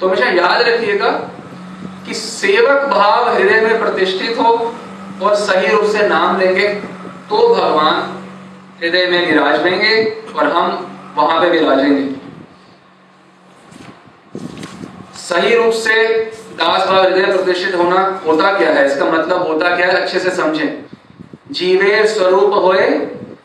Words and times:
तो 0.00 0.08
हमेशा 0.08 0.26
याद 0.26 0.62
रखिएगा 0.62 1.10
कि 2.06 2.14
सेवक 2.14 2.88
भाव 2.88 3.28
हृदय 3.34 3.60
में 3.60 3.78
प्रतिष्ठित 3.78 4.38
हो 4.38 4.74
और 5.22 5.34
सही 5.34 5.66
रूप 5.66 5.84
से 5.84 6.08
नाम 6.08 6.40
लेंगे 6.40 6.68
तो 7.28 7.54
भगवान 7.54 8.02
हृदय 8.82 9.06
में 9.06 9.26
विराजेंगे 9.26 10.04
और 10.38 10.46
हम 10.46 10.66
वहाँ 11.16 11.40
पे 11.40 11.50
विराजेंगे 11.50 12.14
सही 15.18 15.54
रूप 15.56 15.72
से 15.72 15.94
दास 16.58 16.88
भाव 16.88 17.02
हृदय 17.02 17.36
प्रतिष्ठित 17.36 17.74
होना 17.74 18.22
होता 18.26 18.58
क्या 18.58 18.70
है? 18.70 18.86
इसका 18.86 19.04
मतलब 19.04 19.46
होता 19.46 19.76
क्या 19.76 19.86
है? 19.86 19.94
अच्छे 19.94 20.18
से 20.18 20.30
समझें। 20.30 20.84
जीवे 21.50 22.06
स्वरूप 22.08 22.54
होए 22.54 22.90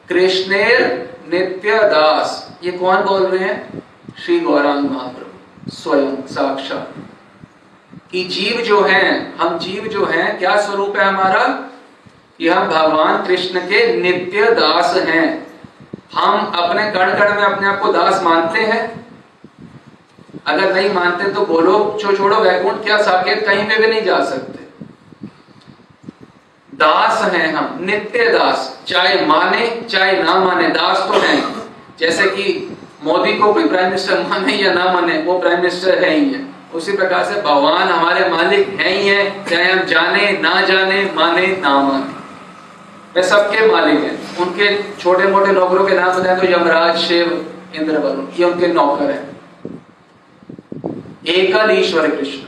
कृष्णेर 0.09 1.09
नित्य 1.34 1.79
दास। 1.84 2.57
ये 2.63 2.71
कौन 2.71 2.97
बोल 2.97 3.25
रहे 3.25 3.43
हैं? 3.45 3.84
श्री 4.25 4.39
गौरांग 4.39 4.89
महाप्रभु। 4.91 5.29
स्वयं 5.70 6.27
साक्षात 6.27 6.93
कि 8.11 8.23
जीव 8.23 8.62
जो 8.62 8.81
है, 8.81 9.34
हम 9.38 9.57
जीव 9.57 9.84
जो 9.84 10.05
है, 10.05 10.23
क्या 10.23 10.61
स्वरूप 10.61 10.98
है 10.98 11.05
हमारा? 11.05 11.66
हम 12.41 12.67
भगवान 12.67 13.25
कृष्ण 13.25 13.59
के 13.59 14.02
नित्य 14.02 14.52
दास 14.52 14.97
हैं। 14.97 15.47
हम 16.13 16.52
अपने 16.55 16.91
कण 16.91 17.20
कण 17.20 17.35
में 17.35 17.44
अपने 17.44 17.67
आप 17.67 17.80
को 17.80 17.94
दास 17.94 18.23
मानते 18.23 18.59
हैं। 18.59 19.05
अगर 20.47 20.73
नहीं 20.73 20.89
मानते 20.89 21.31
तो 21.31 21.45
बोलो, 21.45 21.97
छो 22.02 22.17
छोड़ो, 22.17 22.38
वैकुंठ, 22.38 22.83
क्या 22.83 23.02
साकेत 23.02 23.45
कहीं 23.45 23.63
पे 23.63 23.77
भी 23.77 23.88
नहीं 23.88 24.02
जा 24.02 24.23
सकते? 24.23 24.59
दास 26.75 27.33
हैं 27.33 27.53
हम, 27.53 27.77
नित्य 27.81 28.30
दास। 28.30 28.83
चाहे 28.88 29.25
माने, 29.25 29.88
चाहे 29.89 30.23
ना 30.23 30.36
माने, 30.36 30.67
दास 30.67 30.97
तो 30.97 31.20
हैं। 31.20 31.55
जैसे 31.99 32.23
कि 32.23 32.77
मोदी 33.03 33.34
को 33.34 33.53
कोई 33.53 33.67
प्राइम 33.67 33.85
मिनिस्टर 33.85 34.27
माने 34.27 34.53
या 34.53 34.73
ना 34.73 34.94
माने, 34.94 35.21
वो 35.21 35.39
प्राइम 35.39 35.58
मिनिस्टर 35.58 36.03
है 36.03 36.16
ही 36.16 36.34
है। 36.34 36.45
उसी 36.73 36.91
प्रकार 36.91 37.23
से 37.23 37.41
भगवान 37.41 37.88
हमारे 37.88 38.30
मालिक 38.30 38.67
है 38.67 38.89
ही 38.89 39.08
है, 39.08 39.45
चाहे 39.45 39.72
हम 39.72 39.80
जाने, 39.80 40.31
ना 40.31 40.61
जाने, 40.61 41.11
माने, 41.16 41.47
ना 41.47 41.81
माने। 41.81 42.20
वे 43.16 43.23
सबके 43.23 43.72
मालिक 43.72 44.00
हैं। 44.00 44.38
उनके 44.38 44.94
छोटे 44.94 45.23
मोटे 45.23 45.52
नौकरों 45.52 45.86
के 45.86 45.95
नाम 45.95 46.09
बताए 46.09 46.36
तो 46.39 46.47
यमराज, 46.47 46.97
शिव 46.97 47.55
इंद्र 47.75 47.97
वरुण 47.97 48.25
ये 48.39 48.45
उनके 48.45 48.67
नौकर 48.67 49.11
हैं। 49.11 49.30
एकल 51.25 51.72
ईश्वर 51.72 52.16
कृष्ण। 52.16 52.39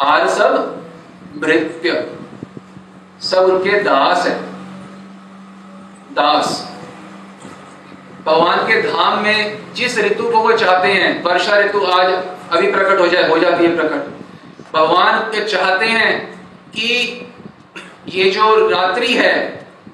आर 0.00 0.28
सब 0.28 0.84
भृत्य। 1.38 2.12
सब 3.20 3.38
उनके 3.38 3.82
दास 3.82 4.26
है। 4.26 4.42
दास। 6.12 6.69
भगवान 8.26 8.58
के 8.66 8.80
धाम 8.82 9.22
में 9.22 9.72
जिस 9.74 9.98
ऋतु 9.98 10.30
को 10.30 10.38
वो 10.38 10.52
चाहते 10.52 10.88
हैं, 10.88 11.22
वर्षा 11.22 11.58
ऋतु 11.58 11.80
आज 11.86 12.12
अभी 12.50 12.70
प्रकट 12.72 13.00
हो 13.00 13.06
जाए, 13.06 13.28
हो 13.28 13.38
जाती 13.38 13.64
है 13.64 13.74
प्रकट। 13.76 14.74
भगवान 14.74 15.18
के 15.32 15.44
चाहते 15.44 15.86
हैं 15.86 16.12
कि 16.70 16.88
ये 18.08 18.30
जो 18.30 18.68
रात्रि 18.68 19.12
है, 19.14 19.34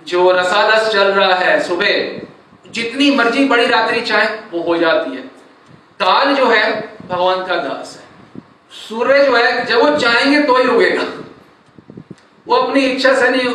जो 0.06 0.30
रसालस 0.30 0.92
चल 0.92 1.12
रहा 1.12 1.34
है 1.34 1.60
सुबह, 1.62 2.70
जितनी 2.72 3.10
मर्ज़ी 3.16 3.44
बड़ी 3.44 3.66
रात्रि 3.66 4.00
चाहे, 4.00 4.26
वो 4.52 4.62
हो 4.62 4.76
जाती 4.76 5.16
है। 5.16 5.22
काल 6.00 6.34
जो 6.34 6.46
है, 6.46 6.64
भगवान 7.08 7.44
का 7.46 7.56
दास 7.56 7.98
है। 7.98 8.42
सूर्य 8.78 9.22
जो 9.24 9.36
है, 9.36 9.64
जब 9.66 9.82
वो 9.82 9.96
चाहेंगे 9.98 10.40
तो 10.42 10.56
ही 10.56 10.68
उगेगा 10.68 11.04
वो 12.46 12.56
अपनी 12.56 12.80
इच्छा 12.80 13.14
से 13.14 13.28
नहीं 13.30 13.52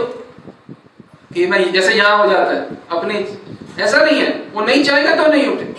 कि 1.33 1.45
नहीं 1.47 1.72
जैसे 1.72 1.94
यहाँ 1.94 2.17
हो 2.17 2.31
जाता 2.31 2.52
है, 2.52 2.67
अपनी 2.91 3.19
ऐसा 3.80 3.97
नहीं 3.97 4.19
है। 4.19 4.30
वो 4.53 4.61
नहीं 4.61 4.83
चाहेगा 4.83 5.16
तो 5.16 5.31
नहीं 5.31 5.47
उठे। 5.47 5.73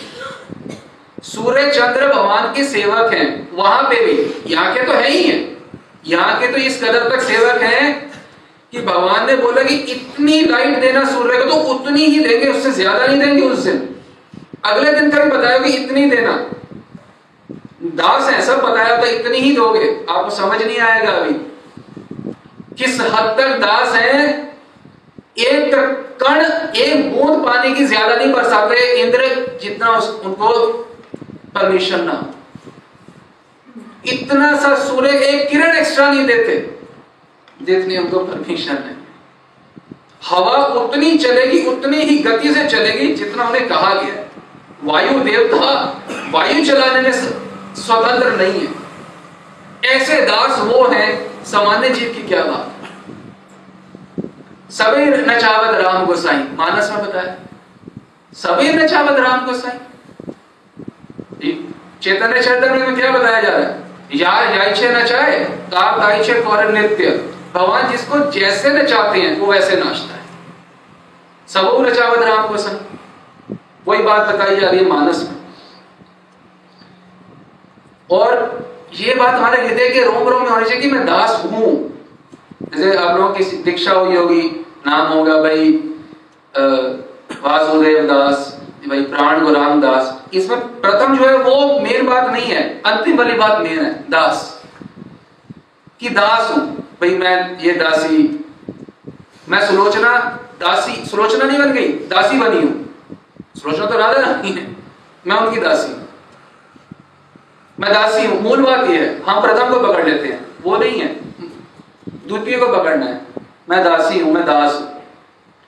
सूर्य 1.24 1.70
चंद्र 1.70 2.06
भगवान 2.06 2.52
के 2.54 2.64
सेवक 2.64 3.12
हैं, 3.14 3.48
वहाँ 3.54 3.82
पे 3.82 4.04
भी। 4.06 4.52
यहाँ 4.52 4.74
के 4.74 4.86
तो 4.86 4.92
है 4.92 5.10
ही 5.10 5.22
है। 5.22 5.36
यहाँ 6.06 6.40
के 6.40 6.46
तो 6.52 6.58
इस 6.58 6.82
कदर 6.82 7.08
तक 7.08 7.22
सेवक 7.22 7.62
हैं 7.62 8.10
कि 8.72 8.80
भगवान 8.80 9.26
ने 9.26 9.36
बोला 9.36 9.62
कि 9.62 9.74
इतनी 9.74 10.40
लाइट 10.42 10.78
देना 10.80 11.04
सूर्य 11.04 11.38
को 11.38 11.44
तो 11.44 11.56
उतनी 11.74 12.04
ही 12.04 12.18
देंगे, 12.18 12.46
उससे 12.46 12.70
ज़्यादा 12.72 13.06
नहीं 13.06 13.18
देंगे 13.20 13.42
उस 13.42 13.58
दिन। 13.58 13.88
अगले 14.64 14.92
दिन 14.92 15.10
का 15.10 15.24
भी 15.24 15.30
बताया 15.30 15.58
कि 15.58 15.72
इतनी 15.72 16.04
देना। 16.10 16.32
दास 17.94 18.28
है, 18.30 18.42
सब 18.42 18.60
बताया 18.60 18.96
था 18.98 19.06
इतनी 19.08 19.38
ही 19.38 19.54
दोगे। 19.56 19.88
आपको 20.08 20.30
समझ 20.30 20.62
नहीं 20.62 20.78
आएगा 20.78 21.12
अभी। 21.12 21.32
किस 22.78 23.00
हद 23.00 23.34
तक 23.38 23.56
दास 23.60 23.94
है 23.94 24.51
एक 25.36 25.74
कण 26.22 26.40
एक 26.76 27.12
बूंद 27.12 27.44
पानी 27.44 27.74
की 27.74 27.84
ज़्यादा 27.84 28.14
नहीं 28.14 28.32
बरसाते 28.32 28.80
इंद्र 29.02 29.28
जितना 29.62 29.90
उस, 29.90 30.08
उनको 30.24 30.48
परमिशन 31.54 32.04
ना। 32.04 32.16
इतना 34.06 34.56
सा 34.56 34.74
सूर्य 34.84 35.10
एक 35.20 35.48
किरण 35.50 35.76
एक्स्ट्रा 35.76 36.10
नहीं 36.10 36.26
देते 36.26 36.56
जितनी 37.60 37.96
उनको 37.98 38.18
परमिशन 38.20 38.76
है। 38.78 38.96
हवा 40.22 40.56
उतनी 40.80 41.16
चलेगी 41.18 41.64
उतनी 41.66 42.02
ही 42.02 42.18
गति 42.18 42.52
से 42.54 42.68
चलेगी 42.68 43.12
जितना 43.14 43.44
उन्हें 43.44 43.68
कहा 43.68 43.94
गया 43.94 44.24
वायु 44.84 45.18
देवता 45.20 45.72
वायु 46.32 46.64
चलाने 46.64 47.00
में 47.00 47.12
स्वतंत्र 47.12 48.36
नहीं 48.36 48.60
है। 48.60 49.90
ऐसे 49.90 50.20
दास 50.26 50.58
वो 50.60 50.86
हैं 50.88 51.44
सामान्य 51.44 51.88
जीव 51.90 52.12
की 52.14 52.22
क्या 52.28 52.44
बात? 52.44 52.71
सभी 54.72 55.04
नचावत 55.06 55.74
राम 55.74 56.06
गोसाई। 56.06 56.36
मानस 56.36 56.90
में 56.90 57.06
बताया। 57.06 57.34
सभी 58.32 58.72
नचावत 58.72 59.18
राम 59.18 59.46
गोसाई। 59.46 59.78
चैतन्य 62.02 62.42
चैतन्य 62.42 62.86
में 62.86 62.96
क्या 62.96 63.10
बताया 63.10 63.42
जा 63.42 63.48
रहा 63.48 63.58
है? 63.58 63.82
यार 64.14 64.58
याइछे 64.58 65.02
नचाए 65.02 65.44
ताप 65.44 66.00
ताइछे 66.00 66.42
कौर 66.42 66.64
नित्य। 66.64 67.10
भगवान 67.54 67.90
जिसको 67.90 68.18
जैसे 68.30 68.70
नचाते 68.70 69.20
हैं, 69.20 69.40
वो 69.40 69.52
वैसे 69.52 69.76
नाचता 69.76 70.14
है। 70.14 70.22
सबो 71.48 71.82
नचावत 71.82 72.18
राम 72.18 72.46
गोसाई। 72.48 73.56
वही 73.88 74.02
बात 74.02 74.34
बताई 74.34 74.56
जा 74.56 74.70
रही 74.70 74.80
है 74.80 74.86
मानस 74.86 75.30
में। 75.30 75.36
और 78.10 78.58
ये 78.94 79.14
बात 79.14 79.34
हमारे 79.34 79.68
हृदय 79.68 79.88
के 79.88 80.04
रोम 80.04 80.28
रोम 80.28 80.42
में 80.42 80.50
होनी 80.50 80.64
चाहिए 80.64 80.82
कि 80.82 80.90
मैं 80.90 81.06
दास 81.06 81.42
हूँ। 81.44 81.92
जैसे 82.62 82.96
आप 82.96 83.16
लोगों 83.16 83.34
की 83.34 83.44
दीक्षा 83.44 83.92
हुई 83.92 84.16
होगी 84.16 84.61
नाम 84.84 85.06
होगा 85.08 85.36
भाई 85.42 85.70
वासुदेव 87.42 88.06
दास, 88.06 88.48
भाई 88.88 89.02
प्राण 89.04 89.40
गुराम 89.40 89.80
दास। 89.80 90.34
इसमें 90.34 90.60
प्रथम 90.80 91.16
जो 91.16 91.26
है 91.26 91.36
वो 91.38 91.78
मेन 91.80 92.06
बात 92.06 92.30
नहीं 92.30 92.46
है, 92.46 92.62
अंतिम 92.82 93.18
वाली 93.18 93.34
बात 93.34 93.58
मेन 93.58 93.78
है, 93.78 93.92
दास। 94.10 94.48
कि 96.00 96.08
दास 96.10 96.50
हूँ। 96.50 96.66
भाई 97.00 97.16
मैं 97.18 97.58
ये 97.60 97.72
दासी, 97.74 98.18
मैं 99.48 99.66
सुलोचना, 99.66 100.18
दासी, 100.60 101.04
सुलोचना 101.06 101.44
नहीं 101.44 101.58
बन 101.58 101.72
गई, 101.72 101.88
दासी 102.08 102.38
बनी 102.38 102.60
हूँ। 102.62 102.72
सुलोचना 103.56 103.86
तो 103.86 103.98
राधा 103.98 104.20
रानी 104.20 104.50
है, 104.50 104.66
मैं 105.24 105.36
उनकी 105.36 105.60
दासी 105.60 106.00
मैं 107.78 107.92
दासी 107.92 108.26
हूँ, 108.26 108.40
मूल 108.42 108.62
बात 108.62 108.80
यह 108.80 109.00
है, 109.00 109.22
हम 109.22 109.40
प्रथम 109.42 109.70
को 109.70 109.78
पकड़ 109.82 110.04
लेते 110.04 110.28
हैं, 110.28 110.40
वो 110.62 110.76
नहीं 110.76 111.00
है। 111.00 111.08
द्वितीय 112.28 112.56
को 112.58 112.66
पकड़ना 112.68 113.06
है। 113.06 113.31
मैं 113.70 113.84
दासी 113.84 114.20
हूँ, 114.20 114.32
मैं 114.32 114.44
दास 114.44 114.82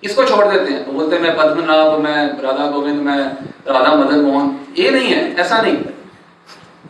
इसको 0.02 0.24
छोड़ 0.24 0.44
देते 0.44 0.72
हैं। 0.72 0.84
तो 0.86 0.92
बोलते 0.92 1.16
हैं, 1.16 1.22
मैं 1.22 1.36
पद्मनाभ 1.36 2.00
मैं 2.00 2.42
राधा 2.42 2.66
गोविंद, 2.70 3.00
मैं 3.02 3.18
राधा 3.66 3.94
मदन 3.94 4.20
मोहन। 4.20 4.74
ये 4.78 4.90
नहीं 4.90 5.12
है, 5.12 5.34
ऐसा 5.34 5.60
नहीं 5.62 5.76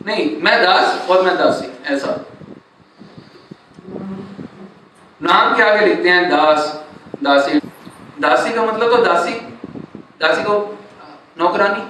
नहीं, 0.06 0.43
मैं 0.43 0.62
दास 0.62 1.09
और 1.10 1.22
मैं 1.22 1.37
दासी, 1.38 1.66
ऐसा। 1.94 2.25
नाम 5.22 5.56
के 5.56 5.62
आगे 5.62 5.87
लिखते 5.87 6.09
हैं, 6.09 6.31
दास, 6.31 6.84
दासी। 7.22 7.60
दासी 8.20 8.53
का 8.54 8.64
मतलब 8.64 8.91
तो 8.91 9.04
दासी 9.04 9.32
दासी 10.20 10.43
को 10.43 10.78
नौकरानी। 11.38 11.82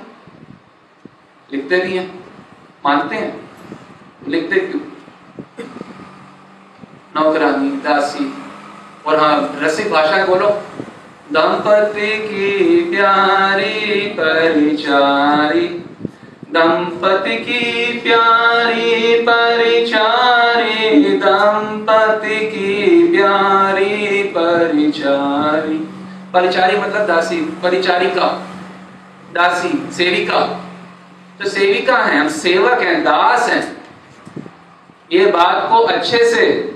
लिखते 1.56 1.78
भी 1.78 1.96
हैं, 1.96 2.24
मानते 2.84 3.16
हैं। 3.16 3.50
लिखते 4.28 4.60
क्यों? 4.60 4.80
नौकरानी, 7.16 7.70
दासी। 7.70 8.43
और 9.06 9.20
हाँ 9.20 9.58
रसिक 9.62 9.90
भाषा 9.90 10.26
बोलो। 10.26 10.48
दंपति 11.32 12.06
की 12.06 12.80
प्यारी 12.96 14.00
परिचारी। 14.20 15.80
दंपति 16.52 17.36
की 17.36 18.00
प्यारी 18.00 19.22
परिचारी। 19.22 21.00
दंपति 21.16 22.36
की 22.36 23.08
प्यारी 23.16 24.22
परिचारी। 24.22 25.78
परिचारी 26.32 26.76
मतलब 26.76 27.06
दासी, 27.06 27.36
परिचारिका। 27.36 28.46
दासी, 29.32 29.88
सेविका। 29.92 30.60
तो 31.42 31.48
सेविका 31.48 31.96
है, 31.96 32.18
हम 32.18 32.28
सेवक 32.28 32.80
हैं, 32.80 33.02
दास 33.02 33.50
हैं। 33.50 33.84
ये 35.12 35.26
बात 35.26 35.68
को 35.70 35.78
अच्छे 35.78 36.18
से 36.18 36.74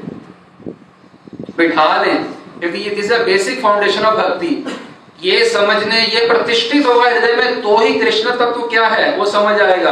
बिठा 1.58 2.02
लें। 2.02 2.24
क्योंकि 2.60 2.78
ये 2.78 2.90
दिस 2.90 3.12
बेसिक 3.12 3.62
फाउंडेशन 3.62 4.04
ऑफ़ 4.04 4.14
भक्ति 4.14 4.76
ये 5.22 5.48
समझने, 5.48 6.00
ये 6.00 6.26
प्रतिष्ठित 6.28 6.86
होगा 6.86 7.08
हृदय 7.10 7.32
में 7.32 7.62
तो 7.62 7.76
ही 7.76 7.94
कृष्ण 7.94 8.30
तत्व 8.30 8.60
क्या 8.62 8.86
है? 8.86 9.16
वो 9.16 9.24
समझ 9.26 9.60
आएगा। 9.60 9.90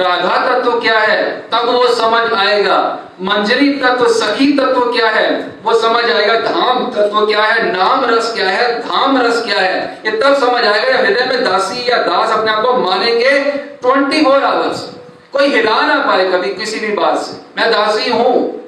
राधा 0.00 0.36
तत्व 0.48 0.80
क्या 0.80 0.98
है? 0.98 1.40
तब 1.40 1.68
वो 1.68 1.86
समझ 1.88 2.32
आएगा। 2.32 2.98
मंजरी 3.20 3.68
तत्व, 3.70 4.08
सखी 4.08 4.52
तत्व 4.52 4.80
क्या 4.80 5.08
है? 5.08 5.54
वो 5.62 5.74
समझ 5.74 6.04
आएगा। 6.04 6.34
धाम 6.40 6.90
तत्व 6.90 7.26
क्या 7.26 7.42
है? 7.42 7.72
नाम 7.76 8.04
रस 8.04 8.34
क्या 8.34 8.48
है? 8.50 8.80
धाम 8.80 9.18
रस 9.18 9.42
क्या 9.44 9.60
है? 9.60 10.02
ये 10.06 10.10
तब 10.10 10.34
समझ 10.34 10.64
आएगा 10.64 10.98
हृदय 10.98 11.26
में 11.26 11.44
दासी 11.44 11.90
या 11.90 11.96
दास 11.96 12.38
अपने 12.38 12.50
आप 12.50 12.62
को 12.62 12.76
मानेंगे 12.76 13.38
ट्वेंटी 13.82 14.24
फोर 14.24 14.44
आवर्स। 14.44 14.90
कोई 15.32 15.46
हिला 15.46 15.80
ना 15.80 15.94
पाए 16.06 16.30
कभी 16.30 16.54
किसी 16.54 16.80
भी 16.80 16.92
बात 16.92 17.18
से। 17.18 17.60
मैं 17.60 17.70
दासी 17.72 18.10
हूँ। 18.10 18.60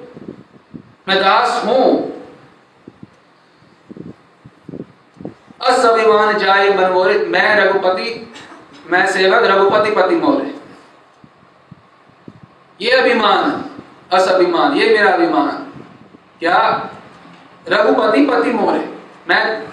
मैं 1.09 1.19
दास 1.19 1.62
हूँ। 1.67 2.18
असभिमान 5.66 6.38
जाए 6.38 6.69
मनमोरे, 6.69 7.19
मैं 7.19 7.56
रघुपति, 7.56 8.34
मैं 8.90 9.06
सेवक 9.06 9.44
रघुपति 9.44 9.90
पति 9.90 10.14
मोरे। 10.14 10.58
ये 12.81 12.90
अभिमान, 12.90 13.64
असभिमान, 14.12 14.72
ये 14.72 14.99
मेरा 14.99 15.12
अभिमान। 15.12 15.66
क्या? 16.40 16.90
रघुपति 17.69 18.26
पति 18.26 18.50
मोरे। 18.50 18.99
मैं 19.28 19.69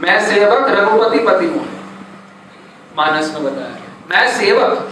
मैं 0.00 0.26
सेवक 0.26 0.68
रघुपति 0.68 1.18
पति 1.18 1.46
मोरे। 1.46 1.80
मानस 2.96 3.34
में 3.34 3.44
बताया। 3.44 3.76
मैं 4.10 4.38
सेवक। 4.38 4.90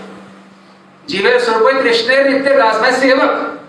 जीवे 1.08 1.40
स्वरूप 1.40 1.68
कृष्ण 1.68 2.30
नित्य 2.30 2.56
दास। 2.56 2.76
मैं 2.76 3.00
सेवक। 3.00 3.60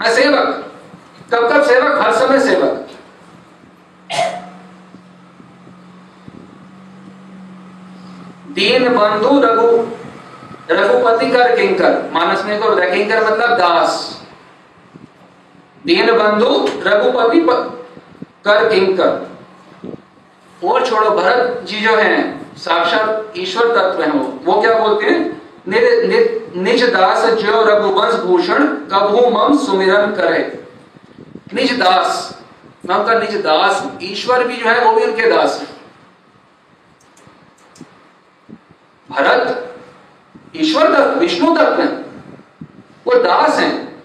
मैं 0.00 0.14
सेवक। 0.14 0.72
कब 1.34 1.52
कब 1.52 1.62
सेवक? 1.62 2.00
हर 2.02 2.14
समय 2.14 2.40
सेवक। 2.40 2.89
दीन 8.52 8.88
बंधु 8.88 9.40
रघु, 9.40 9.86
रघुपति 10.70 11.30
कर 11.30 11.56
किंकर। 11.56 12.10
मानस 12.12 12.44
में 12.44 12.60
को 12.60 12.70
किंकर 12.90 13.32
मतलब 13.32 13.50
दास। 13.50 14.22
दीन 15.86 16.12
बंधु, 16.12 16.68
रघुपति 16.86 17.40
कर 18.44 18.68
किंकर। 18.68 19.30
और 20.66 20.86
छोड़ो, 20.86 21.10
भरत 21.10 21.62
जी 21.64 21.80
जो 21.80 21.96
हैं, 21.96 22.56
साक्षात 22.56 23.32
ईश्वर 23.36 23.66
तत्व 23.66 24.02
हैं 24.02 24.12
वो। 24.12 24.52
वो 24.52 24.60
क्या 24.60 24.78
बोलते 24.78 25.06
हैं? 25.06 25.40
निज 26.56 26.84
दास 26.84 27.24
जो 27.24 27.62
रघुवंश 27.62 28.14
भूषण, 28.14 28.66
कभू 28.66 29.30
मम 29.30 29.58
सुमिरन 29.58 30.06
करे। 30.06 30.64
निज 31.54 31.72
दास। 31.78 32.39
मैं 32.86 32.96
उनका 32.96 33.18
निज 33.18 33.36
दास 33.36 33.86
ईश्वर 34.02 34.46
भी 34.46 34.56
जो 34.56 34.68
है, 34.70 34.84
वो 34.84 34.92
भी 34.92 35.04
उनके 35.04 35.30
दास 35.30 35.60
है। 35.60 35.80
भरत, 39.10 39.76
ईश्वर 40.56 40.94
तत्व 40.94 41.20
विष्णु 41.20 41.56
तत्व 41.56 41.82
है। 41.82 41.86
वो 43.06 43.18
दास 43.18 43.58
हैं। 43.58 44.02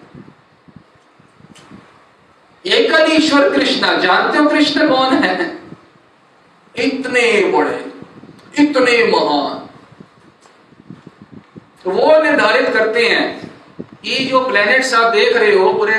एकल 2.66 3.12
ईश्वर 3.12 3.50
कृष्ण, 3.50 4.00
जानते 4.00 4.38
हो 4.38 4.48
कृष्ण 4.48 4.88
कौन 4.88 5.14
है? 5.14 5.58
इतने 6.76 7.52
बड़े, 7.52 7.92
इतने 8.58 9.10
महान। 9.12 9.66
तो 11.84 11.90
वो 11.90 12.22
निर्धारित 12.22 12.68
करते 12.68 13.08
हैं। 13.08 13.50
ये 14.04 14.24
जो 14.24 14.40
प्लैनेट्स 14.48 14.94
आप 14.94 15.12
देख 15.12 15.36
रहे 15.36 15.54
हो 15.54 15.72
पूरे 15.72 15.94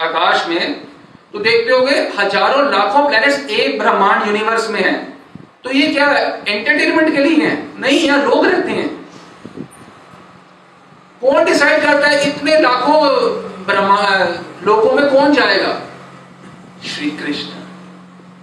आकाश 0.00 0.46
में 0.46 0.87
तो 1.34 1.38
देखते 1.38 1.72
होगे, 1.72 1.94
हज़ारों 2.18 2.64
लाखों 2.72 3.08
प्लैनेट्स 3.08 3.50
एक 3.50 3.78
ब्रह्मांड 3.78 4.26
यूनिवर्स 4.26 4.70
में 4.70 4.80
है। 4.80 4.92
तो 5.64 5.70
ये 5.70 5.86
क्या 5.86 6.06
एंटरटेनमेंट 6.48 7.14
के 7.16 7.24
लिए 7.24 7.46
है? 7.46 7.56
नहीं, 7.80 7.98
यहाँ 8.00 8.24
लोग 8.24 8.46
रहते 8.46 8.70
हैं। 8.70 8.88
कौन 11.20 11.44
डिसाइड 11.44 11.82
करता 11.82 12.08
है 12.08 12.28
इतने 12.28 12.58
लाखों 12.60 13.00
लोगों 14.66 14.92
में 14.92 15.08
कौन 15.10 15.32
जाएगा? 15.32 15.72
श्री 16.84 17.10
कृष्ण। 17.10 17.56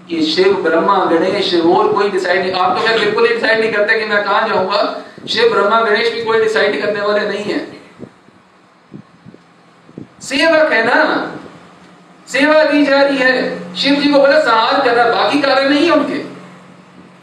ये 0.10 0.22
शिव, 0.24 0.54
ब्रह्मा, 0.64 0.98
गणेश, 1.06 1.54
और 1.56 1.92
कोई 1.94 2.10
डिसाइड 2.10 2.42
नहीं। 2.42 2.52
आप 2.54 2.78
तो 2.78 2.84
क्या 2.84 2.98
बिल्कुल 2.98 3.28
डिसाइड 3.28 3.60
नहीं 3.60 3.72
करते 3.72 4.00
कि 4.00 4.06
मैं 4.06 4.24
कहाँ 4.24 4.48
जाऊँगा। 4.50 4.82
शिव, 5.30 5.50
ब्रह्मा, 5.50 5.82
गणेश 5.82 6.12
भी 6.14 6.24
कोई 6.24 6.42
डिसाइड 6.42 6.82
करने 6.82 7.02
वाले 7.02 7.28
नहीं 7.28 7.44
है। 7.44 7.60
सेवक 10.22 10.72
है 10.72 10.84
ना? 10.86 11.32
सेवा 12.28 12.64
दी 12.64 12.86
जा 12.86 13.02
रही 13.02 13.18
है। 13.18 13.60
शिव 13.76 13.96
जी 13.96 14.12
को 14.12 14.20
बोला, 14.20 14.40
संहार 14.40 14.86
करना। 14.86 15.04
बाकी 15.04 15.42
कार्य 15.42 15.70
नहीं 15.70 15.86
है 15.86 15.92
उनके। 15.92 16.36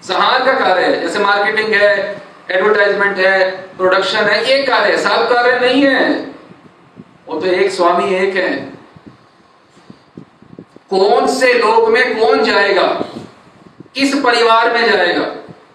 संहार 0.07 0.45
का 0.45 0.53
कार्य 0.53 0.83
है। 0.83 1.01
जैसे 1.01 1.19
मार्केटिंग 1.19 1.75
है 1.75 2.23
एडवर्टाइजमेंट 2.51 3.19
है 3.19 3.51
प्रोडक्शन 3.51 4.19
है, 4.19 4.45
एक 4.45 4.69
कार्य 4.69 4.99
सब 4.99 5.11
कार्य 5.11 5.67
नहीं 5.67 5.87
है। 5.87 6.13
वो 7.29 7.41
तो 7.41 7.47
एक 7.47 7.71
स्वामी 7.71 8.15
एक 8.15 8.37
है। 8.37 8.73
कौन 10.91 11.27
से 11.27 11.55
लोक 11.55 11.89
में 11.89 12.21
कौन 12.21 12.45
जाएगा? 12.45 12.87
किस 13.95 14.15
परिवार 14.15 14.73
में 14.73 14.93
जाएगा? 14.93 15.23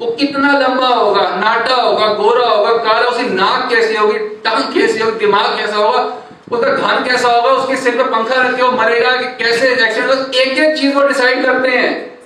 वो 0.02 0.12
कितना 0.12 0.60
लंबा 0.60 0.88
होगा? 0.88 1.22
नाटा 1.22 1.76
होगा, 1.76 2.08
गोरा 2.08 2.48
होगा, 2.48 2.72
काला 2.72 3.08
उसकी 3.08 3.30
नाक 3.30 3.70
कैसी 3.70 3.96
होगी, 3.96 4.20
टंग 4.20 4.74
कैसी 4.74 5.00
होगी, 5.00 5.20
दिमाग 5.20 5.58
कैसा 5.58 5.76
होगा? 5.76 6.27
उसका 6.52 6.98
धन 6.98 7.04
कैसा 7.04 7.28
होगा? 7.28 7.50
उसके 7.50 7.76
सिर 7.76 7.98
पे 7.98 8.04
पंखा 8.04 8.36
रखे 8.36 8.62
हो, 8.62 8.72
मरेगा, 8.72 9.22
कि 9.22 9.44
कैसे 9.44 9.70
एक्सीडेंट 9.70 10.36
एक 10.36 10.58
एक 10.58 10.78
चीज़ 10.78 10.94
को 10.94 11.08
डिसाइड 11.08 11.46
करते 11.46 11.70
हैं। 11.70 12.20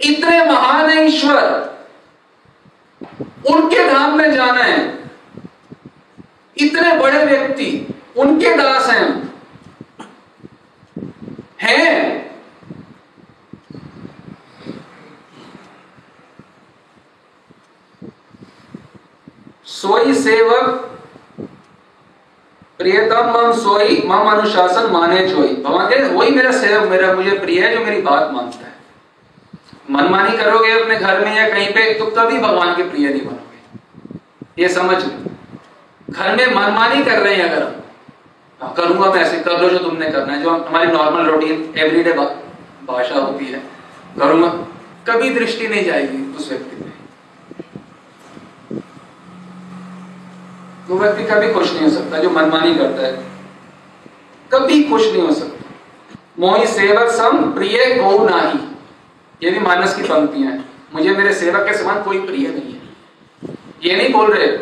इतने 0.00 0.44
महान 0.44 0.90
है 0.90 1.06
ईश्वर। 1.06 1.78
उनके 3.50 3.90
धाम 3.90 4.18
में 4.18 4.34
जाना 4.34 4.62
है। 4.64 4.98
इतने 6.58 6.92
बड़े 6.92 7.24
व्यक्ति, 7.24 7.94
उनके 8.16 8.56
दास 8.56 8.90
हैं। 8.90 9.34
हैं। 11.62 12.18
सोई 19.64 20.14
सेवक 20.14 20.97
प्रियतम 22.78 23.30
मम 23.30 23.52
सोई 23.54 24.02
मम 24.06 24.30
अनुशासन 24.30 24.90
माने 24.90 25.28
चोई 25.28 25.54
भगवान 25.56 25.88
कहते 25.88 26.08
वही 26.10 26.30
मेरा 26.32 26.50
सेवक 26.54 26.88
मेरा 26.90 27.12
मुझे 27.14 27.38
प्रिय 27.38 27.60
है 27.60 27.74
जो 27.74 27.84
मेरी 27.84 28.00
बात 28.02 28.30
मानता 28.32 28.66
है। 28.66 28.76
मनमानी 29.90 30.36
करोगे 30.36 30.70
अपने 30.72 30.96
घर 30.96 31.24
में 31.24 31.36
या 31.36 31.48
कहीं 31.48 31.68
पे 31.74 31.92
तो 31.98 32.06
कभी 32.12 32.38
भगवान 32.38 32.74
के 32.76 32.82
प्रिय 32.90 33.08
नहीं 33.08 33.22
बनोगे। 33.22 34.62
ये 34.62 34.68
समझ 34.68 34.96
घर 36.08 36.36
में 36.36 36.54
मनमानी 36.54 37.04
कर 37.04 37.18
रहे 37.18 37.34
हैं 37.34 37.48
अगर 37.50 37.62
हम 37.62 37.74
हाँ, 38.60 38.72
करूँगा 38.76 39.10
मैं 39.12 39.20
ऐसे 39.20 39.38
कर 39.40 39.60
लो 39.60 39.68
जो 39.70 39.78
तुमने 39.78 40.10
करना 40.10 40.32
है 40.32 40.42
जो 40.42 40.50
हमारी 40.50 40.92
नॉर्मल 40.92 41.26
रूटीन 41.26 41.74
एवरीडे 41.78 42.12
भाषा 42.12 43.14
होती 43.16 43.44
है 43.46 43.62
करूँगा। 44.18 44.48
कभी 45.06 45.30
दृष्टि 45.30 45.68
नहीं 45.68 45.84
जाएगी 45.84 46.22
उस 46.36 46.48
व्यक्ति 46.48 46.76
पे। 46.76 46.87
वो 50.88 50.98
व्यक्ति 50.98 51.24
कभी 51.24 51.52
खुश 51.52 51.72
नहीं 51.72 51.82
हो 51.82 51.90
सकता, 51.90 52.18
जो 52.18 52.30
मनमानी 52.30 52.74
करता 52.74 53.06
है। 53.06 53.24
कभी 54.52 54.82
खुश 54.82 55.12
नहीं 55.12 55.22
हो 55.22 55.32
सकता। 55.32 55.70
मोही 56.38 56.66
सेवक 56.66 57.08
सम 57.08 57.52
प्रिय 57.52 57.86
गो 57.86 58.28
नाही। 58.28 58.58
ये 59.42 59.50
भी 59.50 59.58
मानस 59.58 59.96
की 59.96 60.02
पंक्तियाँ 60.02 60.52
हैं। 60.52 60.68
मुझे 60.94 61.10
मेरे 61.10 61.34
सेवक 61.34 61.60
के 61.60 61.78
समान 61.78 62.02
कोई 62.02 62.18
प्रिय 62.18 62.48
नहीं 62.48 62.74
है। 62.74 62.78
ये 63.84 63.96
नहीं 63.96 64.12
बोल 64.12 64.32
रहे, 64.32 64.58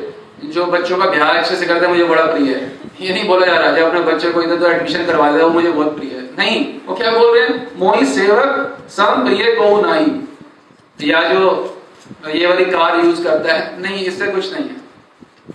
जो 0.48 0.66
बच्चों 0.66 0.98
का 0.98 1.06
ब्याह 1.06 1.28
अच्छे 1.28 1.56
से 1.56 1.66
करते 1.66 1.86
हैं, 1.86 1.92
मुझे 1.92 2.04
बड़ा 2.04 2.26
प्रिय 2.26 2.54
है। 2.54 2.78
ये 3.00 3.14
नहीं 3.14 3.28
बोला 3.28 3.46
जा 3.46 3.56
रहा 3.56 3.72
जब 3.72 3.86
अपने 3.86 4.00
बच्चे 4.00 4.30
को 4.30 4.42
इधर 4.42 4.56
तो 4.56 4.66
एडमिशन 4.66 5.06
करवा 5.06 5.32
दे, 5.32 5.42
वो 5.42 5.50
मुझे 5.50 5.70
बहुत 5.70 5.96
प्रिय 5.96 6.10
है। 6.10 6.22
नहीं, 6.22 6.78
वो 6.86 6.94
क्या 6.94 7.10
बोल 7.10 7.38
रहे 7.38 7.48
हैं? 7.48 7.78
मोही 7.78 8.06
सेवक 8.06 8.78
सम 8.88 9.24
प्रिय 9.24 9.44
गो 9.44 9.80
नाही। 9.80 10.20
या 11.10 11.22
जो 11.22 11.72
ये 12.26 12.46
वाली 12.46 12.64
कार 12.64 13.00
यूज़ 13.00 13.24
करता 13.24 13.52
है, 13.52 13.82
नहीं, 13.82 14.04
इससे 14.04 14.26
कुछ 14.26 14.52
नहीं 14.52 14.64
है। 14.64 14.85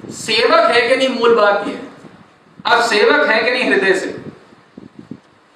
सेवक 0.10 0.60
है 0.60 0.90
कि 0.90 0.96
नहीं 0.96 1.20
मूल 1.20 1.36
बात 1.36 1.68
यह 1.68 1.82
आप 2.66 2.82
सेवक 2.82 3.28
है 3.28 3.44
कि 3.44 3.52
नहीं 3.52 3.64
हृदय 3.64 3.94
से? 3.94 4.22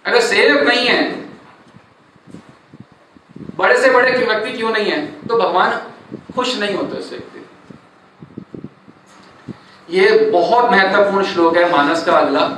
अगर 0.06 0.22
सेवक 0.22 0.68
नहीं 0.68 0.88
है, 0.88 1.25
बड़े 3.56 3.82
से 3.82 3.89
बड़े 3.89 4.12
व्यक्ति 4.12 4.51
क्यों 4.51 4.72
नहीं 4.72 4.86
है? 4.86 5.27
तो 5.27 5.38
भगवान 5.38 5.82
खुश 6.36 6.58
नहीं 6.58 6.75
होते 6.75 6.98
उस 6.98 7.10
व्यक्ति। 7.10 7.48
ये 9.89 10.32
बहुत 10.32 10.72
महत्वपूर्ण 10.72 11.25
श्लोक 11.25 11.58
है, 11.58 11.72
मानस 11.72 12.06
का 12.06 12.18
अगला। 12.18 12.58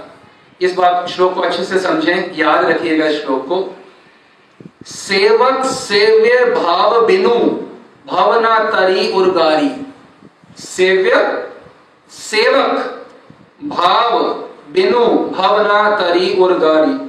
इस 0.62 0.74
बात 0.74 1.08
श्लोक 1.08 1.34
को 1.34 1.42
अच्छे 1.42 1.64
से 1.64 1.80
समझें, 1.80 2.36
याद 2.36 2.66
रखिएगा 2.66 3.12
श्लोक 3.12 3.46
को। 3.46 3.78
सेवक 4.86 5.66
सेव्य 5.66 6.56
भाव 6.56 7.06
बिनु, 7.06 7.40
भावना 8.08 8.60
तरी 8.60 9.12
उर्गारी। 9.12 9.94
सेव्य 10.58 11.14
सेवक, 12.10 13.06
भाव, 13.64 14.20
बिनु, 14.72 15.06
भावना, 15.08 15.96
तरी, 15.96 16.44
और 16.44 16.60
गारी। 16.60 17.08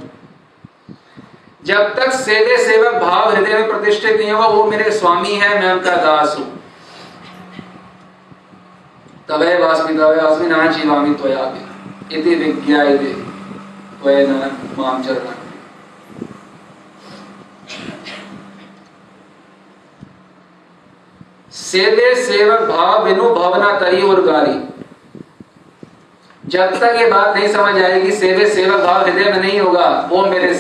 जब 1.65 1.95
तक 1.97 2.11
सेवे 2.13 2.59
सेवक 2.59 2.95
भाव 2.95 3.31
हृदय 3.31 3.53
में 3.53 3.69
प्रतिष्ठित 3.69 4.17
नहीं 4.17 4.31
होगा, 4.31 4.47
वो 4.47 4.65
मेरे 4.65 4.91
स्वामी 4.91 5.33
है, 5.33 5.61
मैं 5.61 5.73
उनका 5.73 5.97
दास 5.97 6.37
हूँ। 6.39 6.63
तवे 9.29 9.59
वास्मितवे 9.59 10.17
अस्मिन् 10.17 10.73
जीवामि 10.73 11.15
त्वयापि 11.15 11.69
इति 12.17 12.35
विज्ञा 12.35 12.83
विज्ञायते 12.83 13.13
त्वयेन 14.03 14.33
माँ 14.79 15.03
चरणं। 15.03 15.35
सेवे 21.53 22.15
सेवक 22.15 22.61
भाव, 22.61 23.05
बिनु, 23.05 23.23
भवना, 23.23 23.79
तरी, 23.79 24.03
और 24.03 24.23
गारी। 24.23 24.78
जब 26.49 26.81
तक 26.81 26.97
ये 26.97 27.07
बात 27.07 27.37
नहीं 27.37 27.49
समझ 27.49 27.83
आएगी, 27.83 28.13
सेवे 28.13 28.49
सेवक 28.49 28.81
भाव 28.81 29.05
हृदय 29.05 29.33
में 29.33 29.41
नहीं 29.41 29.61
होगा। 29.61 30.09
वो 30.11 30.27
मेरे 30.27 30.55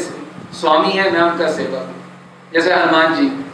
स्वामी 0.52 0.88
है, 0.88 1.10
मैं 1.10 1.20
उनका 1.20 1.50
सेवक 1.50 1.94
जैसे 2.52 2.74
हनुमान 2.74 3.14
जी। 3.14 3.44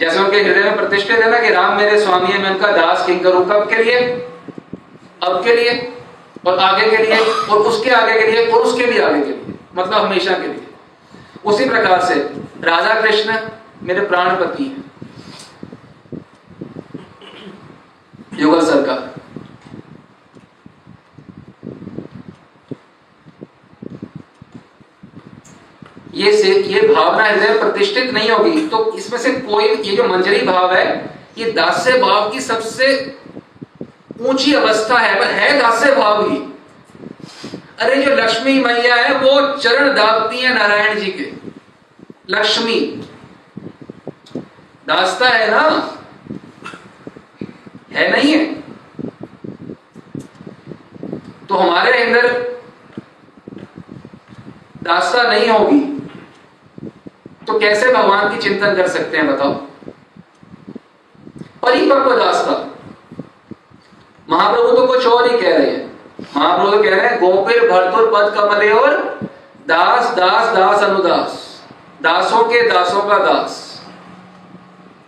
जैसे 0.00 0.18
उनके 0.18 0.36
हृदय 0.36 0.60
में 0.60 0.76
प्रतिष्ठित 0.76 1.18
है 1.18 1.30
ना 1.30 1.38
कि 1.38 1.48
राम 1.48 1.76
मेरे 1.76 2.00
स्वामी 2.00 2.26
है, 2.26 2.42
मैं 2.42 2.50
उनका 2.50 2.72
दास 2.72 3.06
किंग 3.06 3.20
करूँ 3.20 3.44
कब 3.44 3.68
के 3.70 3.84
लिए? 3.84 3.98
अब 5.22 5.44
के 5.44 5.56
लिए? 5.56 5.96
और 6.46 6.58
आगे 6.58 6.96
के 6.96 6.96
लिए? 6.96 7.18
और 7.20 7.58
उसके 7.58 7.90
आगे 7.90 8.20
के 8.20 8.32
लिए? 8.32 8.46
और 8.46 8.60
उसके 8.60 8.86
भी 8.86 8.98
आगे 8.98 9.20
के 9.20 9.26
लिए। 9.26 9.54
मतलब 9.76 10.06
हमेशा 10.06 10.32
के 10.32 10.46
लिए। 10.46 10.66
उसी 11.44 11.68
प्रकार 11.68 12.00
से 12.00 12.14
राधा 12.64 13.00
कृष्ण 13.00 13.38
मेरे 13.82 14.00
प्राणपति 14.00 14.64
हैं। 14.64 14.84
युगल 18.34 18.66
सरकार 18.66 19.21
ये 26.14 26.36
से, 26.36 26.48
ये 26.48 26.94
भावना 26.94 27.24
हृदय 27.24 27.58
प्रतिष्ठित 27.58 28.10
नहीं 28.10 28.30
होगी। 28.30 28.68
तो 28.68 28.98
इसमें 28.98 29.18
से 29.18 29.30
कोई, 29.30 29.64
ये 29.64 29.96
जो 29.96 30.04
मंजरी 30.04 30.46
भाव 30.46 30.74
है, 30.74 31.10
ये 31.38 31.52
दास्य 31.52 31.98
भाव 31.98 32.30
की 32.30 32.40
सबसे 32.40 33.18
ऊँची 34.20 34.54
अवस्था 34.54 34.98
है। 34.98 35.20
पर 35.20 35.26
है 35.26 35.58
दास्य 35.58 35.94
भाव 35.94 36.30
ही। 36.30 36.36
अरे, 37.78 38.02
जो 38.02 38.16
लक्ष्मी 38.16 38.60
मैया 38.60 38.94
है, 38.94 39.14
वो 39.18 39.56
चरण 39.56 39.94
दाबती 39.94 40.38
है 40.38 40.58
नारायण 40.58 41.00
जी 41.00 41.06
के। 41.06 41.32
लक्ष्मी। 42.30 43.04
दास्ता 44.86 45.28
है 45.28 45.50
ना? 45.50 45.98
है 47.92 48.10
नहीं 48.10 48.32
है? 48.32 48.54
तो 51.48 51.54
हमारे 51.54 52.04
अंदर 52.04 52.52
दास्ता 54.82 55.22
नहीं 55.22 55.48
होगी 55.48 55.80
तो 57.46 57.58
कैसे 57.58 57.92
भगवान 57.92 58.28
की 58.30 58.38
चिंतन 58.38 58.74
कर 58.76 58.88
सकते 58.88 59.16
हैं 59.16 59.26
बताओ? 59.26 59.52
परिपक्व 61.62 62.14
दास्ता। 62.16 62.54
महाप्रभु 64.28 64.76
तो 64.76 64.86
कुछ 64.86 65.06
और 65.06 65.30
ही 65.30 65.38
कह 65.38 65.56
रहे 65.56 65.70
हैं। 65.70 65.90
महाप्रभु 66.36 66.82
कह 66.82 66.90
रहे 66.90 67.08
हैं, 67.08 67.18
गोपिर 67.20 67.70
भरतुर 67.70 68.10
पद 68.14 68.34
कमले 68.34 68.70
और 68.70 68.96
दास 69.68 70.14
दास 70.16 70.54
दास 70.56 70.82
अनुदास। 70.82 71.48
दासों 72.02 72.44
के 72.44 72.62
दासों 72.68 73.02
का 73.02 73.18
दास। 73.18 73.58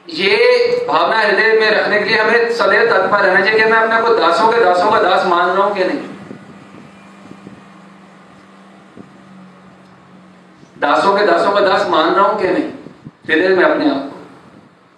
ये 0.09 0.37
भावना 0.89 1.19
हृदय 1.19 1.53
में 1.61 1.71
रखने 1.71 1.99
के 1.99 2.05
लिए 2.05 2.19
हमें 2.19 2.53
सदैव 2.53 2.91
तत्पर 2.91 3.21
रहना 3.21 3.41
चाहिए 3.41 3.59
कि 3.59 3.71
मैं 3.71 3.79
अपने 3.79 4.01
को 4.01 4.17
दासों 4.17 4.49
के 4.49 4.65
दासों 4.65 4.91
का 4.91 5.01
दास 5.03 5.27
मान 5.27 5.49
रहा 5.49 5.67
हूँ 5.67 5.75
कि 5.75 5.85
नहीं। 5.85 6.14
दासों 10.85 11.17
के 11.17 11.27
दासों 11.27 11.53
का 11.53 11.61
दास 11.61 11.89
मान 11.89 12.15
रहा 12.15 12.27
हूँ 12.27 12.41
कि 12.41 12.49
नहीं? 12.49 12.65
हृदय 13.29 13.49
में 13.49 13.65
अपने 13.65 13.91
आप 13.91 14.01
को। 14.03 14.17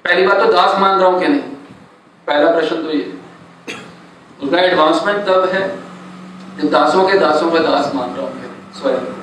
पहली 0.05 0.27
बात 0.27 0.39
तो 0.39 0.53
दास 0.53 0.79
मान 0.81 0.99
रहा 1.01 1.09
हूँ 1.09 1.21
कि 1.21 1.29
नहीं? 1.29 1.41
पहला 2.27 2.51
प्रश्न 2.51 2.77
तो 2.77 2.91
ये। 2.91 3.19
उसका 4.43 4.61
एडवांसमेंट 4.61 5.27
तब 5.27 5.49
है 5.55 5.61
जब 6.59 6.71
दासों 6.71 7.09
के 7.09 7.19
दासों 7.19 7.51
का 7.51 7.59
दास 7.59 7.95
मान 7.95 8.15
रहा 8.15 8.27
हूँ 8.27 8.73
स्वयं 8.73 9.15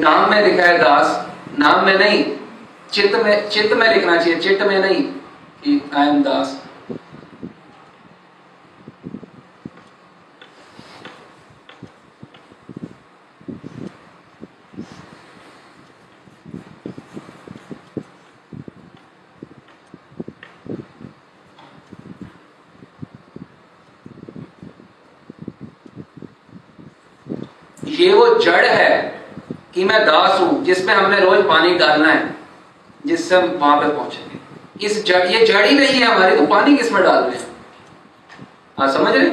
नाम 0.00 0.30
में 0.30 0.40
लिखा 0.46 0.66
है 0.66 0.78
दास। 0.78 1.26
नाम 1.58 1.84
में 1.86 1.98
नहीं। 1.98 2.24
चित्त 2.92 3.14
में 3.24 3.48
चित्त 3.48 3.76
में 3.76 3.88
लिखना 3.94 4.16
चाहिए। 4.16 4.40
चित्त 4.40 4.62
में 4.62 4.78
नहीं 4.78 5.02
कि 5.62 5.90
आई 5.96 6.08
एम 6.08 6.22
दास। 6.22 6.63
ये 28.04 28.12
वो 28.14 28.34
जड़ 28.38 28.64
है 28.66 28.90
कि 29.74 29.84
मैं 29.84 30.04
दास 30.06 30.40
हूँ 30.40 30.62
जिसमें 30.64 30.94
हमने 30.94 31.20
रोज 31.20 31.44
पानी 31.48 31.74
डालना 31.78 32.08
है 32.08 32.34
जिससे 33.06 33.36
हम 33.36 33.46
वहाँ 33.60 33.76
पर 33.80 33.88
पहुँचेंगे। 33.88 34.86
इस 34.86 35.04
जड़ 35.06 35.26
ये 35.26 35.46
जड़ 35.46 35.64
ही 35.64 35.74
नहीं 35.74 36.00
है 36.00 36.06
हमारी 36.06 36.36
तो 36.36 36.46
पानी 36.46 36.76
किसमें 36.76 37.02
डाल 37.02 37.16
रहे 37.16 37.36
हैं? 37.36 37.46
हाँ 38.78 38.88
समझ 38.92 39.14
रहे 39.14 39.30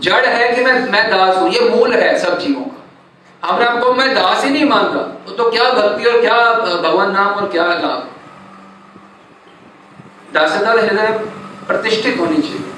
जड़ 0.00 0.26
है 0.26 0.52
कि 0.52 0.64
मैं 0.64 0.72
मैं 0.90 1.10
दास 1.10 1.36
हूँ 1.36 1.48
ये 1.50 1.68
मूल 1.68 1.94
है 1.94 2.18
सब 2.18 2.38
जीवों 2.38 2.62
का। 2.62 3.48
हमने 3.48 3.64
आपको 3.64 3.92
मैं 3.94 4.14
दास 4.14 4.44
ही 4.44 4.50
नहीं 4.50 4.64
मानता 4.64 5.02
तो, 5.26 5.32
तो 5.32 5.50
क्या 5.50 5.72
भक्ति 5.72 6.04
और 6.04 6.20
क्या 6.20 6.36
भगवान 6.82 7.10
नाम 7.12 7.28
और 7.28 7.48
क्या 7.48 7.66
लाभ 7.66 8.08
दासता 10.34 10.70
हृदय 10.70 11.08
प्रतिष्ठित 11.66 12.18
होनी 12.20 12.42
चाहिए। 12.42 12.70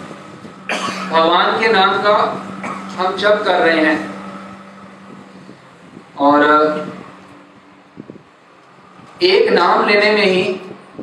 भगवान 1.10 1.60
के 1.60 1.68
नाम 1.72 2.02
का 2.02 2.16
हम 2.96 3.16
जब 3.16 3.44
कर 3.44 3.60
रहे 3.60 3.84
हैं 3.86 4.13
और 6.18 6.42
एक 9.22 9.48
नाम 9.52 9.86
लेने 9.88 10.10
में 10.12 10.26
ही 10.26 10.60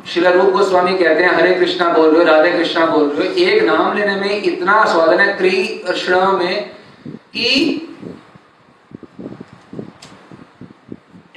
शिला 0.08 0.30
रूप 0.30 0.50
गोस्वामी 0.52 0.96
कहते 0.98 1.22
हैं, 1.24 1.34
हरे 1.34 1.54
कृष्णा 1.54 1.88
बोल 1.88 2.10
रहे 2.10 2.18
हो, 2.18 2.24
राधे 2.26 2.50
कृष्णा 2.52 2.86
बोल 2.86 3.08
रहे 3.08 3.28
हो, 3.28 3.34
एक 3.34 3.62
नाम 3.62 3.96
लेने 3.96 4.14
में 4.16 4.42
इतना 4.42 4.84
स्वादन 4.84 5.20
है 5.20 5.32
कृष्ण 5.38 6.26
में 6.32 6.70
कि 7.34 7.88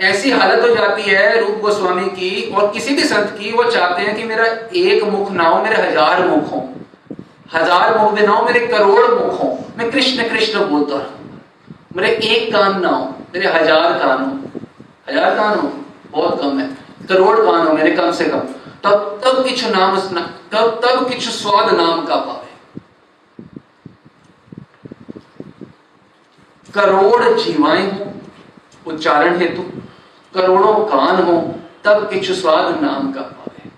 ऐसी 0.02 0.32
हालत 0.32 0.64
हो 0.64 0.76
जाती 0.76 1.02
है 1.02 1.40
रूप 1.40 1.60
गोस्वामी 1.62 2.06
की 2.12 2.52
और 2.52 2.72
किसी 2.72 2.96
भी 2.96 3.04
संत 3.04 3.36
की, 3.40 3.52
वो 3.52 3.64
चाहते 3.64 4.02
हैं 4.02 4.16
कि 4.18 4.24
मेरा 4.24 4.46
एक 4.76 5.04
मुख 5.04 5.32
ना 5.32 5.44
हो, 5.44 5.62
मेरे 5.64 5.76
हज़ार 5.76 6.26
मुख 6.28 6.52
हो। 6.52 6.70
हज़ार 7.54 7.98
मुख 7.98 8.12
भी 8.12 8.26
ना 8.28 8.32
हो, 8.32 8.46
मेरे 8.46 8.60
करोड़ 8.68 9.06
मुख 9.12 9.40
हो। 9.42 9.48
मैं 9.78 9.90
कृष्ण 9.92 10.28
कृष्ण 10.30 10.66
बोलता 10.66 10.96
रहूँ। 10.96 11.42
मेरे 11.96 12.10
एक 12.28 12.52
कान 12.54 12.82
ना 12.82 12.90
हो। 12.90 13.14
मेरे 13.36 13.48
हज़ार 13.50 13.94
कान 14.00 14.20
हो। 14.20 14.28
हज़ार 15.08 15.36
कान 15.36 15.58
हो, 15.60 15.68
बहुत 16.12 16.40
कम 16.42 16.60
है। 16.60 16.68
करोड़ 17.08 17.38
कान 17.38 17.66
हो 17.68 17.74
मेरे 17.74 17.90
कम 17.92 18.12
से 18.12 18.26
कम। 18.26 18.40
तब 18.84 19.20
तब 19.24 19.44
किछ 19.46 19.64
नाम 19.66 19.98
तब 20.52 20.80
तब 20.84 21.08
किछ 21.10 21.28
स्वाद 21.30 21.74
नाम 21.76 22.06
का 22.06 22.16
पावे। 22.18 22.54
करोड़ 26.74 27.24
जीवाएँ 27.36 27.86
हो, 27.90 28.06
उच्चारण 28.86 29.38
हेतु। 29.40 29.64
करोड़ों 30.34 30.74
कान 30.86 31.24
हो, 31.24 31.36
तब 31.84 32.08
किछ 32.10 32.32
स्वाद 32.32 32.80
नाम 32.82 33.12
का 33.14 33.22
पावे। 33.22 33.70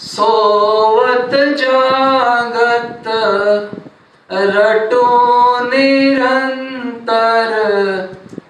सोवत 0.00 1.34
जागत 1.58 3.08
रटो 4.32 5.04
निरंतर, 5.64 7.50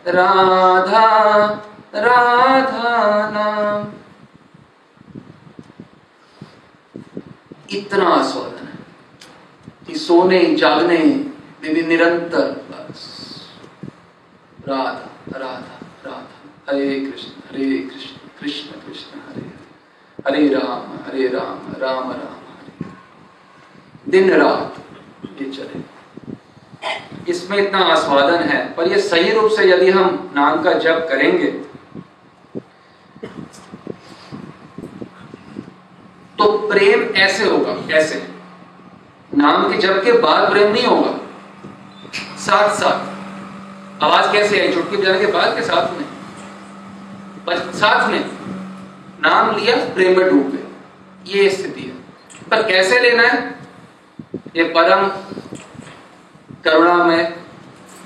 राधा 0.06 1.48
राधा 1.94 3.30
नाम। 3.30 3.92
इतना 7.70 8.08
आस्वादन 8.08 8.66
है 8.66 8.78
कि 9.86 9.94
सोने, 9.98 10.54
जागने 10.54 10.98
में 10.98 11.74
भी 11.74 11.82
निरंतर, 11.82 12.64
बस। 12.70 13.24
राधा 14.68 15.38
राधा 15.38 15.86
राधा। 16.04 16.72
हरे 16.72 17.00
कृष्ण 17.00 17.28
हरे 17.28 17.78
कृष्ण 17.78 18.16
कृष्ण 18.40 18.80
कृष्ण 18.80 19.18
हरे। 19.20 19.50
हरे 20.26 20.48
राम 20.48 20.96
हरे 21.06 21.28
राम 21.28 21.72
राम 21.78 22.12
राम, 22.12 22.12
हरे। 22.12 22.86
दिन, 24.08 24.30
रात। 24.30 24.83
ये 25.24 25.50
चले। 25.50 25.94
इसमें 27.28 27.58
इतना 27.58 27.78
आस्वादन 27.78 28.42
है, 28.42 28.74
पर 28.74 28.88
ये 28.88 29.00
सही 29.00 29.32
रूप 29.32 29.50
से 29.50 29.70
यदि 29.70 29.90
हम 29.90 30.32
नाम 30.36 30.62
का 30.62 30.72
जप 30.72 31.06
करेंगे 31.08 31.50
तो 36.38 36.68
प्रेम 36.68 37.02
ऐसे 37.16 37.44
होगा, 37.44 37.94
ऐसे। 37.94 38.28
नाम 39.36 39.72
के 39.72 39.78
जप 39.78 40.00
के 40.04 40.12
बाद 40.12 40.50
प्रेम 40.50 40.72
नहीं 40.72 40.86
होगा। 40.86 41.18
साथ 42.38 42.68
साथ। 42.74 44.02
आवाज़ 44.04 44.32
कैसे 44.32 44.60
आई? 44.60 44.72
चुटकी 44.72 44.96
बजाने 44.96 45.18
के 45.18 45.26
बाद 45.26 45.56
के 45.56 45.62
साथ 45.62 45.92
में? 45.92 46.04
साथ 47.72 48.08
में। 48.08 48.20
नाम 49.20 49.56
लिया, 49.56 49.76
प्रेम 49.76 50.18
में 50.18 50.28
डूब 50.30 50.50
गए। 50.50 51.36
ये 51.36 51.50
स्थिति 51.50 51.82
है। 51.82 51.94
पर 52.50 52.62
कैसे 52.62 53.00
लेना 53.00 53.22
है? 53.22 53.63
ये 54.56 54.64
परम 54.64 55.06
करुणा 56.64 56.94
में, 57.04 57.32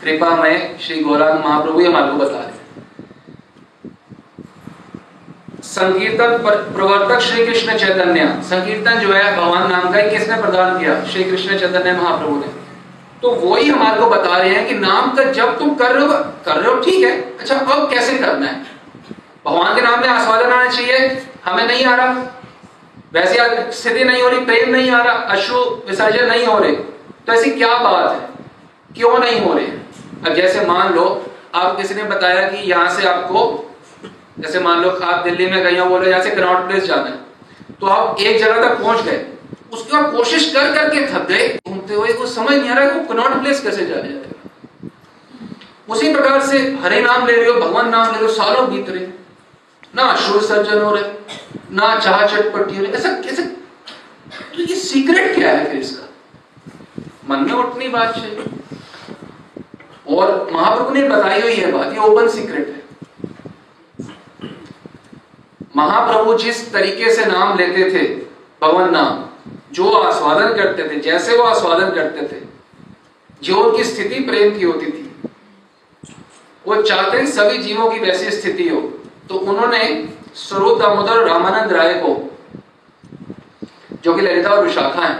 कृपा 0.02 0.30
में 0.36 0.78
श्री 0.78 1.00
गौरांग 1.00 1.38
महाप्रभु 1.44 1.80
हमारे 1.80 2.10
को 2.12 2.16
बता 2.16 2.38
रहे 2.38 2.56
संकीर्तन 5.62 6.36
प्रवर्तक 6.74 7.20
श्री 7.20 7.46
कृष्ण 7.46 7.78
चैतन्य, 7.78 8.42
संकीर्तन 8.44 8.94
जो 8.94 9.12
है 9.12 9.36
भगवान 9.36 9.70
नाम 9.70 9.92
का 9.92 9.98
ही 9.98 10.10
किसने 10.10 10.40
प्रदान 10.40 10.78
किया? 10.78 11.04
श्री 11.04 11.24
कृष्ण 11.24 11.58
चैतन्य 11.58 11.92
महाप्रभु 11.92 12.36
ने। 12.36 12.46
तो 13.22 13.30
वो 13.30 13.56
ही 13.56 13.68
हमारे 13.68 14.00
को 14.00 14.06
बता 14.06 14.36
रहे 14.36 14.54
हैं 14.54 14.66
कि 14.68 14.74
नाम 14.74 15.10
का 15.16 15.24
जब 15.32 15.58
तुम 15.58 15.74
कर 15.74 15.92
रहे 15.92 16.06
हो, 16.06 16.12
कर 16.44 16.56
रहे 16.56 16.74
हो, 16.74 16.80
ठीक 16.80 17.04
है। 17.04 17.38
अच्छा 17.38 17.54
अब 17.54 17.90
कैसे 17.90 18.18
करना 18.18 18.46
है? 18.46 18.66
भगवान 19.46 19.74
के 19.74 19.82
नाम 19.82 20.00
में 20.00 20.08
आस्वादन 20.08 20.52
आना 20.52 20.70
चाहिए, 20.70 21.22
हमें 21.44 21.66
नहीं 21.66 21.84
आ 21.84 21.94
रहा। 21.94 22.37
वैसी 23.14 23.38
स्थिति 23.72 24.04
नहीं 24.04 24.22
हो 24.22 24.28
रही, 24.28 24.44
प्रेम 24.44 24.70
नहीं 24.70 24.90
आ 24.90 25.02
रहा, 25.02 25.14
अश्रु 25.14 25.58
विसर्जन 25.58 26.26
नहीं 26.26 26.46
हो 26.46 26.58
रहे। 26.58 26.72
तो 27.26 27.32
ऐसी 27.32 27.50
क्या 27.50 27.76
बात 27.76 28.10
है? 28.12 28.28
क्यों 28.96 29.18
नहीं 29.18 29.40
हो 29.40 29.52
रहे? 29.54 29.66
अब 30.26 30.34
जैसे 30.34 30.66
मान 30.66 30.92
लो, 30.94 31.26
आप 31.54 31.76
किसी 31.76 31.94
ने 31.94 32.02
बताया 32.02 32.48
कि 32.48 32.70
यहाँ 32.70 33.00
से 33.00 33.06
आपको, 33.08 33.70
जैसे 34.38 34.60
मान 34.60 34.82
लो, 34.82 34.90
आप 34.90 35.24
दिल्ली 35.24 35.46
में 35.46 35.62
गए 35.62 35.78
हो, 35.78 35.86
बोले 35.86 36.10
यहाँ 36.10 36.22
से 36.22 36.30
कनॉट 36.30 36.68
प्लेस 36.68 36.84
जाना 36.84 37.02
है। 37.02 37.18
तो 37.80 37.86
आप 37.86 38.20
एक 38.20 38.38
जगह 38.38 38.68
तक 38.68 38.80
पहुँच 38.82 39.02
गए। 39.02 39.26
उसके 39.72 39.96
बाद 39.96 40.12
कोशिश 40.12 40.52
कर 40.52 40.74
करके 40.74 41.06
थक 41.06 41.28
गए। 41.28 41.48
घूमते 41.68 41.94
हुए 41.94 42.12
कुछ 42.12 42.34
समझ 42.34 42.52
नहीं 42.52 42.70
आ 42.70 42.74
रहा 42.74 42.84
है 42.84 43.04
कनॉट 43.04 43.40
प्लेस 43.42 43.60
कैसे 43.60 43.86
जाया 43.86 44.02
जाएगा 44.02 44.24
उसी 45.88 46.12
प्रकार 46.14 46.42
से 46.42 46.58
हरे 46.58 47.00
नाम 47.02 47.26
ले 47.26 47.32
रहे 47.32 47.50
हो, 47.50 47.60
भगवान 47.60 47.88
नाम 47.88 48.06
ले 48.06 48.18
रहे 48.18 48.22
हो, 48.22 48.28
सालों 48.28 48.70
बीत 48.70 48.88
रहे। 48.88 49.06
ना 49.96 50.02
अश्रु 50.02 50.40
सर्जन 50.40 50.82
हो 50.82 50.94
रहे, 50.94 51.04
ना 51.72 51.98
चाह 52.00 52.26
चटपटी 52.26 52.76
हो 52.76 52.82
रही, 52.82 52.92
ऐसा 52.92 53.08
कैसे? 53.08 53.42
तो 54.56 54.62
ये 54.62 54.74
सीक्रेट 54.74 55.34
क्या 55.34 55.50
है 55.50 55.70
फिर 55.70 55.80
इसका? 55.80 56.08
मन 57.30 57.44
में 57.44 57.52
उठनी 57.52 57.88
बात 57.88 58.14
चाहिए। 58.14 58.44
और 60.08 60.50
महाप्रभु 60.52 60.90
ने 60.90 61.08
बताई 61.08 61.40
हुई 61.42 61.54
है 61.54 61.72
बात, 61.72 61.92
ये 61.92 61.98
ओपन 61.98 62.28
सीक्रेट 62.28 62.68
है। 62.68 62.78
महाप्रभु 65.76 66.34
जिस 66.34 66.72
तरीके 66.72 67.14
से 67.14 67.24
नाम 67.24 67.58
लेते 67.58 67.90
थे 67.90 68.14
भवन 68.62 68.90
नाम, 68.90 69.24
जो 69.72 69.90
आस्वादन 69.90 70.54
करते 70.54 70.88
थे, 70.88 71.00
जैसे 71.00 71.36
वो 71.36 71.42
आस्वादन 71.42 71.90
करते 71.94 72.22
थे, 72.22 72.42
जो 73.42 73.56
उनकी 73.56 73.84
स्थिति 73.84 74.20
प्रेम 74.20 74.58
की 74.58 74.64
होती 74.64 74.86
थी, 74.86 75.14
वो 76.66 76.82
चाहते 76.82 77.26
सभी 77.26 77.58
जीवों 77.58 77.90
की 77.90 77.98
वैसी 77.98 78.30
स्थिति 78.30 78.68
हो। 78.68 78.97
तो 79.30 79.34
उन्होंने 79.34 79.82
स्वरूप 80.36 80.78
दामोदर 80.80 81.24
रामानंद 81.26 81.72
राय 81.72 81.94
को 82.04 82.14
जो 84.04 84.14
कि 84.14 84.22
ललिता 84.22 84.50
और 84.50 84.64
विशाखा 84.66 85.06
है 85.06 85.16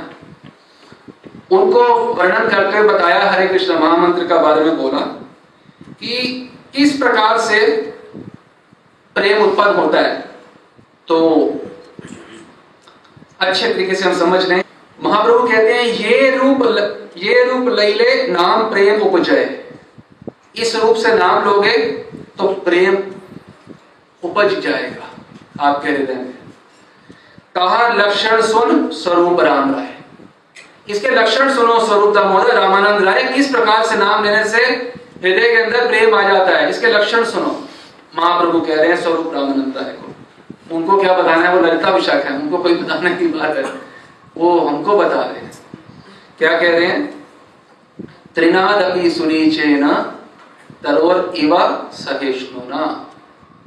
उनको 1.52 1.82
वर्णन 2.14 2.48
करते 2.48 2.78
हुए 2.78 2.88
बताया 2.88 3.30
हरे 3.30 3.46
कृष्ण 3.48 3.78
महामंत्र 3.78 4.26
का 4.26 4.38
बारे 4.42 4.64
में 4.64 4.76
बोला 4.76 5.00
कि 6.00 6.16
किस 6.74 6.96
प्रकार 6.98 7.38
से 7.40 7.60
प्रेम 9.16 9.42
उत्पन्न 9.42 9.76
होता 9.76 10.00
है। 10.00 10.16
तो 11.08 11.18
अच्छे 13.40 13.72
तरीके 13.72 13.94
से 13.94 14.04
हम 14.04 14.14
समझ 14.18 14.44
लें। 14.48 14.62
महाप्रभु 14.98 15.46
कहते 15.48 15.72
हैं 15.72 15.84
ये 15.84 16.30
रूप 16.36 16.62
ल, 16.62 16.78
ये 17.16 17.44
रूप 17.44 17.68
लैले 17.68 18.26
नाम 18.28 18.68
प्रेम 18.70 19.00
उपजय। 19.02 19.44
इस 20.56 20.74
रूप 20.76 20.96
से 20.96 21.14
नाम 21.14 21.44
लोगे 21.44 21.76
तो 22.38 22.48
प्रेम 22.64 22.96
उपज 24.38 24.59
जाएगा। 24.59 25.07
आपके 25.64 25.90
हृदय 25.90 26.14
में 26.14 26.35
कहा 27.57 27.88
लक्षण 27.88 28.42
सुन, 28.42 28.90
स्वरूप 28.90 29.40
राम 29.40 29.75
राय। 29.75 29.95
इसके 30.89 31.08
लक्षण 31.08 31.54
सुनो, 31.54 31.86
स्वरूप 31.86 32.15
दामोदर, 32.15 32.60
रामानंद 32.60 33.04
राय, 33.04 33.25
किस 33.25 33.50
प्रकार 33.50 33.86
से 33.86 33.97
नाम 33.97 34.25
लेने 34.25 34.45
से 34.45 34.58
हृदय 35.23 35.41
के 35.41 35.62
अंदर 35.62 35.86
प्रेम 35.86 36.15
आ 36.15 36.23
जाता 36.23 36.50
है? 36.50 36.71
इसके 36.71 36.86
लक्षण 36.86 37.25
सुनो। 37.25 37.65
महाप्रभु 38.19 38.60
कह 38.60 38.75
रहे 38.75 38.89
हैं, 38.89 38.97
स्वरूप 38.97 39.34
रामानंद 39.34 39.75
राय 39.76 39.93
को। 39.93 40.15
उनको 40.76 41.00
क्या 41.00 41.17
बताना 41.17 41.49
है? 41.49 41.56
वो 41.56 41.67
ललिता 41.67 41.91
विशाख 41.91 42.15
है। 42.15 42.32
उनको 42.39 42.58
कोई 42.58 42.75
बताने 42.75 43.15
की 43.15 43.26
बात 43.26 43.56
है। 43.56 43.65
वो 44.36 44.60
हमको 44.60 44.97
बता 44.97 45.21
रहे 45.21 45.41
हैं। 45.41 45.52
क्या 46.39 46.60
कह 46.60 46.71
रहे 46.71 46.86
हैं? 46.86 47.26
त्रिनाद 48.34 48.82
अपनी 48.82 49.10
सुनीचे 49.10 49.65
न 49.67 49.89
तरोर 50.84 51.32
इवा 51.36 51.91
सहिष्णुना। 51.93 53.07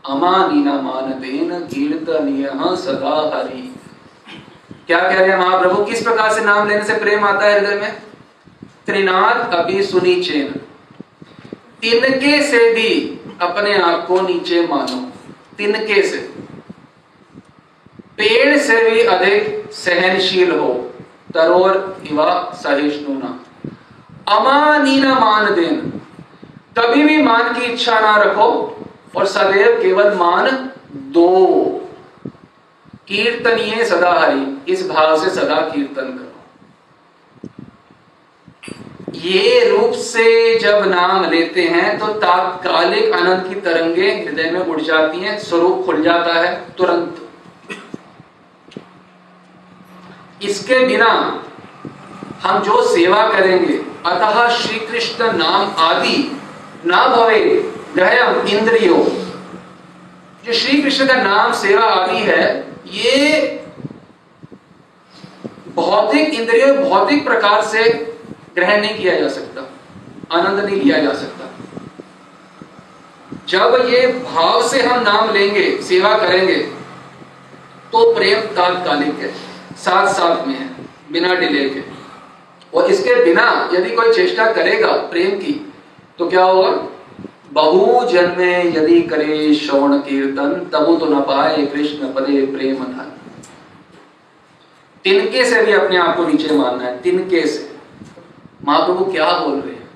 अमानीना 0.10 0.74
मानतेन 0.74 1.60
कीर्तनीय 1.60 2.48
सदा 2.56 3.38
हरि। 3.38 3.76
क्या 4.88 5.00
कह 5.00 5.20
रहे 5.20 5.30
हैं 5.30 5.38
महाप्रभु? 5.38 5.86
किस 5.86 6.02
प्रकार 6.02 6.34
से 6.34 6.42
नाम 6.42 6.68
लेने 6.68 6.84
से 6.84 6.94
प्रेम 6.94 7.26
आता 7.26 7.46
है 7.46 7.60
हृदय 7.60 7.76
में? 7.76 8.02
त्रिनाद 8.86 9.54
अभी 9.54 9.84
सुनीचेन 9.84 10.48
तिनके 11.82 12.44
से 12.44 12.74
भी 12.74 13.20
अपने 13.42 13.82
आप 13.82 14.08
को 14.08 14.22
नीचे 14.22 14.68
मानो। 14.68 15.12
तिनके 15.58 16.02
से। 16.02 16.18
पेड़ 18.18 18.58
से 18.58 18.92
भी 18.92 19.02
अधिक 19.02 19.72
सहनशील 19.72 20.52
हो। 20.52 20.94
तरोर 21.34 22.04
इवा 22.12 22.60
सहिष्णुना। 22.64 23.46
अमानीना 24.36 25.20
मान 25.20 25.46
देन। 25.56 26.02
कभी 26.78 27.04
भी 27.04 27.22
मान 27.22 27.54
की 27.54 27.66
इच्छा 27.66 28.00
ना 28.00 28.18
रखो। 28.18 28.78
और 29.14 29.26
सदैव 29.28 29.82
केवल 29.82 30.14
मान 30.16 30.50
दो 31.14 31.30
कीर्तनीय 33.08 33.84
सदा 33.86 34.12
हरि 34.14 34.74
इस 34.74 34.88
भाव 34.90 35.18
से 35.24 35.30
सदा 35.30 35.56
कीर्तन 35.70 36.12
करो। 36.12 36.30
ये 39.20 39.70
रूप 39.70 39.92
से 39.94 40.60
जब 40.60 40.86
नाम 40.88 41.30
लेते 41.30 41.64
हैं 41.64 41.98
तो 42.00 42.08
तात्कालिक 42.20 43.14
आनंद 43.14 43.48
की 43.50 43.56
तरंगे 43.62 44.12
हृदय 44.14 44.50
में 44.52 44.60
उड़ 44.60 44.82
जाती 44.82 45.20
हैं, 45.20 45.38
स्वरूप 45.40 45.86
खुल 45.86 46.02
जाता 46.04 46.34
है, 46.34 46.56
तुरंत। 46.78 47.18
इसके 50.42 50.80
बिना 50.88 51.10
हम 52.44 52.62
जो 52.64 52.82
सेवा 52.88 53.28
करेंगे, 53.30 53.74
अतः 54.06 54.48
श्री 54.50 54.80
कृष्ण 54.80 55.32
नाम 55.34 55.74
आदि 55.80 56.18
ना 56.86 57.08
भवे। 57.08 57.44
ग्रहम 57.96 58.48
इंद्रियो। 58.48 58.96
जो 60.46 60.54
श्री 60.54 60.82
कृष्ण 60.82 61.08
का 61.08 61.14
नाम 61.16 61.54
सेवा 61.56 61.86
आदि 61.86 62.20
है, 62.22 62.46
ये 62.88 63.58
भौतिक 65.76 66.34
इंद्रियों 66.34 66.76
भौतिक 66.80 67.24
प्रकार 67.26 67.62
से 67.64 67.84
ग्रहण 68.56 68.82
नहीं 68.82 68.98
किया 68.98 69.20
जा 69.20 69.28
सकता, 69.30 69.62
आनंद 70.32 70.60
नहीं 70.60 70.82
लिया 70.82 70.98
जा 70.98 71.14
सकता। 71.14 71.50
जब 73.50 73.88
ये 73.90 74.08
भाव 74.08 74.68
से 74.68 74.82
हम 74.82 75.02
नाम 75.04 75.34
लेंगे, 75.34 75.66
सेवा 75.84 76.18
करेंगे 76.18 76.56
तो 77.92 78.14
प्रेम 78.16 78.42
तात्कालिक 78.56 79.20
है 79.20 79.34
साथ 79.78 80.08
साथ 80.14 80.46
में 80.48 80.54
है, 80.56 80.68
बिना 81.12 81.34
डिले 81.36 81.68
के। 81.70 81.82
और 82.74 82.92
इसके 82.92 83.16
बिना 83.24 83.70
यदि 83.74 83.96
कोई 83.96 84.14
चेष्टा 84.14 84.52
करेगा 84.54 84.92
प्रेम 85.12 85.38
की 85.40 85.54
तो 86.20 86.28
क्या 86.30 86.44
होगा? 86.44 86.70
बहु 87.52 88.06
जन्मे 88.08 88.54
यदि 88.70 89.02
करे 89.04 89.54
श्रवण 89.56 89.98
कीर्तन, 90.00 90.54
तबु 90.74 90.96
तो 90.98 91.06
न 91.06 91.22
पाए 91.24 91.66
कृष्ण 91.66 92.14
पदे 92.14 92.46
प्रेम 92.48 92.76
धन। 92.76 93.12
तिनके 95.06 95.44
से 95.46 95.62
भी 95.64 95.72
अपने 95.74 95.98
आप 95.98 96.16
को 96.18 96.26
नीचे 96.26 96.56
मानना 96.56 96.84
है, 96.84 97.00
तिनके 97.02 97.46
से। 97.48 97.70
महाप्रभु 98.66 99.06
क्या 99.06 99.32
बोल 99.38 99.60
रहे 99.60 99.74
हैं? 99.74 99.90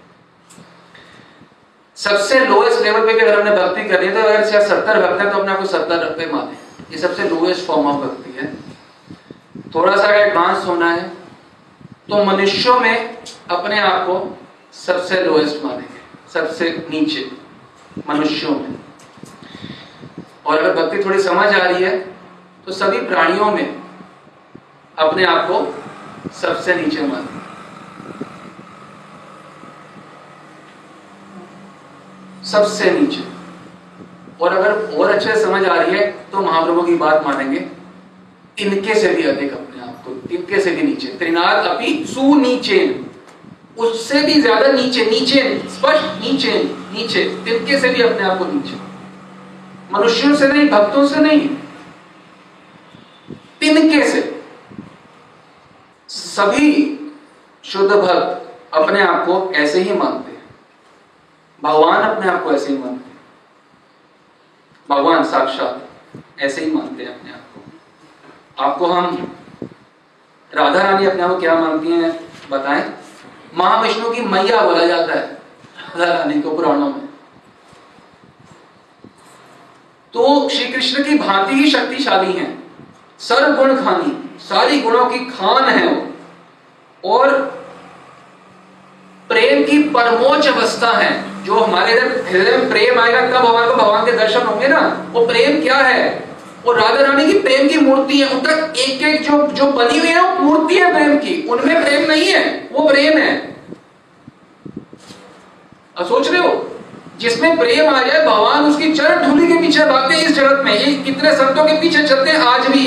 सबसे 1.98 2.40
लोएस्ट 2.40 2.82
लेवल 2.84 3.06
पे 3.06 3.20
अगर 3.20 3.40
हमने 3.40 3.52
भक्ति 3.58 3.84
करनी 3.90 4.08
है 4.08 4.14
तो 4.14 4.20
अगर 4.22 4.68
सत्तर 4.68 5.02
भक्त 5.02 5.22
है 5.22 5.30
तो 5.32 5.38
अपने 5.38 5.52
आप 5.52 5.60
को 5.60 5.66
सत्तर 5.68 6.10
पे 6.18 6.32
माने। 6.32 6.58
ये 6.92 6.98
सबसे 6.98 7.30
लोएस्ट 7.30 7.66
फॉर्म 7.68 7.88
ऑफ़ 7.88 7.98
भक्ति 7.98 8.32
है। 8.38 8.54
थोड़ा 9.76 9.96
सा 9.96 10.10
एडवांस 10.16 10.66
होना 10.66 10.90
है 10.92 11.08
तो 12.10 12.24
मनुष्यों 12.26 12.80
में 12.80 13.18
अपने 13.52 13.80
आप 13.82 14.06
को 14.08 14.38
सबसे 14.78 15.22
लोएस्ट 15.24 15.64
मानेंगे, 15.66 16.00
सबसे 16.34 16.70
नीचे। 16.90 17.30
मनुष्यों 18.10 18.52
में। 18.52 18.76
और 20.46 20.58
अगर 20.58 20.74
भक्ति 20.76 21.04
थोड़ी 21.06 21.20
समझ 21.22 21.48
आ 21.48 21.58
रही 21.58 21.84
है 21.84 21.98
तो 22.68 22.72
सभी 22.74 23.00
प्राणियों 23.08 23.52
में 23.52 23.76
अपने 24.98 25.26
आप 25.26 25.48
को 25.48 26.32
सबसे 26.34 26.76
नीचे 26.76 27.02
मान 27.04 27.28
सबसे 32.46 32.92
नीचे। 32.92 33.24
और 34.42 34.54
अगर 34.54 34.98
और 34.98 35.12
अच्छे 35.12 35.36
समझ 35.36 35.64
आ 35.66 35.76
रही 35.76 35.98
है 35.98 36.06
तो 36.32 36.42
महाप्रभु 36.42 36.82
की 36.82 36.96
बात 36.98 37.26
मानेंगे। 37.28 37.66
इनके 38.58 38.96
से 38.96 39.14
भी 39.16 39.24
अधिक 39.24 39.54
अपने 39.54 39.82
आप 39.84 40.04
को, 40.06 40.12
इनके 40.32 40.60
से 40.62 40.72
भी 40.72 40.84
नीचे। 40.84 41.08
त्रिनाद 41.18 41.66
अपनी 41.66 41.94
सुनीचे। 42.06 42.80
उससे 43.80 44.22
भी 44.22 44.42
ज़्यादा 44.42 44.68
नीचे 44.72 45.06
नीचे, 45.06 45.42
स्पष्ट 45.70 46.22
नीचे। 46.22 46.52
नीचे, 46.96 47.42
तिनके 47.46 47.80
से 47.80 47.90
भी 47.90 48.02
अपने 48.02 48.24
आप 48.24 48.38
को 48.38 48.46
नीचे। 48.46 48.86
मनुष्यों 49.94 50.36
से 50.36 50.48
नहीं, 50.48 50.70
भक्तों 50.70 51.08
से 51.08 51.20
नहीं। 51.20 51.50
तिनके 53.60 54.08
से। 54.08 54.44
सभी 56.10 57.00
शुद्ध 57.64 57.96
भक्त 57.96 58.60
अपने 58.74 59.02
आप 59.02 59.26
को 59.26 59.52
ऐसे 59.56 59.82
ही 59.82 59.94
मानते 59.94 60.32
हैं। 60.32 60.44
भगवान 61.64 62.02
अपने 62.02 62.32
आप 62.32 62.44
को 62.44 62.52
ऐसे 62.52 62.74
ही 62.74 62.78
मानते 62.78 63.10
हैं। 63.10 63.20
भगवान 64.90 65.24
साक्षात 65.24 65.88
ऐसे 66.40 66.66
ही 66.66 66.72
मानते 66.72 67.04
हैं 67.04 67.20
अपने 67.20 67.32
आप 67.32 67.42
को। 67.56 67.62
आपको 68.64 68.86
हम 68.86 69.36
राधा 70.54 70.92
रानी 70.92 71.06
अपने 71.06 71.22
आप 71.22 71.30
को 71.30 71.40
क्या 71.40 71.56
मानती 71.56 71.92
हैं, 71.92 72.32
बताएँ? 72.50 72.94
महाविष्णु 73.58 74.10
की 74.10 74.22
मैया 74.22 74.62
बोला 74.62 74.88
जाता 74.88 75.14
है। 75.14 75.45
रानी 75.98 76.42
को 76.42 76.52
पुराणों 76.52 76.88
में। 76.88 77.06
तो 80.14 80.50
श्री 80.50 80.68
कृष्ण 80.68 81.04
की 81.04 81.18
भांति 81.18 81.54
ही 81.54 81.72
शक्तिशाली 81.72 82.34
हैं। 82.34 82.64
सर्व 83.20 83.56
गुण 83.56 83.76
खानी, 83.76 84.40
सारी 84.40 84.82
गुणों 84.82 85.06
की 85.06 85.20
खान 85.20 85.66
है 85.66 85.88
वो। 85.88 86.08
और 87.06 87.32
प्रेम 89.30 89.72
की 89.72 89.90
परमोच्च 89.90 90.48
अवस्था 90.48 90.92
है। 90.92 91.44
जो 91.44 91.56
हमारे 91.56 91.94
हृदय 92.32 92.58
में 92.58 92.70
प्रेम 92.70 93.00
आएगा, 93.00 93.22
तब 93.22 93.46
भगवान 93.46 93.70
को 93.70 93.76
भगवान 93.76 94.06
के 94.06 94.12
दर्शन 94.12 94.42
होंगे 94.42 94.68
ना। 94.68 95.08
वो 95.12 95.28
प्रेम 95.28 95.62
क्या 95.62 95.78
है? 95.78 96.30
वो 96.66 96.74
राधा 96.74 97.02
रानी 97.02 97.34
की 97.34 97.40
प्रेम 97.40 97.68
की 97.68 97.78
मूर्ति 97.78 98.22
है। 98.22 98.30
उनका 98.30 98.52
एक 98.54 99.02
एक 99.02 99.32
जो 99.32 99.48
जो 99.48 99.72
बनी 99.72 100.00
हुई 100.00 100.08
है, 100.08 100.34
वो 100.34 100.40
मूर्ति 100.40 100.76
है 100.76 100.94
प्रेम 100.94 101.18
की। 101.18 101.48
उनमें 101.48 101.84
प्रेम 101.84 102.12
नहीं 102.12 102.26
है, 102.26 102.70
वो 102.72 102.88
प्रेम 102.88 103.18
है। 103.18 103.55
अब 105.98 106.06
सोच 106.06 106.28
रहे 106.28 106.40
हो, 106.42 106.72
जिसमें 107.20 107.58
प्रेम 107.58 107.90
आ 107.90 108.02
जाए, 108.02 108.26
भगवान 108.26 108.66
उसकी 108.66 108.92
चरण 108.94 109.28
धूली 109.28 109.48
के 109.48 109.60
पीछे 109.62 109.86
भागते 109.86 110.16
इस 110.18 110.36
जगत 110.36 110.64
में। 110.66 110.74
ये 110.74 110.94
कितने 111.04 111.32
संतों 111.34 111.66
के 111.66 111.80
पीछे 111.82 112.04
चलते 112.04 112.32
हैं 112.32 112.40
आज 112.40 112.68
भी, 112.68 112.86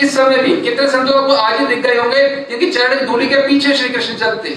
इस 0.00 0.14
समय 0.14 0.38
भी। 0.38 0.60
कितने 0.60 0.86
संतों 0.88 1.22
को 1.22 1.34
आज 1.34 1.60
ही 1.60 1.66
दिख 1.66 1.78
गए 1.78 1.96
होंगे, 1.96 2.28
जिनकी 2.50 2.70
चरण 2.70 3.06
धूली 3.06 3.26
के 3.28 3.46
पीछे 3.48 3.74
श्री 3.74 3.88
कृष्ण 3.88 4.14
चलते 4.16 4.56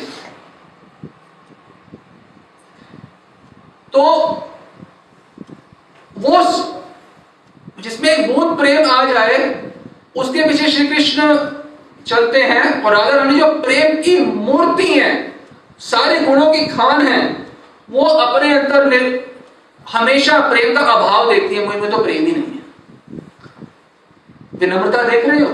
तो 3.93 4.01
वो 6.15 6.41
जिसमें 7.79 8.09
एक 8.09 8.33
बूंद 8.33 8.57
प्रेम 8.57 8.89
आ 8.91 9.03
जाए, 9.05 9.37
उसके 10.15 10.43
पीछे 10.43 10.67
श्री 10.67 10.87
कृष्ण 10.87 11.35
चलते 12.07 12.41
हैं। 12.41 12.83
और 12.83 12.95
राधा 12.95 13.15
रानी, 13.15 13.39
जो 13.39 13.51
प्रेम 13.61 14.01
की 14.01 14.17
मूर्ति 14.19 14.87
है, 14.89 15.11
सारे 15.81 16.19
गुणों 16.19 16.51
की 16.53 16.65
खान 16.67 17.07
है 17.07 17.46
वो 17.89 18.03
अपने 18.03 18.53
अंदर 18.53 19.25
हमेशा 19.93 20.39
प्रेम 20.49 20.73
का 20.75 20.81
अभाव 20.81 21.31
देखती 21.31 21.55
है 21.55 21.65
मुझमें 21.65 21.91
तो 21.91 21.97
प्रेम 21.97 22.25
ही 22.25 22.31
नहीं 22.31 22.43
है। 22.43 22.65
विनम्रता 24.59 25.03
देख 25.03 25.25
रहे 25.25 25.39
हो? 25.39 25.49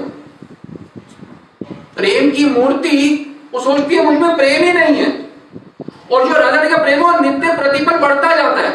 प्रेम 1.96 2.32
की 2.32 2.46
मूर्ति 2.46 3.20
वो 3.54 3.60
सोचती 3.60 3.96
है 3.96 4.06
मुझमें 4.06 4.36
प्रेम 4.38 4.64
ही 4.64 4.72
नहीं 4.74 4.96
है। 4.96 5.12
और 6.12 6.28
जो 6.28 6.40
राधा 6.40 6.64
का 6.70 6.78
प्रेम 6.84 7.06
है 7.06 7.22
नित्य 7.22 7.58
प्रतिपल 7.58 7.98
बढ़ता 7.98 8.36
जाता 8.36 8.62
है। 8.62 8.72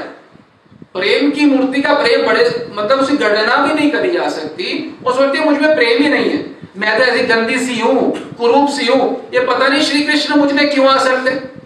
प्रेम 0.94 1.31
की 1.31 1.47
मूर्ति 1.47 1.83
का 1.83 1.94
प्रेम 1.94 2.27
बड़े 2.27 2.44
मतलब 2.73 3.01
उसे 3.01 3.16
गणना 3.16 3.57
भी 3.57 3.75
नहीं 3.75 3.90
करी 3.90 4.11
जा 4.11 4.29
सकती। 4.29 4.73
वो 5.03 5.12
सोचती 5.12 5.38
है 5.38 5.44
मुझमें 5.44 5.75
प्रेम 5.75 6.03
ही 6.03 6.09
नहीं 6.09 6.31
है। 6.31 6.44
मैं 6.77 6.99
तो 6.99 7.05
ऐसी 7.05 7.27
गंदी 7.27 7.59
सी 7.59 7.79
हूँ, 7.81 8.11
कुरूप 8.38 8.68
सी 8.68 8.87
हूँ। 8.87 9.31
ये 9.35 9.40
पता 9.40 9.68
नहीं 9.68 9.81
श्री 9.81 10.01
कृष्ण 10.01 10.37
मुझमें 10.37 10.71
क्यों 10.71 10.88
आ 10.88 10.99
सकते? 10.99 11.58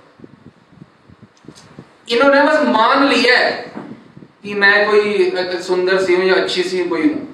इन्होंने 2.10 2.42
बस 2.42 2.62
मान 2.62 3.06
लिया 3.08 3.38
है 3.38 3.72
कि 4.42 4.54
मैं 4.54 4.90
कोई 4.90 5.30
सुंदर 5.62 6.02
सी 6.02 6.14
हूँ 6.14 6.24
या 6.24 6.34
अच्छी 6.34 6.62
सी 6.62 6.84
कोई 6.84 7.02
हूँ। 7.02 7.28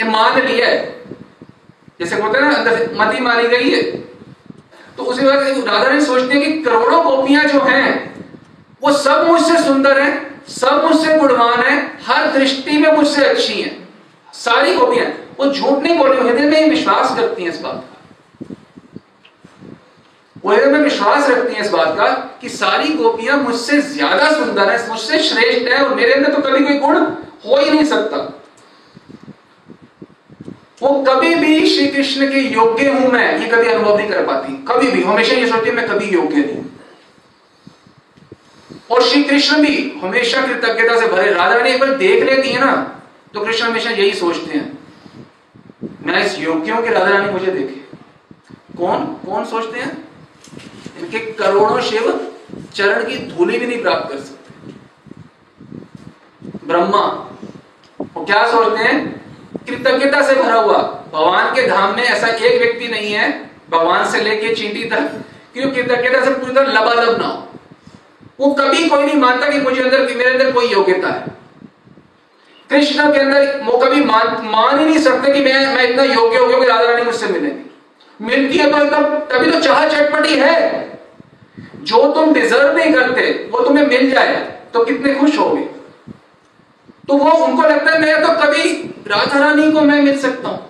ये 0.00 0.04
मान 0.04 0.42
लिया 0.42 0.66
है। 0.66 0.98
जैसे 2.00 2.16
बोलते 2.16 2.38
हैं 2.38 2.48
ना, 2.48 2.54
अंदर 2.54 2.78
से 2.78 2.94
मती 2.94 3.20
मारी 3.20 3.48
गई 3.48 3.70
है। 3.70 3.82
तो 4.96 5.02
उसी 5.02 5.24
वजह 5.26 5.72
राधा 5.72 5.82
रानी 5.82 6.00
सोचते 6.00 6.34
हैं 6.34 6.52
कि 6.52 6.62
करोड़ों 6.62 7.04
गोपियाँ 7.04 7.44
जो 7.44 7.60
हैं, 7.60 8.14
वो 8.82 8.92
सब 8.92 9.26
मुझसे 9.26 9.62
सुंदर 9.62 10.00
हैं, 10.00 10.44
सब 10.48 10.84
मुझसे 10.84 11.18
गुणवान 11.18 11.60
है, 11.60 11.98
हर 12.06 12.30
दृष्टि 12.32 12.78
में 12.78 12.92
मुझसे 12.92 13.24
अच्छी 13.24 13.60
हैं। 13.62 13.88
सारी 14.32 14.74
गोपियाँ, 14.74 15.06
वो 15.40 15.52
झूठ 15.52 15.82
नहीं 15.82 15.98
बोल 15.98 16.10
रही 16.10 16.28
हृदय 16.28 16.60
में 16.60 16.70
विश्वास 16.70 17.16
करती 17.16 17.42
हैं 17.42 17.50
इस 17.50 17.60
बात 17.60 17.74
का। 17.74 17.97
वो 20.44 20.50
में 20.72 20.80
विश्वास 20.80 21.28
रखती 21.30 21.54
है 21.54 21.60
इस 21.60 21.70
बात 21.70 21.96
का 21.96 22.06
कि 22.40 22.48
सारी 22.50 22.92
गोपियाँ 22.94 23.36
मुझसे 23.38 23.80
ज़्यादा 23.84 24.30
सुंदर 24.32 24.70
है, 24.70 24.88
मुझसे 24.88 25.18
श्रेष्ठ 25.20 25.68
है 25.68 25.82
और 25.84 25.94
मेरे 25.94 26.12
अंदर 26.14 26.32
तो 26.34 26.42
कभी 26.42 26.64
कोई 26.66 26.78
गुण 26.78 26.96
हो 27.44 27.56
ही 27.56 27.70
नहीं 27.70 27.84
सकता। 27.86 28.16
वो 30.82 30.88
कभी 31.04 31.34
भी 31.34 31.66
श्री 31.66 31.86
कृष्ण 31.88 32.30
के 32.32 32.40
योग्य 32.40 32.88
हूँ 32.88 33.10
मैं, 33.12 33.38
ये 33.38 33.46
कभी 33.48 33.68
अनुभव 33.68 33.96
नहीं 33.96 34.08
कर 34.08 34.24
पाती। 34.26 34.52
कभी 34.68 34.90
भी, 34.90 35.02
हमेशा 35.02 35.36
ये 35.36 35.46
सोचती 35.48 35.70
मैं 35.72 35.86
कभी 35.88 36.06
योग्य 36.06 36.36
नहीं 36.36 36.64
और 38.90 39.02
श्री 39.02 39.22
कृष्ण 39.24 39.62
भी 39.62 39.76
हमेशा 40.02 40.40
कृतज्ञता 40.42 41.00
से 41.00 41.06
भरे। 41.06 41.30
राधा 41.30 41.54
रानी 41.54 41.70
एक 41.70 41.80
बार 41.80 41.96
देख 41.96 42.22
लेती 42.24 42.48
है 42.48 42.60
ना 42.60 42.72
तो 43.34 43.40
कृष्ण 43.40 43.66
हमेशा 43.66 43.90
यही 43.90 44.12
सोचते 44.14 44.56
हैं, 44.56 44.78
मैं 46.06 46.24
इस 46.24 46.38
योग्यों 46.40 46.82
की 46.82 46.88
राधा 46.90 47.10
रानी 47.10 47.30
मुझे 47.32 47.50
देखे। 47.52 48.76
कौन? 48.76 49.04
कौन 49.26 49.44
सोचते 49.46 49.80
हैं? 49.80 50.07
इनके 50.98 51.18
करोड़ों 51.32 51.80
शिव 51.80 52.32
चरण 52.74 53.04
की 53.04 53.16
धूली 53.28 53.58
भी 53.58 53.66
नहीं 53.66 53.82
प्राप्त 53.82 54.12
कर 54.12 54.18
सकते। 54.18 54.72
ब्रह्मा, 56.66 57.00
वो 58.00 58.24
क्या 58.24 58.46
सोचते 58.50 58.84
हैं? 58.84 58.96
कृतज्ञता 59.68 60.22
से 60.22 60.34
भरा 60.34 60.54
हुआ। 60.54 60.78
भगवान 61.12 61.54
के 61.54 61.66
धाम 61.68 61.94
में 61.96 62.02
ऐसा 62.02 62.28
एक 62.28 62.62
व्यक्ति 62.62 62.88
नहीं 62.88 63.12
है, 63.12 63.50
भगवान 63.70 64.10
से 64.10 64.20
लेके 64.20 64.54
चींटी 64.54 64.84
तक 64.84 65.24
क्यों 65.52 65.70
कृतज्ञता 65.70 66.24
से 66.24 66.30
पूरी 66.30 66.54
तरह 66.54 66.72
लबालब 66.72 67.20
ना 67.20 67.26
हो। 67.26 67.44
वो 68.40 68.52
कभी 68.54 68.88
कोई 68.88 69.04
नहीं 69.04 69.16
मानता 69.16 69.50
कि 69.50 69.58
मुझे 69.58 69.82
अंदर 69.82 70.00
मेरे 70.00 70.30
अंदर 70.30 70.52
कोई 70.52 70.68
योग्यता 70.68 71.08
है। 71.08 71.26
कृष्ण 72.70 73.12
के 73.12 73.18
अंदर 73.18 73.60
वो 73.64 73.78
कभी 73.78 74.04
मान 74.04 74.26
मान 74.42 74.78
ही 74.78 74.84
नहीं 74.84 74.98
सकते 74.98 75.32
कि 75.32 75.40
मैं 75.40 75.76
मैं 75.76 75.88
इतना 75.88 76.02
योग्य 76.02 76.38
हो 76.38 76.46
गया 76.46 76.76
राधा 76.76 76.90
रानी 76.90 77.02
मुझसे 77.02 77.26
मिलेगी। 77.26 77.67
मिलती 78.20 78.58
है 78.58 78.70
तो 78.70 78.78
एकदम, 78.78 79.04
तभी 79.28 79.50
तो 79.50 79.60
चाह 79.60 79.88
चटपटी 79.88 80.34
है। 80.34 80.86
जो 81.82 82.12
तुम 82.12 82.32
डिजर्व 82.34 82.76
नहीं 82.76 82.92
करते, 82.94 83.30
वो 83.52 83.60
तुम्हें 83.60 83.86
मिल 83.86 84.10
जाए 84.10 84.36
तो 84.74 84.84
कितने 84.84 85.14
खुश 85.14 85.38
होगे। 85.38 85.62
तो 87.08 87.16
वो 87.16 87.30
उनको 87.44 87.62
लगता 87.62 87.92
है, 87.92 88.00
मैं 88.00 88.22
तो 88.22 88.32
कभी 88.42 88.72
राधा 89.08 89.38
रानी 89.38 89.70
को 89.72 89.80
मैं 89.80 90.00
मिल 90.02 90.18
सकता 90.18 90.48
हूँ। 90.48 90.66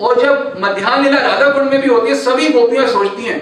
और 0.00 0.20
जब 0.22 0.54
मध्यान्ह 0.60 1.02
लीला 1.04 1.20
राधा 1.20 1.50
कुंड 1.50 1.70
में 1.70 1.80
भी 1.80 1.88
होती 1.88 2.08
है, 2.08 2.14
सभी 2.14 2.48
गोपियाँ 2.48 2.86
सोचती 2.86 3.22
हैं। 3.22 3.40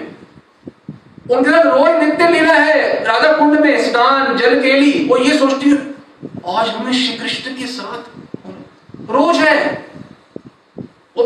उनके 1.29 1.51
साथ 1.51 1.65
रोज 1.65 2.03
नित्य 2.03 2.27
लीला 2.29 2.53
है 2.53 3.03
राधा 3.03 3.31
कुंड 3.33 3.59
में 3.59 3.83
स्नान, 3.83 4.35
जल 4.37 4.61
केली, 4.61 5.07
वो 5.09 5.17
ये 5.17 5.37
सोचती 5.37 5.69
है, 5.69 5.77
आज 6.47 6.69
हमें 6.69 6.91
श्री 6.93 7.17
कृष्ण 7.17 7.51
के 7.51 7.67
साथ 7.67 9.11
रोज 9.11 9.35
है। 9.35 9.88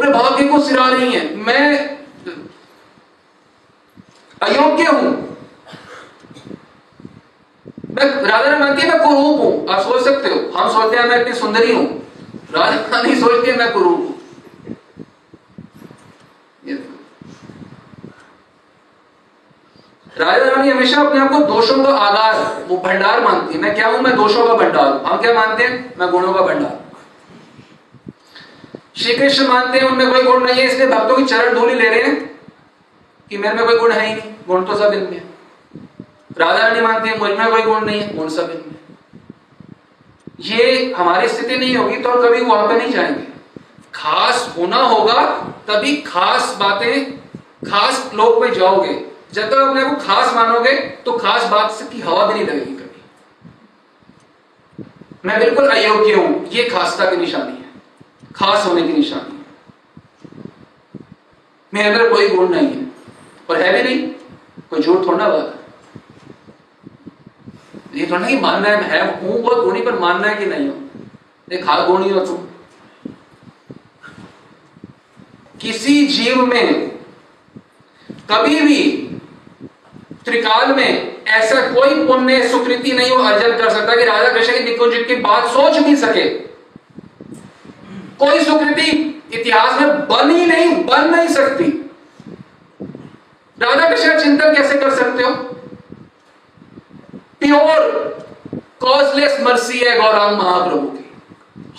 अपने 0.04 0.14
भाग्य 0.14 0.48
को 0.48 0.60
सिरा 0.60 0.88
रही 0.90 1.14
है। 1.14 1.36
मैं 1.38 1.98
अयोग्य 4.42 4.86
हूँ। 4.86 5.12
मैं 7.90 8.06
राधा 8.24 8.58
मानती 8.60 8.82
है 8.82 8.88
मैं 8.90 9.00
कुरूप 9.00 9.40
हूँ। 9.40 9.68
आप 9.70 9.82
सोच 9.82 10.04
सकते 10.04 10.30
हो, 10.30 10.40
हम 10.58 10.72
सोचते 10.72 10.98
हैं 10.98 11.08
मैं 11.10 11.22
इतनी 11.22 11.34
सुंदरी 11.34 11.74
हूँ। 11.74 11.86
राधा 12.54 13.02
नहीं 13.02 13.16
सोचती 13.16 13.52
है 13.52 13.58
मैं 13.58 13.72
कुरूप 13.74 14.00
हूँ। 14.00 14.12
राजा 20.12 20.44
रानी 20.46 20.70
हमेशा 20.70 21.02
अपने 21.02 21.20
आप 21.20 21.32
को 21.32 21.40
दोषों 21.46 21.84
का 21.84 21.92
आधार, 21.98 22.66
वो 22.68 22.78
भंडार 22.78 23.22
मानती 23.22 23.54
है। 23.54 23.62
मैं 23.62 23.74
क्या 23.76 23.88
हूँ? 23.88 24.00
मैं 24.00 24.16
दोषों 24.16 24.46
का 24.48 24.54
भंडार 24.54 24.92
हूँ। 24.92 25.04
हम 25.06 25.22
क्या 25.22 25.34
मानते 25.34 25.64
हैं? 25.64 25.94
मैं 26.00 26.10
गुणों 26.12 26.34
का 26.34 26.42
भंडार 26.42 26.83
श्री 28.96 29.14
कृष्ण 29.16 29.48
मानते 29.48 29.80
हैं, 29.80 29.88
उनमें 29.88 30.10
कोई 30.12 30.22
गुण 30.22 30.44
नहीं 30.46 30.56
है, 30.56 30.66
इसलिए 30.68 30.88
भक्तों 30.88 31.16
की 31.18 31.24
चरण 31.24 31.54
धूली 31.54 31.74
ले 31.74 31.90
रहे 31.90 32.02
हैं 32.02 32.16
कि 33.32 33.38
मेरे 33.38 33.56
में 33.56 33.66
कोई 33.66 33.78
गुण 33.78 33.92
है 33.92 34.06
ही 34.08 34.14
नहीं। 34.14 34.34
गुण 34.48 34.64
तो 34.66 34.76
सब 34.78 34.94
इनमें 34.94 35.22
राधा 36.38 36.58
रानी 36.58 36.82
मानती 36.82 37.10
है, 37.10 37.18
मुझमें 37.20 37.50
कोई 37.50 37.62
गुण 37.62 37.86
नहीं 37.86 38.00
है, 38.02 38.16
गुण 38.18 38.30
सब 38.30 38.50
इनमें 38.52 38.72
ये 40.42 40.94
हमारी 40.98 41.28
स्थिति 41.28 41.58
नहीं 41.58 41.76
होगी 41.76 41.98
तो 41.98 42.10
हम 42.10 42.22
कभी 42.22 42.42
वहाँ 42.42 42.68
पे 42.68 42.78
नहीं 42.78 42.94
जाएँगे। 42.94 43.28
खास 43.94 44.54
होना 44.58 44.78
होगा, 44.78 45.22
तभी 45.68 45.96
खास 45.98 46.56
बातें, 46.60 47.12
खास 47.66 48.12
लोग 48.16 48.42
में 48.42 48.54
जाओगे। 48.54 48.94
जब 49.34 49.50
तक 49.50 49.58
अपने 49.58 49.84
को 49.84 49.96
खास 49.98 50.34
मानोगे 50.36 50.74
तो 51.06 51.18
खास 51.18 51.44
बात 51.44 51.72
से 51.72 51.86
की 51.86 52.02
हवा 52.02 52.26
भी 52.26 52.34
नहीं 52.34 52.46
लगेगी 52.46 52.74
कभी। 52.74 53.02
मैं 55.26 55.40
बिल्कुल 55.40 55.68
अयोग्य 55.70 56.14
हूँ, 56.14 56.48
ये 56.48 56.64
खासता 56.70 57.10
की 57.12 57.18
निशानी 57.18 57.52
है। 57.52 57.63
खास 58.36 58.66
होने 58.66 58.82
की 58.82 58.94
निशानी 58.94 59.40
मेरे 61.74 61.90
अंदर 61.90 62.10
कोई 62.10 62.28
गुण 62.28 62.50
नहीं 62.50 62.68
है, 62.68 62.86
और 63.50 63.62
है 63.62 63.72
भी 63.74 63.84
नहीं, 63.84 64.08
कोई 64.70 64.82
झूठ 64.82 65.08
थोड़ा 65.08 65.30
बात। 65.30 65.60
ये 67.96 68.08
थोड़ा 68.12 68.28
कि 68.28 68.38
मानना 68.38 68.70
है 68.70 68.84
है 68.84 69.22
बहुत 69.24 69.64
गुणी, 69.66 69.82
पर 69.82 70.00
मानना 70.00 70.28
है 70.28 70.36
कि 70.36 70.46
नहीं 70.46 70.68
हो? 70.70 70.76
एक 71.52 71.70
हाथ 71.70 71.88
गुणी 71.88 72.10
हो 72.10 72.20
तुम। 72.20 72.38
किसी 75.62 76.08
जीव 76.08 76.46
में, 76.46 76.90
कभी 78.32 78.62
भी, 78.62 78.80
त्रिकाल 80.26 80.76
में 80.76 81.24
ऐसा 81.26 81.62
कोई 81.74 82.08
पुण्य, 82.08 82.50
सुकृति 82.50 82.92
नहीं 82.92 83.10
हो, 83.10 83.18
अर्जन 83.18 83.58
कर 83.58 83.70
सकता 83.70 83.96
कि 83.96 84.06
राधा 84.06 84.32
कृष्ण 84.32 84.54
की 84.54 84.64
निकुंज 84.64 85.08
की 85.08 85.16
बात 85.16 85.46
सोच 85.46 85.78
भी 85.78 85.96
सके। 85.96 86.53
कोई 88.24 88.44
सुकृति 88.44 89.22
इतिहास 89.34 89.82
में 89.82 90.08
बन 90.08 90.28
नहीं 90.28 90.86
बन 90.86 91.10
नहीं 91.16 91.28
सकती। 91.28 91.92
राधा 93.62 93.90
कृष्ण 93.90 94.24
चिंतन 94.24 94.54
कैसे 94.54 94.78
कर 94.78 94.96
सकते 94.96 95.24
हो? 95.24 95.34
प्योर 97.40 98.14
कॉजलेस 98.80 99.40
मर्सी 99.42 99.80
है 99.80 100.02
गौरांग 100.02 100.38
महाप्रभु 100.38 100.88
की। 100.88 101.12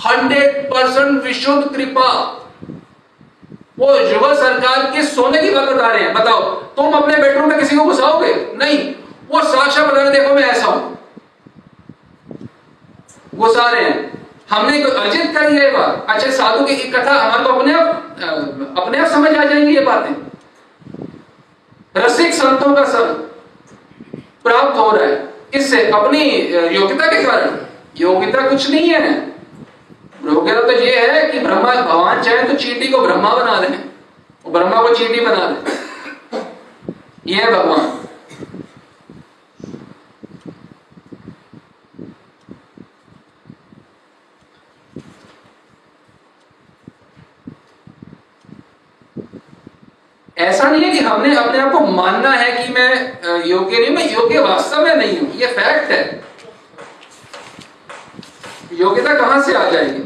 हंड्रेड 0.06 0.66
परसेंट 0.66 1.22
विशुद्ध 1.22 1.76
कृपा। 1.76 2.40
वो 3.78 3.94
युवा 3.94 4.34
सरकार 4.34 4.90
के 4.90 5.02
सोने 5.02 5.42
की 5.42 5.50
बात 5.50 5.68
बता 5.68 5.86
रहे 5.86 6.02
हैं। 6.02 6.14
बताओ, 6.14 6.42
तुम 6.50 6.92
अपने 6.92 7.16
बेडरूम 7.16 7.48
में 7.48 7.58
किसी 7.58 7.76
को 7.76 7.84
घुसाओगे? 7.84 8.34
नहीं। 8.34 8.94
वो 9.28 9.42
साक्षा 9.42 9.86
बता 9.86 10.02
रहे 10.02 10.10
देखो 10.10 10.34
मैं 10.34 10.42
ऐसा 10.42 10.66
हूँ। 10.66 10.98
घुसा 13.34 13.70
रहे 13.70 13.84
हैं। 13.84 14.13
हमने 14.54 14.82
अर्जित 14.82 15.32
करी 15.36 15.56
है 15.56 15.70
बात? 15.70 16.06
अच्छे, 16.08 16.30
साधु 16.30 16.64
की 16.64 16.76
कथा 16.76 17.12
हमारे 17.12 17.44
को 17.44 17.50
अपने 17.50 17.72
आप 17.74 18.00
अपने 18.78 18.98
आप 18.98 19.06
समझ 19.06 19.34
आ 19.34 19.44
जाएँगी 19.44 19.74
ये 19.74 19.80
बातें। 19.80 20.14
रसिक 21.96 22.34
संतों 22.34 22.74
का 22.74 22.84
सब 22.84 23.30
प्राप्त 24.44 24.76
हो 24.76 24.90
रहा 24.90 25.06
है। 25.06 25.34
इससे 25.54 25.90
अपनी 25.90 26.22
योग्यता 26.76 27.06
के 27.06 27.22
कारण। 27.24 27.56
योग्यता 27.96 28.48
कुछ 28.48 28.70
नहीं 28.70 28.88
है। 28.88 29.12
योग्यता 30.24 30.62
तो 30.62 30.72
ये 30.72 30.96
है 30.98 31.32
कि 31.32 31.38
ब्रह्मा, 31.38 31.74
भगवान 31.74 32.22
चाहे 32.22 32.42
तो 32.42 32.54
चीटी 32.54 32.88
को 32.88 32.98
ब्रह्मा 32.98 33.34
बना 33.34 33.60
दें 33.60 33.84
ब्रह्मा 34.52 34.82
को 34.82 34.94
चीटी 34.94 35.20
बना 35.20 35.46
दे। 35.46 35.72
ये 37.26 37.44
भगवान। 37.44 38.03
ऐसा 50.36 50.68
नहीं 50.70 50.82
है 50.82 50.90
कि 50.92 50.98
हमने 50.98 51.34
अपने 51.36 51.58
आप 51.58 51.72
को 51.72 51.80
मानना 51.80 52.30
है 52.30 52.50
कि 52.56 52.72
मैं 52.72 53.44
योग्य 53.46 53.78
नहीं 53.78 53.90
मैं 53.90 54.12
योग्य 54.12 54.38
वास्तव 54.40 54.82
में 54.84 54.94
नहीं 54.96 55.18
हूँ। 55.18 55.30
ये 55.34 55.46
फैक्ट 55.48 55.90
है। 55.92 56.22
योग्यता 58.72 59.14
कहाँ 59.14 59.42
से 59.42 59.54
आ 59.54 59.68
जाएगी? 59.70 60.02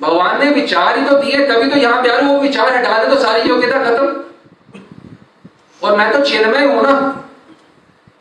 भगवान 0.00 0.38
ने 0.40 0.50
विचार 0.52 0.98
ही 0.98 1.04
तो 1.06 1.16
दिए, 1.18 1.46
तभी 1.48 1.70
तो 1.70 1.76
यहाँ 1.76 2.02
पे 2.02 2.08
आ 2.10 2.20
वो 2.22 2.38
विचार 2.40 2.74
हटा 2.76 2.98
दे 2.98 3.14
तो 3.14 3.20
सारी 3.22 3.48
योग्यता 3.48 3.84
खत्म। 3.84 4.06
और 5.82 5.96
मैं 5.98 6.12
तो 6.12 6.24
चिन्हमय 6.24 6.64
हूँ 6.66 6.82
ना। 6.82 6.92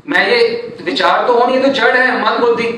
मैं 0.09 0.27
ये, 0.27 0.77
विचार 0.83 1.27
तो 1.27 1.33
होनी 1.33 1.59
तो 1.61 1.67
जड़ 1.69 1.95
है 1.97 2.21
मन 2.21 2.39
बुद्धि। 2.39 2.69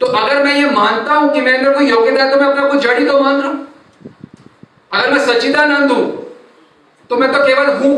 तो 0.00 0.06
अगर 0.06 0.42
मैं 0.44 0.54
ये 0.54 0.70
मानता 0.70 1.14
हूँ 1.14 1.32
कि 1.32 1.40
मेरे 1.40 1.56
अंदर 1.58 1.72
कोई 1.72 1.90
योग्यता 1.90 2.24
है 2.24 2.30
तो 2.30 2.40
मैं 2.40 2.46
अपने 2.46 2.68
को 2.68 2.78
जड़ 2.78 2.98
ही 2.98 3.06
तो 3.06 3.20
मान 3.20 3.40
रहा 3.40 3.48
हूँ? 3.48 3.66
अगर 4.92 5.10
मैं 5.10 5.18
सचिदानंद 5.26 5.90
हूँ 5.92 6.04
तो 7.10 7.16
मैं 7.16 7.32
तो 7.32 7.38
केवल 7.46 7.70
हूँ। 7.76 7.96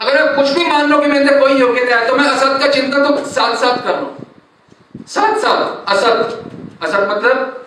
अगर 0.00 0.14
मैं 0.14 0.34
कुछ 0.36 0.50
भी 0.50 0.64
मान 0.66 0.90
लो 0.90 1.00
कि 1.00 1.06
मेरे 1.06 1.20
अंदर 1.20 1.38
कोई 1.40 1.60
योग्यता 1.60 1.96
है 1.96 2.06
तो 2.08 2.16
मैं 2.16 2.24
असत 2.24 2.58
का 2.60 2.66
चिंतन 2.68 3.06
तो 3.06 3.24
साथ 3.26 3.54
साथ 3.56 3.84
कर 3.84 3.90
रहा 3.90 4.00
हूँ। 4.00 5.06
साथ 5.08 5.38
साथ 5.38 5.92
असत। 5.92 6.40
असत 6.82 7.08
मतलब 7.10 7.66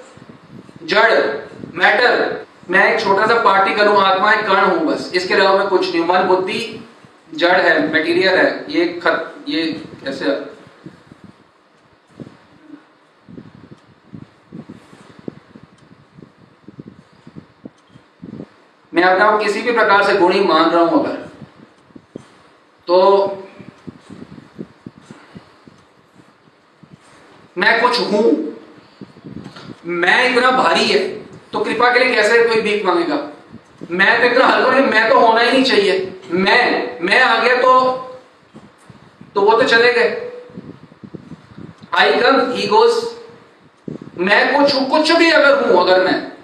जड़, 0.84 1.14
मैटर। 1.76 2.46
मैं 2.70 2.94
एक 2.94 3.00
छोटा 3.00 3.26
सा 3.28 3.36
पार्टिकल 3.44 3.88
हूँ 3.88 4.02
आत्मा 4.02 4.32
एक 4.34 4.46
कण 4.48 4.62
हूँ 4.62 4.86
बस। 4.86 5.12
इसके 5.16 5.34
अलावा 5.34 5.58
मैं 5.58 5.68
कुछ 5.68 5.92
नहीं 5.92 6.04
मन 6.06 6.28
बुद्धि 6.28 6.60
जड़ 7.34 7.56
है 7.58 7.80
मटेरियल 7.90 8.36
है। 8.36 8.66
ये 8.70 8.86
खत, 9.04 9.34
ये 9.48 9.64
कैसे 10.04 10.26
मैं 18.98 19.04
अपने 19.04 19.24
आप 19.24 19.40
किसी 19.40 19.62
भी 19.62 19.72
प्रकार 19.72 20.04
से 20.04 20.14
गुणी 20.18 20.40
मान 20.44 20.70
रहा 20.70 20.84
हूँ 20.84 21.00
अगर 21.00 21.16
तो 22.88 22.98
मैं 27.58 27.80
कुछ 27.82 28.00
हूँ, 28.12 28.24
मैं 29.86 30.30
इतना 30.30 30.52
भारी 30.52 30.86
है 30.86 31.00
तो 31.54 31.60
कृपा 31.64 31.90
के 31.94 32.00
लिए 32.00 32.16
कैसे 32.16 32.44
कोई 32.48 32.62
भीख 32.62 32.86
मांगेगा? 32.86 33.18
मैं 33.92 34.20
तो 34.22 34.28
इतना 34.28 34.46
हल्का 34.46 34.72
नहीं 34.72 34.86
मैं 34.86 35.10
तो 35.10 35.20
होना 35.20 35.42
ही 35.42 35.52
नहीं 35.52 35.64
चाहिए। 35.64 36.20
मैं 36.32 37.00
मैं 37.02 37.20
आ 37.22 37.38
गया 37.44 37.56
तो 37.62 37.74
तो 39.36 39.42
वो 39.42 39.58
तो 39.58 39.68
चले 39.68 39.92
गए। 39.94 40.10
आई 41.94 42.20
कम 42.22 42.40
गोज 42.74 42.92
मैं 44.20 44.42
कुछ 44.56 44.74
कुछ 44.90 45.12
भी 45.12 45.30
अगर 45.32 45.66
हूँ, 45.66 45.80
अगर 45.82 46.04
मैं 46.06 46.37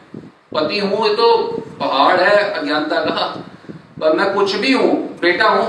पति 0.54 0.80
हूँ, 0.80 1.08
ये 1.08 1.13
तो 1.16 1.36
पहाड़ 1.80 2.20
है, 2.20 2.38
अज्ञानता 2.52 3.00
का 3.02 3.26
पर 4.00 4.16
मैं 4.16 4.34
कुछ 4.34 4.56
भी 4.56 4.72
हूँ, 4.74 4.94
बेटा 5.22 5.50
हूँ 5.50 5.66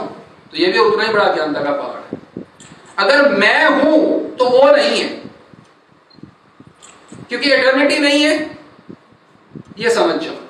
तो 0.51 0.57
ये 0.57 0.70
भी 0.73 0.79
उतना 0.79 1.05
ही 1.05 1.12
बड़ा 1.12 1.25
अज्ञानता 1.25 1.61
का 1.61 1.70
पहाड़ 1.73 2.01
है। 2.05 2.44
अगर 2.99 3.29
मैं 3.31 3.66
हूँ 3.73 4.37
तो 4.37 4.49
वो 4.51 4.70
नहीं 4.70 5.01
है। 5.01 5.09
क्योंकि 7.29 7.51
एटर्निटी 7.53 7.99
नहीं 7.99 8.23
है, 8.23 8.35
ये 9.79 9.90
समझ 9.90 10.20
जाओ। 10.23 10.42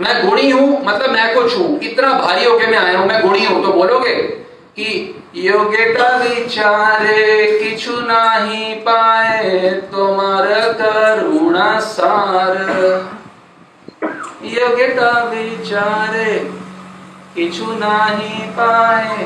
मैं 0.00 0.28
गुणी 0.28 0.50
हूँ 0.50 0.84
मतलब 0.84 1.10
मैं 1.10 1.34
कुछ 1.34 1.56
हूँ, 1.58 1.78
इतना 1.80 2.12
भारी 2.18 2.44
होके 2.44 2.66
मैं 2.66 2.78
आया 2.78 2.98
हूँ, 2.98 3.06
मैं 3.06 3.20
गुणी 3.22 3.44
हूँ 3.44 3.62
तो 3.64 3.72
बोलोगे? 3.72 4.14
कि 4.80 4.92
योग्यता 5.36 6.08
विचारे 6.16 7.58
किछु 7.58 7.92
नहीं 8.02 8.74
पाए 8.80 9.70
तुम्हार 9.92 10.46
करुणा 10.72 11.68
सार। 11.80 12.56
योग्यता 14.44 15.10
विचारे 15.24 16.34
किछु 17.34 17.66
नहीं 17.74 18.46
पाए 18.52 19.24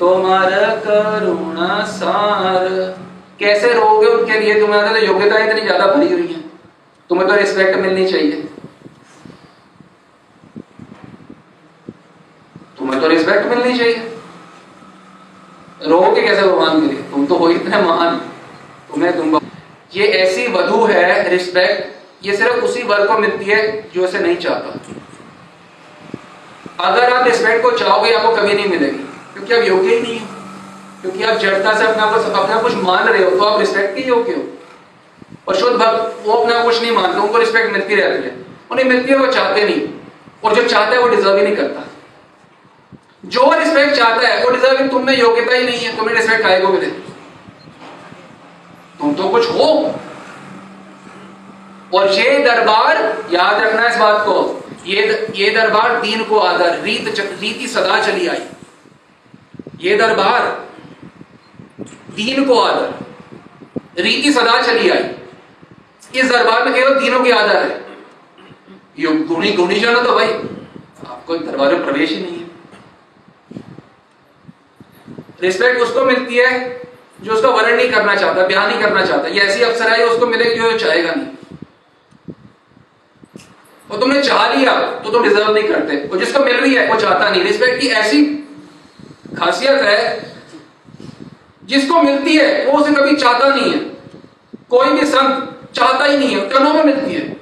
तुम्हार 0.00 0.50
करुणा 0.86 1.82
सार। 1.88 2.68
कैसे 3.40 3.72
रहोगे 3.72 4.06
उनके 4.06 4.38
लिए? 4.40 4.60
तुम्हारे 4.60 4.88
तो 4.90 5.06
योग्यता 5.06 5.44
इतनी 5.44 5.60
ज़्यादा 5.60 5.86
भरी 5.86 6.12
हुई 6.12 6.26
है। 6.26 6.40
तुम्हें 7.10 7.28
तो 7.28 7.34
रिस्पेक्ट 7.34 7.78
मिलनी 7.78 8.06
चाहिए। 8.06 8.48
तुम्हें 12.78 13.00
तो 13.00 13.08
रिस्पेक्ट 13.08 13.48
मिलनी 13.48 13.78
चाहिए। 13.78 14.10
रहोगे 15.84 16.22
कैसे 16.22 16.42
भगवान 16.42 16.80
के 16.80 16.86
लिए? 16.86 17.02
तुम 17.02 17.26
तो 17.26 17.34
हो 17.34 17.48
इतने 17.48 17.78
महान 17.82 18.16
तुम्हें 18.90 19.16
तुम 19.16 19.40
ये 19.94 20.06
ऐसी 20.06 20.46
वधु 20.46 20.84
है 20.84 21.28
रिस्पेक्ट 21.28 21.94
ये 22.26 22.36
सिर्फ़ 22.36 22.56
उसी 22.56 22.82
वर्ग 22.82 23.08
को 23.08 23.18
मिलती 23.18 23.44
है 23.44 23.90
जो 23.90 24.04
इसे 24.04 24.18
नहीं 24.18 24.36
चाहता। 24.36 24.80
अगर 26.80 27.12
आप 27.12 27.26
रिस्पेक्ट 27.26 27.62
को 27.62 27.70
चाहोगे, 27.70 28.14
आपको 28.14 28.36
कभी 28.36 28.54
नहीं 28.54 28.68
मिलेगी। 28.68 28.98
क्योंकि 29.34 29.54
आप 29.54 29.64
योग्य 29.64 29.94
ही 29.94 30.00
नहीं 30.00 30.20
हो। 30.20 30.26
क्योंकि 31.00 31.22
आप 31.24 31.36
जड़ता 31.36 31.78
से 31.78 31.84
अपना 31.84 32.02
अपना 32.42 32.62
कुछ 32.62 32.74
मान 32.74 33.08
रहे 33.08 33.24
हो 33.24 33.30
तो 33.30 33.42
आप 33.42 33.60
रिस्पेक्ट 33.60 33.94
के 33.94 34.00
योग्य 34.00 34.32
हो। 34.32 34.44
और 35.48 35.56
शुद्ध 35.56 35.76
भक्त, 35.76 36.26
वो 36.26 36.32
अपना 36.32 36.64
कुछ 36.64 36.82
नहीं 36.82 36.92
मानते, 36.92 37.20
उनको 37.20 37.38
रिस्पेक्ट 37.38 37.72
मिलती 37.72 37.94
रहती 37.94 38.24
है। 38.24 38.46
उन्हें 38.70 38.84
मिलती 38.84 39.12
है, 39.12 39.18
वो 39.18 39.26
चाहते 39.26 39.64
नहीं। 39.64 39.88
और 40.44 40.54
जो 40.54 40.68
चाहता 40.68 40.90
है, 40.90 40.98
वो 40.98 41.08
डिजर्व 41.08 41.36
ही 41.36 41.42
नहीं 41.42 41.56
करता। 41.56 41.88
जो 43.24 43.50
रिस्पेक्ट 43.52 43.94
चाहता 43.96 44.28
है, 44.28 44.44
वो 44.44 44.50
डिजर्विंग 44.50 44.90
तुम 44.90 45.06
में 45.06 45.16
योग्यता 45.18 45.54
ही 45.54 45.64
नहीं 45.64 45.78
है, 45.78 45.96
तुम्हें 45.96 46.14
रिस्पेक्ट 46.16 46.62
को 46.62 46.68
मिले 46.68 46.86
तुम 48.98 49.14
तो 49.14 49.28
कुछ 49.28 49.48
हो। 49.50 49.68
और 51.94 52.08
ये 52.10 52.38
दरबार 52.44 52.96
याद 53.32 53.62
रखना 53.62 53.86
इस 53.88 53.96
बात 53.96 54.24
को, 54.26 54.34
ये 54.86 55.28
ये 55.36 55.50
दरबार 55.50 56.00
दीन 56.00 56.24
को 56.24 56.38
आदर 56.40 56.78
रीत 56.80 57.08
रीति 57.40 57.66
सदा 57.68 58.00
चली 58.02 58.26
आई। 58.26 58.42
ये 59.80 59.96
दरबार 59.96 60.42
दीन 62.16 62.44
को 62.44 62.60
आदर 62.60 64.02
रीति 64.02 64.32
सदा 64.32 64.60
चली 64.62 64.90
आई। 64.90 65.04
इस 66.14 66.30
दरबार 66.30 66.64
में 66.64 66.74
केवल 66.74 66.94
दीनों 66.94 67.20
की 67.24 67.30
आदर 67.32 67.56
है 67.56 67.82
ये 68.98 69.12
गुणी 69.26 69.52
गुणी 69.52 69.80
जाना 69.80 70.02
तो 70.02 70.14
भाई, 70.14 70.26
आपको 70.26 71.36
दरबार 71.36 71.74
में 71.74 71.84
प्रवेश 71.84 72.10
ही 72.10 72.16
नहीं 72.16 72.38
है। 72.38 72.43
रिस्पेक्ट 75.42 75.80
उसको 75.80 76.04
मिलती 76.04 76.36
है 76.36 76.82
जो 77.20 77.32
उसका 77.32 77.48
वर्ण 77.48 77.76
नहीं 77.76 77.90
करना 77.90 78.14
चाहता 78.16 78.46
ब्याह 78.46 78.66
नहीं 78.68 78.80
करना 78.80 79.04
चाहता। 79.06 79.28
ये 79.28 79.40
ऐसी 79.40 79.62
अफसर 79.62 79.88
है 79.90 80.06
उसको 80.06 80.26
मिलेगी 80.26 80.60
जो 80.60 80.78
चाहेगा 80.78 81.12
नहीं। 81.12 81.26
और 83.90 84.00
तुमने 84.00 84.22
चाह 84.22 84.52
लिया 84.54 84.80
तो 84.80 85.10
तुम 85.10 85.22
डिजर्व 85.22 85.54
नहीं 85.54 85.64
करते। 85.64 86.08
और 86.08 86.18
जिसको 86.18 86.44
मिल 86.44 86.56
रही 86.56 86.74
है, 86.74 86.86
वो 86.88 87.00
चाहता 87.00 87.28
नहीं। 87.30 87.44
रिस्पेक्ट 87.44 87.80
की 87.80 87.88
ऐसी 87.88 88.24
खासियत 89.38 89.82
है, 89.82 89.98
जिसको 91.64 92.02
मिलती 92.02 92.36
है, 92.36 92.64
वो 92.66 92.78
उसे 92.78 92.92
कभी 92.92 93.16
चाहता 93.16 93.48
नहीं 93.48 93.72
है। 93.72 93.78
कोई 94.70 94.88
भी 94.90 95.06
संत 95.06 95.70
चाहता 95.74 96.04
ही 96.04 96.18
नहीं 96.18 96.36
है, 96.36 96.48
कनों 96.48 96.72
में 96.74 96.84
मिलती 96.84 97.14
है। 97.14 97.36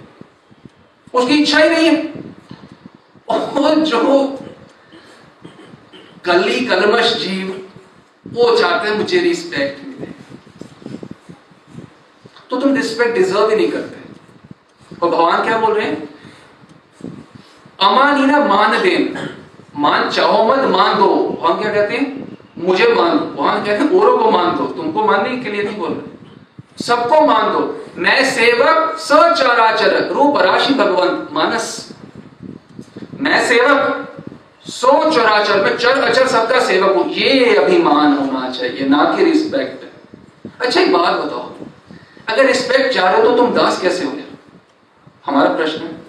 उसकी 1.14 1.34
इच्छा 1.34 1.58
ही 1.58 1.68
नहीं 1.70 1.86
है। 1.86 2.12
और 3.28 3.74
जो 3.78 4.38
कली 6.24 6.60
कलमश 6.60 7.12
जीव 7.16 7.61
वो 8.32 8.58
चाहते 8.58 8.88
हैं 8.88 8.96
मुझे 8.96 9.18
रिस्पेक्ट 9.18 9.86
मिले। 9.86 10.06
तो 12.50 12.60
तुम 12.60 12.74
रिस्पेक्ट 12.74 13.14
डिजर्व 13.14 13.50
ही 13.50 13.56
नहीं 13.56 13.72
करते। 13.72 14.02
और 15.02 15.10
भगवान 15.10 15.44
क्या 15.44 15.58
बोल 15.58 15.74
रहे 15.74 15.86
हैं? 15.86 16.08
अमान 17.80 18.16
ही 18.16 18.26
ना 18.26 18.44
मान 18.44 18.82
देन। 18.82 19.36
मान 19.76 20.10
चाहो 20.10 20.44
मत, 20.44 20.58
मान 20.58 20.96
दो। 20.96 21.38
भगवान 21.42 21.62
क्या 21.62 21.72
कहते 21.72 21.94
हैं? 21.94 22.36
मुझे 22.58 22.94
मान 22.94 23.18
दो। 23.18 23.24
भगवान 23.24 23.64
कहते 23.64 23.84
हैं, 23.84 24.00
औरों 24.00 24.18
को 24.18 24.30
मान 24.30 24.56
दो। 24.56 24.66
तुमको 24.66 25.04
मानने 25.04 25.36
के 25.36 25.50
लिए 25.50 25.62
नहीं 25.62 25.76
बोल 25.76 25.92
रहे। 25.92 26.12
सबको 26.84 27.26
मान 27.26 27.52
दो। 27.52 27.86
मैं 27.96 28.24
सेवक 28.24 28.96
सचराचर, 28.98 30.08
रूप 30.08 30.38
राशि 30.38 30.74
भगवंत, 30.74 31.28
मानस। 31.32 31.92
मैं 33.20 33.48
सेवक 33.48 34.08
सो 34.72 35.10
चराचर 35.10 35.62
में 35.64 35.76
चर, 35.76 36.00
अचर 36.00 36.26
सबका 36.28 36.60
सेवक 36.60 36.96
हूँ। 36.96 37.08
ये 37.12 37.54
अभिमान 37.56 38.12
होना 38.12 38.50
चाहिए, 38.50 38.88
ना 38.88 39.04
कि 39.16 39.24
रिस्पेक्ट 39.24 40.62
अच्छा 40.62 40.80
एक 40.80 40.92
बात 40.92 41.14
बताओ। 41.14 41.50
अगर 42.28 42.46
रिस्पेक्ट 42.46 42.94
चाह 42.94 43.10
रहे 43.10 43.20
हो 43.22 43.28
तो 43.28 43.36
तुम 43.36 43.52
दास 43.54 43.80
कैसे 43.80 44.04
हो 44.04 44.12
हमारा 45.26 45.54
प्रश्न 45.56 45.82
है। 45.82 46.00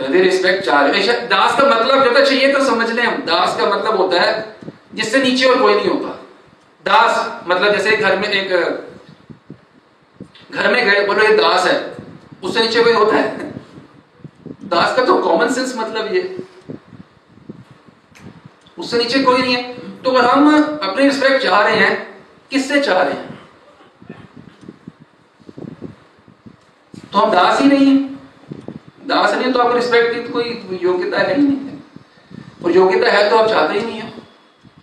यदि 0.00 0.20
रिस्पेक्ट 0.20 0.64
चाह 0.66 0.80
रहे 0.80 1.12
दास 1.28 1.56
का 1.58 1.66
मतलब 1.66 2.04
जो 2.04 2.24
चाहिए 2.24 2.52
तो 2.52 2.64
समझ 2.64 2.90
लें 2.90 3.02
हम। 3.02 3.16
दास 3.26 3.56
का 3.56 3.66
मतलब 3.66 3.96
होता 3.96 4.20
है 4.20 4.56
जिससे 4.94 5.22
नीचे 5.22 5.46
और 5.46 5.60
कोई 5.60 5.74
नहीं 5.74 5.88
होता। 5.88 6.08
दास 6.86 7.44
मतलब 7.46 7.72
जैसे 7.72 7.96
घर 7.96 8.18
में 8.18 8.28
एक, 8.28 8.50
घर 10.52 10.72
में 10.72 10.84
गए, 10.86 11.06
बोलो, 11.06 11.22
ये 11.22 11.36
दास 11.36 11.66
है। 11.66 11.76
उससे 12.42 12.60
नीचे 12.60 12.82
कोई 12.84 12.92
होता 12.92 13.16
है? 13.16 13.52
दास 14.64 14.96
का 14.96 15.04
तो 15.04 15.14
कॉमन 15.18 15.48
सेंस 15.48 15.76
मतलब 15.78 16.14
ये। 16.14 16.20
उससे 18.78 18.98
नीचे 18.98 19.22
कोई 19.22 19.42
नहीं 19.42 19.54
है। 19.54 19.62
तो 20.02 20.10
अगर 20.10 20.28
हम 20.28 20.78
अपनी 20.82 21.04
रिस्पेक्ट 21.04 21.42
चाह 21.42 21.62
रहे 21.62 21.76
हैं, 21.76 22.22
किससे 22.50 22.80
चाह 22.80 23.02
रहे 23.02 23.14
हैं? 23.14 23.38
तो 27.12 27.18
हम 27.18 27.30
दास 27.30 27.60
ही 27.60 27.68
नहीं 27.68 27.86
है। 27.86 27.96
दास 29.06 29.34
नहीं 29.34 29.52
तो 29.52 29.58
आपको 29.58 29.74
रिस्पेक्ट 29.74 30.14
की 30.14 30.28
कोई 30.28 30.78
योग्यता 30.82 31.18
है 31.18 31.34
ही 31.36 31.42
नहीं 31.42 31.56
है। 31.58 31.82
और 32.64 32.70
योग्यता 32.70 33.10
है 33.10 33.28
तो 33.30 33.36
आप 33.36 33.48
चाहते 33.48 33.78
ही 33.78 33.86
नहीं 33.86 34.00
हो। 34.00 34.08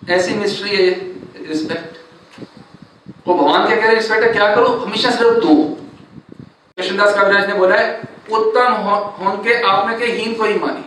ऐसी 0.09 0.33
मिस्ट्री 0.33 0.69
है 0.69 0.89
रिस्पेक्ट 1.47 1.97
वो 3.27 3.33
भगवान 3.35 3.67
क्या 3.67 3.75
कह 3.75 3.85
रहे 3.85 3.95
रिस्पेक्ट 3.95 4.23
है? 4.23 4.31
क्या 4.33 4.55
करो? 4.55 4.67
हमेशा 4.67 5.09
सिर्फ़ 5.11 5.39
दो। 5.39 5.55
कृष्णदास 6.77 7.15
कविराज 7.15 7.47
ने 7.47 7.53
बोला 7.53 7.75
है, 7.75 7.99
उत्तम 8.31 8.73
होने 8.73 9.43
के 9.43 9.61
आपने 9.63 9.97
के 9.97 10.11
हीन 10.11 10.33
को 10.33 10.43
ही 10.43 10.53
मानी। 10.55 10.83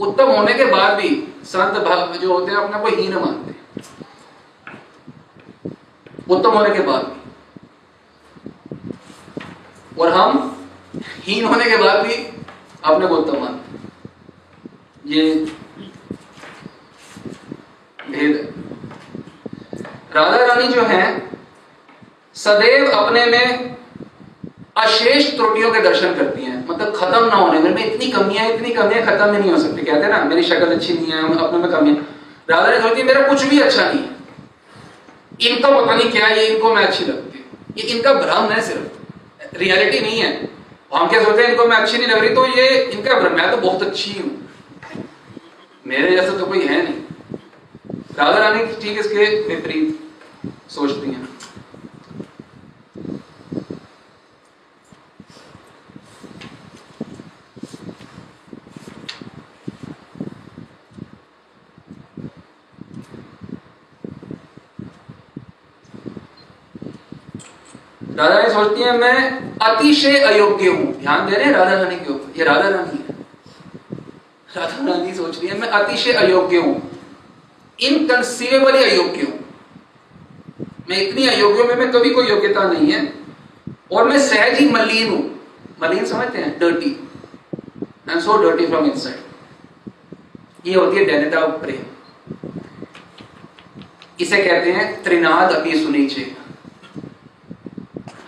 उत्तम 0.00 0.30
होने 0.30 0.54
के 0.54 0.64
बाद 0.66 0.98
भी 1.00 1.08
संत 1.44 1.74
जो 2.16 2.32
होते 2.32 2.52
हैं, 2.52 2.58
अपने 2.58 2.78
को 2.80 2.96
हीन 2.96 3.14
मानते 3.14 3.54
उत्तम 6.30 6.50
होने 6.50 6.70
के 6.74 6.82
बाद 6.82 7.02
भी। 7.04 7.18
और 10.00 10.08
हम 10.12 10.30
हीन 11.24 11.44
होने 11.44 11.64
के 11.70 11.76
बाद 11.76 12.06
भी 12.06 12.14
अपने 12.84 13.06
को 13.06 13.16
उत्तम 13.16 13.40
मानते 13.40 13.68
ये 15.06 15.34
भेद 18.10 18.34
राधा 20.14 20.44
रानी 20.44 20.68
जो 20.68 20.82
है, 20.82 21.02
सदैव 22.36 22.90
अपने 22.90 23.24
में 23.26 23.76
अशेष 24.76 25.30
त्रुटियों 25.36 25.70
के 25.72 25.80
दर्शन 25.80 26.14
करती 26.14 26.44
हैं। 26.44 26.66
मतलब 26.68 26.94
खत्म 26.96 27.24
ना 27.26 27.34
होने। 27.34 27.58
मेरे 27.58 27.74
में 27.74 27.84
इतनी 27.84 28.10
कमियाँ 28.12 28.46
इतनी 28.50 28.70
कमियाँ 28.74 29.02
खत्म 29.06 29.30
नहीं 29.36 29.50
हो 29.50 29.58
सकती। 29.58 29.82
कहते 29.82 30.02
हैं 30.02 30.08
ना, 30.08 30.22
मेरी 30.24 30.42
शक्ल 30.42 30.66
अच्छी 30.66 30.94
नहीं 30.94 31.12
है, 31.12 31.22
अपने 31.38 31.58
में 31.58 31.70
कमियाँ 31.70 31.96
राधा 32.50 32.68
रानी 32.68 32.80
सोचती 32.82 33.02
मेरा 33.02 33.26
कुछ 33.28 33.42
भी 33.44 33.60
अच्छा 33.60 33.82
नहीं 33.82 34.00
है। 34.00 34.18
इनको 35.48 35.68
पता 35.80 35.94
नहीं 35.94 36.10
क्या 36.10 36.28
ये 36.28 36.46
इनको 36.46 36.74
मैं 36.74 36.84
अच्छी 36.86 37.04
लगती 37.04 37.44
ये 37.76 37.88
इनका 37.88 38.12
भ्रम 38.14 38.50
है 38.52 38.60
सिर्फ़। 38.62 39.58
रियलिटी 39.58 40.00
नहीं 40.00 40.18
है। 40.20 40.30
हम 40.94 41.08
क्या 41.08 41.22
सोचते 41.24 41.42
हैं, 41.42 41.50
इनको 41.50 41.64
मैं 41.66 41.76
अच्छी 41.76 41.98
नहीं 41.98 42.08
लग 42.08 42.18
रही 42.18 42.34
तो 42.34 42.46
ये 42.48 42.68
इनका 42.84 43.18
भ्रम 43.20 43.36
मैं 43.36 43.50
तो 43.50 43.56
बहुत 43.56 43.82
अच्छी 43.82 44.12
हूँ। 44.12 44.30
मेरे 45.86 46.16
जैसा 46.16 46.38
तो 46.38 46.46
कोई 46.46 46.60
है 46.60 46.82
नहीं। 46.82 46.94
राधा 48.18 48.38
रानी 48.38 48.64
ठीक 48.82 48.98
इसके 48.98 49.24
विपरीत 49.48 50.70
सोचती 50.70 51.10
हैं। 51.10 51.28
राधा 68.20 68.36
रानी 68.36 68.52
सोचती 68.54 68.82
है, 68.82 68.96
मैं 68.98 69.18
अतिशय 69.58 70.18
अयोग्य 70.18 70.68
हूँ। 70.68 70.92
ध्यान 71.00 71.30
दे 71.30 71.36
रहे 71.36 71.44
हैं, 71.44 71.52
राधा 71.52 71.74
रानी 71.74 71.96
के 71.96 72.12
ऊपर। 72.12 72.38
ये 72.38 72.44
राधा 72.44 72.68
रानी 72.68 72.98
है। 72.98 73.14
राधा 74.56 74.86
रानी 74.86 75.14
सोच 75.14 75.38
रही 75.38 75.48
है, 75.48 75.58
मैं 75.60 75.68
अतिशय 75.68 76.12
अयोग्य 76.12 76.56
हूँ। 76.56 76.90
इनकंसीवेबली 77.78 78.82
अयोग्य 78.84 79.22
हूँ। 79.22 79.38
मैं 80.90 81.00
इतनी 81.02 81.26
अयोग्य 81.26 81.62
में 81.62 81.74
मैं 81.74 81.90
कभी 81.92 82.10
कोई 82.10 82.28
योग्यता 82.28 82.62
नहीं 82.62 82.92
है 82.92 83.00
और 83.92 84.08
मैं 84.08 84.18
सहज 84.18 84.58
ही 84.58 84.68
मलिन 84.68 85.10
हूँ। 85.10 85.22
मलिन 85.82 86.04
समझते 86.06 86.38
हैं? 86.38 86.58
Dirty 86.58 86.90
am 88.10 88.20
so 88.20 88.36
dirty 88.42 88.66
from 88.66 88.84
inside 88.84 90.66
ये 90.66 90.74
होती 90.74 90.96
है 90.96 91.04
डेनिटा 91.04 91.46
प्रेम। 91.62 91.82
इसे 94.20 94.42
कहते 94.44 94.72
हैं 94.72 95.02
त्रिनाद 95.02 95.52
अपी 95.52 95.84
सुनी 95.84 96.06
चाहिए 96.06 96.36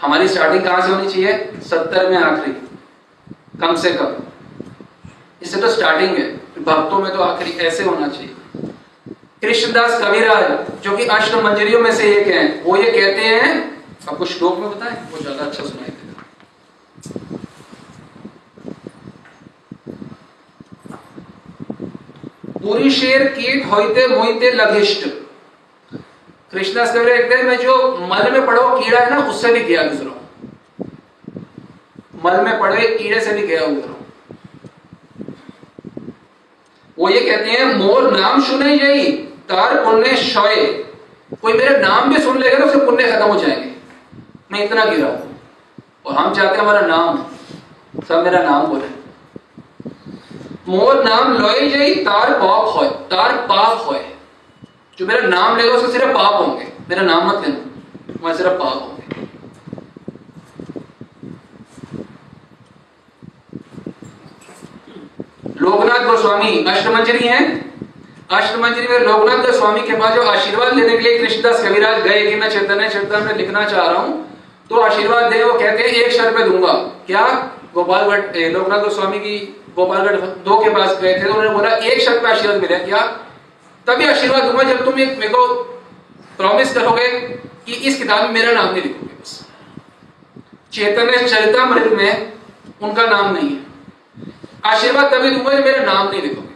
हमारी 0.02 0.28
स्टार्टिंग 0.28 0.64
कहाँ 0.64 0.80
से 0.82 0.92
होनी 0.92 1.08
चाहिए? 1.08 1.32
सत्तर 1.70 2.10
में 2.10 2.16
आखिरी। 2.18 2.52
कम 3.60 3.74
से 3.76 3.90
कम। 3.90 4.14
इससे 5.42 5.60
तो 5.60 5.68
स्टार्टिंग 5.68 6.16
है। 6.16 6.30
भक्तों 6.64 6.98
में 6.98 7.12
तो 7.12 7.20
आखिरी 7.22 7.50
ऐसे 7.66 7.84
होना 7.84 8.08
चाहिए। 8.08 8.34
कृष्णदास 9.42 10.00
कविराज, 10.00 10.50
जो 10.84 10.96
कि 10.96 11.04
अष्ट 11.04 11.34
मंजरियों 11.34 11.80
में 11.80 11.92
से 11.92 12.12
एक 12.16 12.26
है, 12.26 12.62
वो 12.64 12.76
ये 12.76 12.90
कहते 12.90 13.22
हैं 13.22 13.48
आपको 14.08 14.24
श्लोक 14.24 14.58
में 14.58 14.70
बताए, 14.70 15.02
वो 15.12 15.18
ज़्यादा 15.18 15.44
अच्छा 15.44 15.64
सुनाई 15.64 15.88
देगा। 15.88 16.22
पूरी 22.62 22.90
शेर 22.90 23.26
कीट 23.28 23.66
होते 23.66 24.06
मोइते 24.08 24.50
लघिष्ट। 24.50 25.06
कृष्णा 26.52 26.84
से 26.86 27.04
कहते 27.04 27.34
हैं 27.34 27.42
मैं 27.42 27.56
जो 27.58 27.74
मल 28.02 28.30
में 28.32 28.44
पड़ो 28.46 28.68
कीड़ा 28.78 29.00
है 29.00 29.10
ना, 29.10 29.18
उससे 29.28 29.52
भी 29.52 29.60
गया 29.60 29.82
गुजरो 29.82 30.20
मल 32.24 32.40
में 32.40 32.58
पड़े 32.60 32.86
कीड़े 32.88 33.20
से 33.20 33.32
भी 33.32 33.46
गया 33.46 33.66
गुजरो 33.66 33.96
वो 36.98 37.08
ये 37.08 37.20
कहते 37.20 37.50
हैं, 37.50 37.74
मोर 37.74 38.10
नाम 38.12 38.42
सुने 38.42 38.74
यही, 38.74 39.12
तार 39.48 39.84
पुण्य 39.84 40.16
शय 40.16 40.66
कोई 41.42 41.52
मेरे 41.52 41.76
नाम 41.78 42.14
भी 42.14 42.20
सुन 42.22 42.38
लेगा 42.38 42.58
तो 42.58 42.64
उसके 42.64 42.84
पुण्य 42.86 43.10
खत्म 43.12 43.26
हो 43.26 43.38
जाएँगे। 43.40 43.70
मैं 44.52 44.64
इतना 44.64 44.84
गिरा 44.84 45.08
हूँ। 45.08 45.36
और 46.06 46.14
हम 46.14 46.34
चाहते 46.34 46.56
हैं, 46.56 46.62
हमारा 46.62 46.80
नाम, 46.80 47.24
सब 48.08 48.24
मेरा 48.24 48.42
नाम 48.42 48.66
बोले। 48.66 48.88
मोर 50.68 51.02
नाम 51.04 51.32
लोई 51.32 51.68
जई 51.70 51.94
तार 52.04 52.32
पाप 52.32 52.76
हो 52.76 52.84
तार 53.10 53.36
पाप 53.48 53.86
होए। 53.86 54.04
जो 54.98 55.06
मेरा 55.06 55.28
नाम 55.28 55.56
लेगा 55.56 55.72
उसको 55.72 55.92
सिर्फ़ 55.92 56.08
पाप 56.08 56.34
होंगे। 56.36 56.66
मेरा 56.90 57.02
नाम 57.02 57.28
मत 57.28 57.46
लेना। 57.46 58.20
वहाँ 58.22 58.34
सिर्फ़ 58.36 58.52
पाप 58.52 58.74
होंगे। 58.74 58.90
लोकनाथ 65.62 66.06
गोस्वामी, 66.06 66.64
अष्टमंजरी 66.68 67.26
हैं। 67.28 67.44
अष्टमंजरी 68.30 68.88
में 68.88 68.98
लोकनाथ 69.00 69.44
गोस्वामी 69.46 69.80
के 69.80 69.96
पास 69.96 70.14
जो 70.14 70.22
आशीर्वाद 70.24 70.74
लेने 70.74 70.96
के 70.96 71.02
लिए 71.02 71.18
कृष्णदास 71.18 71.62
कविराज 71.64 72.02
गए 72.02 72.20
कि 72.26 72.36
मैं 72.36 72.50
चैतन्य 72.50 72.88
चैतन्य 72.88 73.24
में 73.24 73.34
लिखना 73.34 73.64
चाह 73.64 73.86
रहा 73.86 74.02
हूँ 74.02 74.14
तो 74.70 74.80
आशीर्वाद 74.80 75.32
दे 75.32 75.42
वो 75.44 75.52
कहते 75.52 75.82
हैं, 75.82 75.88
एक 75.88 76.12
शर्त 76.12 76.36
पे 76.36 76.44
दूँगा। 76.44 76.72
क्या? 77.06 77.24
गोपालगढ़ 77.74 78.36
लोकनाथ 78.52 78.80
गोस्वामी 78.80 79.18
की 79.18 79.36
गोपालगढ़ 79.76 80.16
दो 80.46 80.62
के 80.64 80.70
पास 80.70 80.98
गए 81.00 81.14
थे 81.14 81.24
तो 81.24 81.30
उन्होंने 81.30 81.50
बोला, 81.50 81.70
एक 81.70 82.00
शर्त 82.00 82.22
पे 82.22 82.30
आशीर्वाद 82.30 82.60
मिला। 82.62 82.78
क्या? 82.78 83.00
तभी 83.86 84.06
आशीर्वाद 84.08 84.42
दूँगा 84.42 84.62
जब 84.62 84.84
तुम 84.84 84.98
एक 85.00 85.18
मेरे 85.18 85.28
को 85.28 85.46
प्रॉमिस 86.36 86.72
करोगे 86.74 87.08
कि 87.66 87.72
इस 87.72 87.98
किताब 87.98 88.24
में 88.24 88.30
मेरा 88.30 88.52
नाम 88.52 88.72
नहीं 88.72 88.82
लिखोगे 88.82 89.14
बस। 89.14 89.46
चैतन्य 90.72 91.28
चरितमृत 91.28 91.92
में 91.92 92.32
उनका 92.82 93.06
नाम 93.06 93.34
नहीं 93.34 93.50
है। 93.50 93.60
आशीर्वाद 94.64 95.12
तभी 95.14 95.30
दूँगा 95.30 95.52
जब 95.52 95.64
मेरा 95.64 95.84
नाम 95.84 96.08
नहीं 96.08 96.22
लिखोगे। 96.22 96.50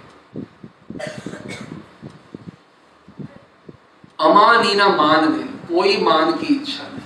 अमानीना 4.20 4.88
मान 4.88 5.26
दे, 5.32 5.42
कोई 5.68 5.96
मान 6.02 6.32
की 6.32 6.54
इच्छा 6.54 6.84
नहीं। 6.84 7.02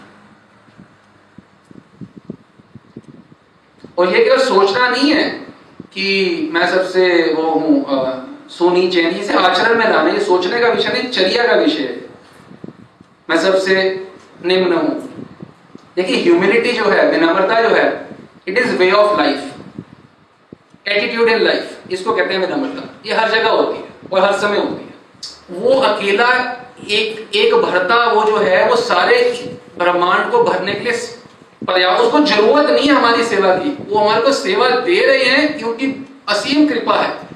और 3.99 4.15
ये 4.15 4.25
केवल 4.25 4.45
सोचना 4.45 4.89
नहीं 4.89 5.13
है 5.13 5.29
कि 5.93 6.51
मैं 6.53 6.71
सबसे 6.71 7.33
वो 7.35 7.51
हूँ 7.51 7.85
सोनी 8.51 8.89
चैनी 8.91 9.23
से 9.25 9.35
आचरण 9.35 9.79
में 9.79 9.89
लाना, 9.91 10.11
ये 10.11 10.21
सोचने 10.21 10.61
का 10.61 10.69
विषय 10.69 10.89
नहीं, 10.89 11.11
चर्या 11.11 11.47
का 11.47 11.53
विषय 11.53 11.83
है। 11.83 11.99
मैं 13.31 13.39
सबसे 13.39 14.07
निम्न 14.47 14.73
हूँ। 14.73 15.27
देखिए 15.97 16.17
ह्यूमिलिटी 16.17 16.73
जो 16.73 16.85
है, 16.85 17.11
विनम्रता 17.11 17.61
जो 17.61 17.69
है 17.69 18.09
it 18.49 18.59
is 18.59 18.77
way 18.77 18.91
of 18.91 19.21
life 19.21 19.53
attitude 20.89 21.29
in 21.29 21.43
life 21.43 21.93
इसको 21.93 22.13
कहते 22.13 22.35
हैं 22.35 22.41
विनम्रता। 22.41 22.89
ये 23.07 23.15
हर 23.15 23.31
जगह 23.31 23.51
होती 23.51 23.79
है 23.79 23.85
और 24.13 24.25
हर 24.25 24.39
समय 24.39 24.59
होती 24.59 24.85
है। 24.85 25.61
वो 25.61 25.81
अकेला, 25.81 26.29
एक 26.91 27.37
एक 27.37 27.55
भरता 27.55 27.97
वो 28.13 28.25
जो 28.25 28.37
है, 28.37 28.69
वो 28.69 28.77
सारे 28.77 29.17
ब्रह्मांड 29.79 30.31
को 30.31 30.43
भरने 30.45 30.75
के 30.75 30.81
लिए 30.81 30.93
पर्याप्त, 31.67 32.01
उसको 32.01 32.19
ज़रूरत 32.19 32.71
नहीं 32.71 32.89
है 32.89 32.95
हमारी 32.95 33.25
सेवा 33.25 33.55
की। 33.55 33.77
वो 33.89 33.99
हमारे 33.99 34.23
को 34.23 34.33
सेवा 34.33 34.69
दे 34.71 35.05
रहे 35.07 35.25
हैं 35.25 35.59
क्योंकि 35.59 36.07
असीम 36.29 36.69
कृपा 36.69 36.95
है। 36.95 37.30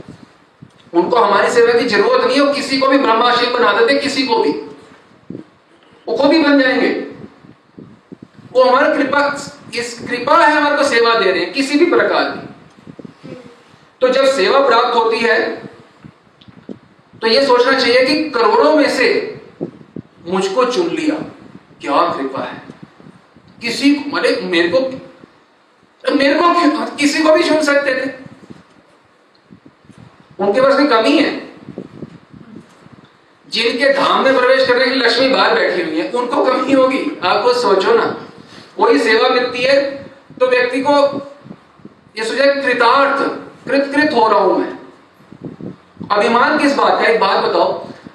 उनको 0.94 1.16
हमारी 1.16 1.50
सेवा 1.50 1.78
की 1.80 1.86
ज़रूरत 1.88 2.24
नहीं 2.24 2.40
है 2.40 2.54
किसी 2.54 2.78
को 2.78 2.88
भी 2.88 2.98
ब्रह्माशील 2.98 3.50
बना 3.50 3.72
देते, 3.72 3.98
किसी 4.00 4.22
को 4.22 4.38
भी। 4.38 4.50
वो 6.08 6.16
खुद 6.16 6.32
ही 6.32 6.42
बन 6.42 6.58
जाएँगे। 6.60 6.88
वो 8.52 8.62
हमारी 8.62 8.96
कृपा, 8.96 9.22
इस 9.74 9.98
कृपा 10.00 10.36
है 10.36 10.54
हमारे 10.56 10.76
को 10.76 10.84
सेवा 10.84 11.14
दे 11.14 11.30
रहे 11.32 11.42
हैं, 11.42 11.52
किसी 11.52 11.78
भी 11.78 11.86
प्रकार 11.86 12.24
की। 12.24 12.44
तो 14.00 14.08
जब 14.08 14.26
सेवा 14.26 14.58
प्राप्त 14.68 14.94
होती 14.94 15.18
है 15.18 15.64
तो 17.20 17.26
ये 17.26 17.46
सोचना 17.46 17.78
चाहिए 17.78 18.04
कि 18.04 18.30
करोड़ों 18.30 18.74
में 18.76 18.88
से 18.90 19.06
मुझको 20.28 20.64
चुन 20.64 20.88
लिया। 20.88 21.16
क्या 21.80 22.00
कृपा 22.12 22.42
है? 22.42 22.62
किसी 23.62 23.94
को 23.94 24.16
मेरे 24.16 24.40
मेरे 24.44 24.68
को 24.68 24.80
मेरे 26.14 26.34
को 26.34 26.96
किसी 26.96 27.22
को 27.22 27.32
भी 27.32 27.44
चुन 27.44 27.62
सकते 27.62 27.94
थे। 27.94 28.23
उनके 30.38 30.60
पास 30.60 30.78
में 30.78 30.88
कमी 30.88 31.18
है। 31.18 31.32
जिनके 33.48 33.92
धाम 33.92 34.24
में 34.24 34.36
प्रवेश 34.36 34.66
करने 34.68 34.84
की 34.84 34.94
लक्ष्मी 34.94 35.28
बाहर 35.28 35.54
बैठी 35.54 35.82
हुई 35.82 36.00
है, 36.00 36.10
उनको 36.10 36.44
कमी 36.44 36.72
होगी। 36.72 36.98
आपको 37.24 37.52
सोचो 37.54 37.94
ना। 37.94 38.06
कोई 38.76 38.98
सेवा 38.98 39.28
मिलती 39.28 39.62
है 39.62 39.80
तो 40.40 40.46
व्यक्ति 40.46 40.80
को 40.80 40.92
ये 42.16 42.24
सोचे 42.24 42.46
कृतार्थ 42.54 43.22
कृत 43.68 43.90
कृत 43.94 44.12
हो 44.14 44.28
रहा 44.28 44.38
हूँ 44.38 44.58
मैं। 44.58 44.72
अभिमान 46.10 46.58
किस 46.58 46.74
बात 46.74 47.00
का? 47.00 47.06
एक 47.06 47.20
बात 47.20 47.44
बताओ। 47.44 47.72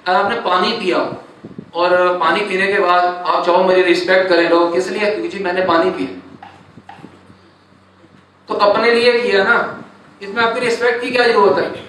आपने 0.07 0.35
पानी 0.41 0.71
पिया 0.71 0.97
और 1.73 2.17
पानी 2.17 2.41
पीने 2.41 2.67
के 2.67 2.79
बाद 2.79 3.03
आप 3.03 3.45
चाहो 3.45 3.63
मेरी 3.63 3.81
रिस्पेक्ट 3.81 4.29
करें 4.29 4.49
लोग, 4.49 4.73
किस 4.73 4.89
लिए? 4.89 5.29
जी 5.29 5.43
मैंने 5.43 5.61
पानी 5.65 5.91
पिया। 5.91 6.97
तो 8.49 8.53
अपने 8.55 8.93
लिए 8.93 9.19
किया 9.21 9.43
ना। 9.43 9.83
इसमें 10.21 10.43
आपकी 10.43 10.59
रिस्पेक्ट 10.59 11.01
की 11.01 11.11
क्या 11.11 11.27
ज़रूरत 11.27 11.57
है? 11.57 11.88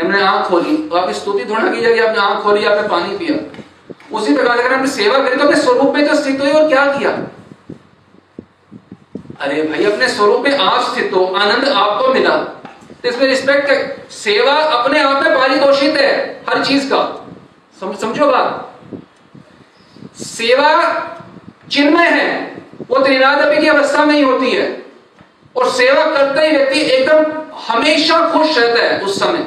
जब 0.00 0.06
मैंने 0.06 0.24
आँख 0.24 0.46
खोली 0.48 0.76
तो 0.88 0.96
आपकी 0.96 1.14
स्तुति 1.14 1.44
थोड़ा 1.44 1.70
की 1.70 1.80
जाएगी। 1.80 2.00
आपने 2.00 2.20
आँख 2.22 2.42
खोली 2.42 2.64
आपने 2.64 2.88
पानी 2.88 3.16
पिया। 3.16 3.34
उसी 4.16 4.34
प्रकार 4.34 4.58
अगर 4.58 4.74
आपने 4.74 4.86
सेवा 4.86 5.18
करी 5.18 5.36
तो 5.36 5.44
अपने 5.44 5.56
स्वरूप 5.56 5.94
में 5.94 6.06
तो 6.08 6.14
स्थित 6.14 6.40
हुई 6.40 6.50
और 6.50 6.68
क्या 6.68 6.84
किया? 6.92 7.10
अरे 9.40 9.62
भाई 9.62 9.84
अपने 9.84 10.08
स्वरूप 10.08 10.44
में 10.44 10.56
आप 10.58 10.90
स्थित 10.92 11.12
हो 11.14 11.24
आनंद 11.26 11.68
आपको 11.68 12.12
मिला। 12.14 12.36
तो 13.02 13.08
इसमें 13.08 13.26
रिस्पेक्ट 13.26 14.10
सेवा 14.12 14.54
अपने 14.78 15.02
आप 15.02 15.22
में 15.24 15.38
पारितोषित 15.38 15.96
है 15.96 16.10
हर 16.48 16.64
चीज़ 16.64 16.88
का। 16.88 17.02
सम, 17.80 17.94
समझो 17.96 18.26
बात। 18.26 18.66
सेवा 20.22 20.72
चिन्मय 21.70 22.08
है 22.10 22.28
वो 22.90 22.98
त्रिनादपी 22.98 23.60
की 23.62 23.68
अवस्था 23.68 24.04
में 24.04 24.14
ही 24.14 24.22
होती 24.22 24.50
है। 24.50 24.68
और 25.56 25.70
सेवा 25.70 26.04
करते 26.06 26.46
ही 26.46 26.56
व्यक्ति 26.56 26.80
एकदम 26.80 27.22
हमेशा 27.68 28.18
खुश 28.30 28.58
रहता 28.58 28.82
है 28.82 28.98
उस 29.00 29.18
समय। 29.20 29.38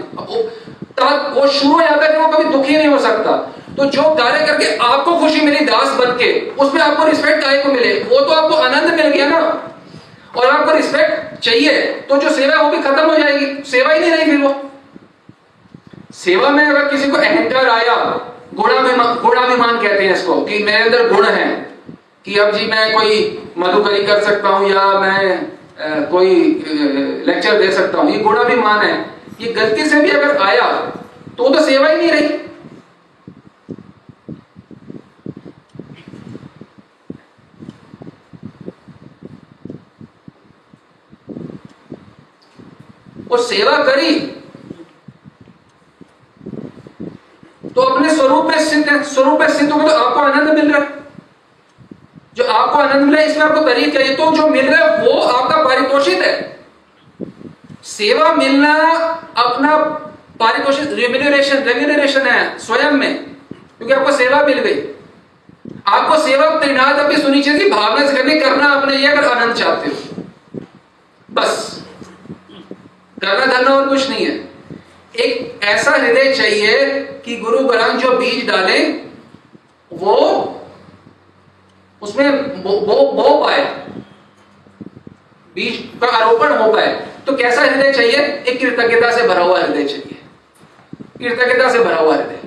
वो 1.36 1.48
शुरू 1.50 1.74
हो 1.74 1.82
जाता 1.82 2.06
है 2.06 2.20
वो 2.20 2.28
कभी 2.28 2.44
दुखी 2.52 2.78
नहीं 2.78 2.88
हो 2.88 2.98
सकता। 3.00 3.32
तो 3.78 3.86
जो 3.86 4.04
कार्य 4.16 4.46
करके 4.46 4.76
आपको 4.86 5.16
खुशी 5.20 5.42
मिली 5.42 5.66
दास 5.66 5.88
बन 6.00 6.12
के, 6.18 6.32
उसमें 6.60 6.82
आपको 6.82 7.06
रिस्पेक्ट 7.06 7.44
आए 7.44 7.62
को 7.64 7.70
मिले। 7.70 7.94
वो 8.02 8.20
तो 8.20 8.32
आपको 8.32 8.56
आनंद 8.58 8.94
मिल 8.94 9.08
गया 9.08 9.28
ना। 9.28 9.40
और 10.38 10.50
आपको 10.50 10.72
रिस्पेक्ट 10.72 11.40
चाहिए 11.40 11.82
तो 12.10 12.18
जो 12.18 12.30
सेवा 12.30 12.62
वो 12.62 12.70
भी 12.70 12.78
खत्म 12.84 13.10
हो 13.10 13.18
जाएगी। 13.18 13.46
सेवा 13.72 13.94
ही 13.94 14.00
नहीं 14.00 14.12
रही 14.12 14.26
फिर 14.26 14.38
वो। 14.38 14.56
सेवा 16.16 16.50
में 16.50 16.66
अगर 16.66 16.88
किसी 16.88 17.10
को 17.12 17.18
अहंकार 17.18 17.70
आया 17.70 17.96
गुणाभिमान 18.54 19.14
गुणाभिमान 19.16 19.78
कहते 19.80 20.04
हैं 20.04 20.14
इसको 20.14 20.42
कि 20.42 20.64
मेरे 20.64 20.84
अंदर 20.84 21.08
गुण 21.10 21.26
है। 21.28 21.48
कि 22.26 22.38
अब 22.40 22.52
जी 22.52 22.66
मैं 22.66 22.94
कोई 22.94 23.16
मधुकरी 23.58 24.04
कर 24.04 24.24
सकता 24.24 24.50
हूँ 24.50 24.70
या 24.70 24.84
मैं 25.00 25.40
कोई 26.12 26.36
लेक्चर 27.28 27.58
दे 27.60 27.72
सकता 27.72 27.98
हूँ। 27.98 28.12
ये 28.12 28.20
गुड़ा 28.20 28.44
भी 28.44 28.56
मान 28.58 28.82
है 28.82 28.94
ये 29.42 29.52
गलती 29.54 29.86
से 29.90 30.00
भी 30.02 30.10
अगर 30.12 30.38
आया 30.44 30.70
तो 31.38 31.50
तो 31.50 31.66
सेवा 31.66 31.88
ही 31.88 31.98
नहीं 31.98 32.12
रही। 32.12 32.28
और 43.32 43.40
सेवा 43.42 43.78
करी 43.84 44.20
तो 47.76 47.82
अपने 47.82 48.16
स्वरूप 48.16 48.46
में 48.46 48.58
है 48.58 49.04
स्वरूप 49.04 49.40
में 49.40 49.48
स्थित 49.50 49.72
होगा 49.72 49.88
तो 49.88 50.00
आपको 50.00 50.20
आनंद 50.22 50.50
मिल 50.50 50.72
रहा 50.72 50.82
है। 50.82 51.03
जो 52.38 52.44
आपको 52.46 52.78
आनंद 52.80 53.04
मिला, 53.04 53.22
इसमें 53.22 53.44
आपको 53.46 53.62
तरीका 53.62 54.00
चाहिए 54.00 54.16
तो 54.16 54.32
जो 54.32 54.48
मिल 54.48 54.68
रहा 54.68 54.86
है 54.86 55.06
वो 55.06 55.20
आपका 55.20 55.64
पारितोषित 55.64 56.20
है। 56.20 56.58
सेवा 57.84 58.34
मिलना 58.34 58.74
अपना 59.38 59.78
पारितोषित 60.40 60.92
रेम्यूनरेशन 60.92 61.64
रेम्यूनरेशन 61.64 62.28
है 62.28 62.58
स्वयं 62.60 62.92
में, 62.92 63.14
क्योंकि 63.78 63.94
आपको 63.94 64.12
सेवा 64.12 64.42
मिल 64.44 64.60
गई। 64.60 64.82
आपको 65.88 66.18
सेवा 66.18 66.50
त्रिनाथ 66.60 67.00
अपनी 67.00 67.18
सुनी 67.18 67.42
चाहिए 67.44 67.70
भावना 67.70 68.06
से 68.08 68.16
करनी, 68.18 68.40
करना 68.40 68.68
अपने 68.72 68.96
ये 68.96 69.08
अगर 69.08 69.28
आनंद 69.28 69.56
चाहते 69.56 69.90
हो। 69.90 70.64
बस। 71.30 71.84
करना 73.22 73.46
धरना 73.46 73.76
और 73.76 73.88
कुछ 73.90 74.10
नहीं 74.10 74.26
है। 74.26 74.36
एक 75.16 75.60
ऐसा 75.64 75.92
हृदय 75.92 76.34
चाहिए 76.34 77.00
कि 77.26 77.36
गुरु 77.38 77.60
ग्रंथ 77.60 78.00
जो 78.00 78.12
बीज 78.12 78.46
डाले, 78.48 78.80
वो 79.92 80.16
उसमें 82.04 82.64
बो, 82.64 82.80
बो, 82.80 83.12
बो 83.14 83.46
पाए 83.46 83.64
बीज 85.56 85.76
का 86.02 86.08
आरोपण 86.18 86.56
हो 86.58 86.72
पाए 86.74 86.88
तो 87.28 87.36
कैसा 87.38 87.62
हृदय 87.62 87.92
चाहिए? 87.94 88.20
एक 88.48 88.60
कृतज्ञता 88.62 89.12
से 89.12 89.28
भरा 89.28 89.44
हुआ 89.44 89.60
हृदय 89.60 89.84
चाहिए। 89.84 90.22
कृतज्ञता 91.20 91.70
से 91.70 91.80
भरा 91.80 91.98
हुआ 91.98 92.16
हृदय। 92.16 92.40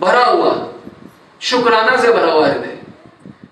भरा 0.00 0.24
हुआ 0.24 0.52
शुक्राना 1.40 1.96
से 1.96 2.12
भरा 2.12 2.32
हुआ 2.32 2.46
हृदय। 2.46 2.78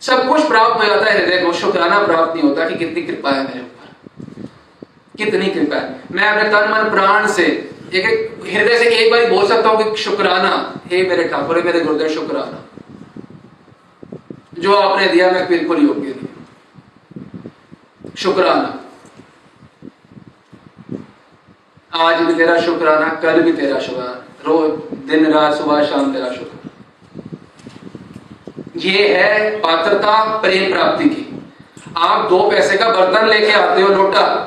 सब 0.01 0.29
कुछ 0.29 0.47
प्राप्त 0.47 0.81
हो 0.83 0.87
जाता 0.87 1.11
है 1.11 1.19
हृदय 1.19 1.43
को। 1.45 1.53
शुक्राना 1.53 1.99
प्राप्त 2.07 2.35
नहीं 2.35 2.49
होता 2.49 2.69
कि 2.69 2.75
कितनी 2.75 3.03
कृपा 3.03 3.31
है 3.31 3.43
मेरे 3.45 3.61
ऊपर। 3.61 4.49
कितनी 5.17 5.47
कृपा 5.47 5.77
है। 5.77 6.01
मैं 6.13 6.29
अपने 6.29 6.49
तन 6.51 6.71
मन 6.71 6.91
प्राण 6.91 7.27
से 7.29 7.45
एक 7.95 8.07
एक 8.07 8.45
हृदय 8.47 8.79
से 8.79 8.89
एक 8.97 9.11
बार 9.13 9.31
बोल 9.31 9.47
सकता 9.49 9.69
हूँ 9.69 9.77
कि 9.85 10.03
शुक्राना 10.03 10.53
हे 10.91 11.03
मेरे 11.03 11.25
ठाकुर 11.29 11.63
मेरे 11.63 11.81
गुरुदेव 11.81 12.09
शुक्राना। 12.09 12.67
जो 14.61 14.75
आपने 14.77 15.07
दिया, 15.07 15.31
मैं 15.31 15.49
बिल्कुल 15.49 15.79
योग्य 15.79 16.15
नहीं। 16.17 16.27
शुक्राना। 18.19 18.77
आज 21.95 22.21
भी 22.21 22.35
तेरा 22.35 22.61
शुक्राना, 22.61 23.09
कल 23.09 23.43
भी 23.43 23.53
तेरा 23.53 23.81
शुक्राना। 23.81 24.25
रोज 24.47 24.71
दिन, 25.11 25.33
रात, 25.33 25.55
सुबह, 25.55 25.85
शाम 25.85 26.13
तेरा 26.13 26.31
शुक्र। 26.31 26.71
ये 28.77 29.17
है 29.17 29.57
पात्रता, 29.57 30.39
प्रेम 30.39 30.73
प्राप्ति 30.73 31.05
की। 31.05 31.43
आप 31.97 32.31
दो 32.31 32.51
पैसे 32.51 32.79
का 32.79 32.89
बर्तन 32.89 33.27
लेके 33.27 33.53
आते 33.53 33.83
हो 33.83 33.89
लोटा। 33.89 34.47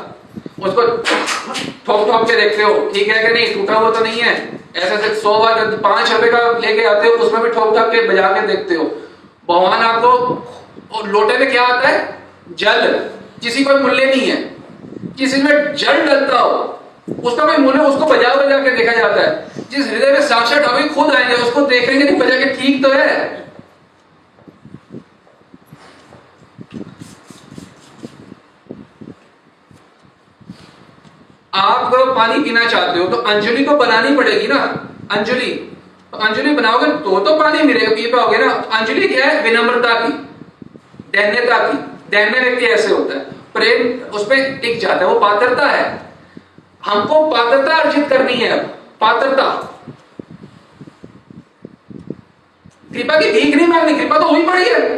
उसको 0.63 0.81
ठोक 1.87 2.11
ठोक 2.11 2.27
के 2.27 2.35
देखते 2.35 2.63
हो। 2.63 2.91
ठीक 2.93 3.07
है 3.07 3.27
कि 3.27 3.33
नहीं? 3.33 3.53
टूटा 3.53 3.79
हुआ 3.79 3.91
तो 3.91 3.99
नहीं 3.99 4.21
है। 4.21 4.59
ऐसे 4.75 4.95
ऐसे 4.95 5.15
सौ 5.15 5.39
बार, 5.39 5.77
पाँच 5.77 6.11
रुपए 6.11 6.31
का 6.31 6.57
लेके 6.57 6.85
आते 6.85 7.07
हो, 7.07 7.13
उसमें 7.13 7.43
भी 7.43 7.49
ठोक 7.49 7.77
ठोक 7.77 7.91
के 7.91 8.07
बजा 8.07 8.27
के 8.27 8.47
देखते 8.47 8.75
हो। 8.75 9.02
भगवान 9.49 9.81
आपको 9.81 11.05
लोटे 11.05 11.37
में 11.37 11.51
क्या 11.51 11.63
आता 11.63 11.87
है? 11.87 12.17
जल। 12.55 13.09
किसी 13.41 13.63
कोई 13.63 13.75
मूल्य 13.75 14.05
नहीं 14.05 14.29
है। 14.29 14.55
जिस 15.15 15.37
में 15.43 15.75
जल 15.75 16.01
डलता 16.05 16.39
हो, 16.39 16.79
उसका 17.23 17.45
कोई 17.45 17.57
मूल्य 17.57 17.79
उसको 17.79 18.05
बजा 18.05 18.33
बजा 18.35 18.57
के 18.59 18.71
देखा 18.71 18.93
जाता 18.93 19.21
है। 19.21 19.63
जिस 19.69 19.87
हृदय 19.87 20.11
में 20.11 20.21
साक्षात 20.21 20.63
अभी 20.63 20.89
खुद 20.89 21.15
आएँगे, 21.15 21.35
उसको 21.35 21.61
देखेंगे 21.61 22.03
नहीं 22.05 22.17
बजा 22.17 22.37
के 22.37 22.45
ठीक 22.45 22.83
तो 22.83 22.91
है। 22.91 23.43
आप 31.53 31.91
पानी 32.17 32.39
पीना 32.43 32.65
चाहते 32.65 32.99
हो 32.99 33.07
तो 33.07 33.17
अंजलि 33.17 33.63
को 33.65 33.75
बनानी 33.75 34.15
पड़ेगी 34.17 34.47
ना? 34.47 34.89
अंजलि 35.11 35.72
अंजलि 36.17 36.53
बनाओगे 36.53 36.85
तो 36.85 37.19
तो 37.19 37.39
पानी 37.39 37.63
मिलेगा 37.63 37.95
पी 37.95 38.05
पाओगे 38.07 38.37
ना। 38.37 38.53
अंजलि 38.53 39.07
क्या 39.07 39.25
है? 39.25 39.41
विनम्रता 39.41 39.93
की 39.93 40.13
दैन्यता 41.11 41.57
की। 41.67 41.77
दैन्य 42.09 42.39
व्यक्ति 42.39 42.65
ऐसे 42.65 42.87
होता 42.87 43.13
है। 43.13 43.19
प्रेम 43.53 44.09
उस 44.09 44.25
पर 44.25 44.57
टिक 44.57 44.79
जाता 44.79 44.95
है, 44.95 45.05
वो 45.05 45.19
पात्रता 45.19 45.67
है। 45.67 46.01
हमको 46.85 47.29
पात्रता 47.29 47.75
अर्जित 47.75 48.09
करनी 48.09 48.33
है 48.33 48.63
पात्रता। 49.01 49.69
कृपा 52.93 53.19
की 53.19 53.31
भीख 53.31 53.55
नहीं 53.55 53.67
मांगनी, 53.67 53.99
कृपा 53.99 54.19
तो 54.19 54.27
हुई 54.27 54.45
पड़ी 54.45 54.65
है। 54.65 54.97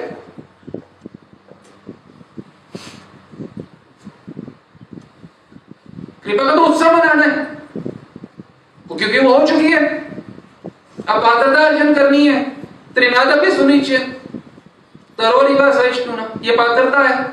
कृपा 6.23 6.43
का 6.43 6.55
तो 6.55 6.65
उत्सव 6.65 6.91
मनाना 6.91 7.23
है। 7.23 7.55
क्योंकि 8.97 9.19
वो 9.19 9.37
हो 9.37 9.47
चुकी 9.47 9.71
है। 9.71 10.14
पात्रता 11.13 11.65
अर्जन 11.65 11.93
करनी 11.93 12.27
है। 12.27 12.43
त्रिनाद 12.95 13.39
भी 13.39 13.51
सुनिश्चय 13.51 13.97
तरोरी 15.17 15.55
का 15.55 15.71
सहिष्णु 15.71 16.13
ये 16.41 16.55
पात्रता 16.55 16.99
है। 16.99 17.25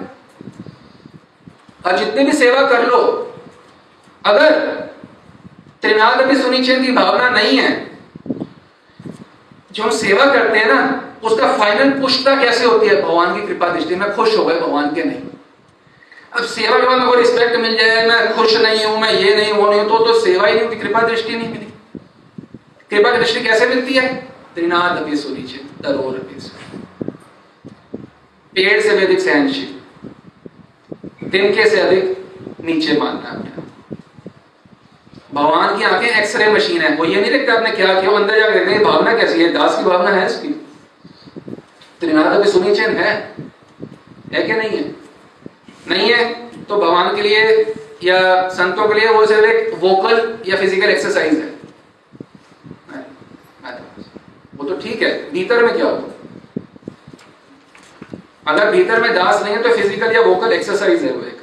और 1.87 1.99
जितनी 1.99 2.25
भी 2.25 2.33
सेवा 2.33 2.63
कर 2.63 2.87
लो, 2.87 2.99
अगर 4.25 4.51
त्रिनाद 5.83 6.21
भी 6.21 6.37
सुनिश्चय 6.37 6.81
की 6.81 6.93
भावना 6.93 7.31
नहीं 7.31 7.59
है, 7.59 7.91
जो 9.73 9.83
हम 9.83 9.91
सेवा 9.91 10.27
करते 10.27 10.59
हैं 10.59 10.67
ना, 10.67 11.09
उसका 11.23 11.57
फाइनल 11.57 11.91
पुष्टता 11.91 12.35
कैसे 12.37 12.65
होती 12.65 12.87
है? 12.87 13.03
भगवान 13.03 13.35
की 13.35 13.47
कृपा 13.47 13.69
दृष्टि 13.69 13.95
में 13.95 14.15
खुश 14.17 14.39
हो 14.39 14.45
गए, 14.45 14.61
भगवान 14.61 14.95
के 14.95 15.05
नहीं। 15.05 15.21
अब 16.33 16.45
सेवा 16.45 16.79
के 16.79 16.87
बाद 16.87 17.19
रिस्पेक्ट 17.19 17.57
मिल 17.57 17.77
जाए, 17.77 18.07
मैं 18.07 18.37
खुश 18.37 18.57
नहीं 18.57 18.85
हूँ, 18.85 19.01
मैं 19.01 19.13
ये 19.13 19.37
नहीं, 19.37 19.53
वो 19.53 19.71
नहीं 19.71 19.85
तो 19.85 19.99
तो 19.99 20.21
सेवा 20.21 20.47
ही 20.47 20.55
नहीं 20.55 20.65
होती, 20.65 20.77
कृपा 20.77 21.01
दृष्टि 21.01 21.37
नहीं 21.37 21.49
मिली। 21.49 21.72
कृपा 22.93 23.11
की 23.13 23.19
दृष्टि 23.19 23.41
कैसे 23.41 23.67
मिलती 23.67 23.95
है? 23.95 24.09
त्रिनाद 24.55 24.97
अभी 24.97 25.17
सुनिश्चित 25.17 25.69
तरोर 25.83 26.17
पेड़ 28.53 28.81
से 28.81 28.97
भी 28.97 29.05
अधिक 29.05 29.21
सहनशील। 29.21 29.71
तिनके 31.31 31.69
से 31.71 31.81
अधिक 31.81 32.59
नीचे 32.65 32.97
मानना 32.99 33.31
अपने 33.31 33.51
भगवान 35.35 35.79
की 35.79 35.85
आँखें 35.85 36.09
एक्सरे 36.09 36.51
मशीन 36.53 36.81
है। 36.83 36.91
वो 36.97 37.05
ये 37.05 37.21
नहीं 37.21 37.31
देखते 37.31 37.53
आपने 37.53 37.71
क्या 37.71 38.01
किया 38.01 38.11
अंदर 38.17 38.39
जाकर 38.41 38.55
देखते 38.55 38.73
हैं 38.73 38.83
भावना 38.85 39.13
कैसी 39.19 39.43
है? 39.43 39.53
दास 39.53 39.77
की 39.79 39.85
भावना 39.85 40.11
है 40.11 40.27
इसकी। 40.27 40.49
त्रिनाद 42.01 42.33
अभी 42.33 42.51
सुनिचैन 42.51 42.97
है? 42.97 43.13
है 44.35 44.43
क्या 44.43 44.57
नहीं 44.57 44.71
है? 44.71 44.85
नहीं 45.89 46.13
है 46.13 46.25
तो 46.65 46.77
भगवान 46.77 47.15
के 47.17 47.23
लिए 47.23 47.41
या 48.05 48.49
संतों 48.51 48.89
के 48.89 48.95
लिए 49.01 49.09
वो 49.09 49.27
सिर्फ़ 49.27 49.45
एक 49.47 49.75
वोकल 49.81 50.39
या 50.47 50.57
फ़िज़िकल 50.57 50.91
एक्सरसाइज 50.91 51.35
है। 51.35 51.52
वो 54.55 54.69
तो 54.69 54.77
ठीक 54.81 55.03
है, 55.03 55.11
भीतर 55.33 55.65
में 55.65 55.75
क्या 55.75 55.87
हो 55.87 56.11
अगर 58.47 58.71
भीतर 58.73 59.01
में 59.01 59.15
दास 59.15 59.43
नहीं 59.43 59.55
है 59.55 59.63
तो 59.63 59.75
फ़िज़िकल 59.77 60.15
या 60.15 60.21
वोकल 60.23 60.53
एक्सरसाइज 60.53 61.03
है 61.05 61.13
वो 61.13 61.23
एक। 61.23 61.41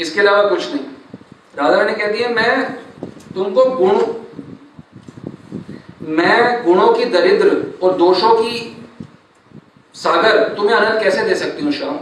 इसके 0.00 0.20
अलावा 0.20 0.48
कुछ 0.50 0.72
नहीं। 0.72 0.84
राधा 1.56 1.76
रानी 1.76 1.92
कहती 1.94 2.18
है, 2.18 2.32
मैं 2.34 2.72
तुमको 3.34 3.64
गुण, 3.76 3.96
मैं 6.10 6.64
गुणों 6.64 6.92
की 6.92 7.04
दरिद्र 7.06 7.56
और 7.82 7.96
दोषों 7.96 8.34
की 8.36 8.76
सागर 9.94 10.54
तुम्हें 10.54 10.76
आनंद 10.76 11.02
कैसे 11.02 11.24
दे 11.24 11.34
सकती 11.36 11.64
हूँ 11.64 11.72
श्याम 11.72 11.96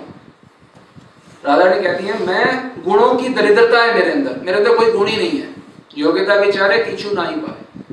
राधा 1.44 1.64
रानी 1.64 1.82
कहती 1.82 2.04
है, 2.04 2.18
मैं 2.26 2.82
गुणों 2.84 3.14
की 3.14 3.28
दरिद्रता 3.30 3.82
है 3.82 3.94
मेरे 3.94 4.10
अंदर। 4.12 4.40
मेरे 4.40 4.58
अंदर 4.58 4.76
कोई 4.76 4.92
गुण 4.92 5.06
ही 5.08 5.16
नहीं 5.16 5.40
है। 5.40 5.54
योग्यता 5.98 6.34
विचारे 6.36 6.78
किचू 6.84 7.10
ना 7.12 7.22
ही 7.22 7.36
पाए। 7.36 7.85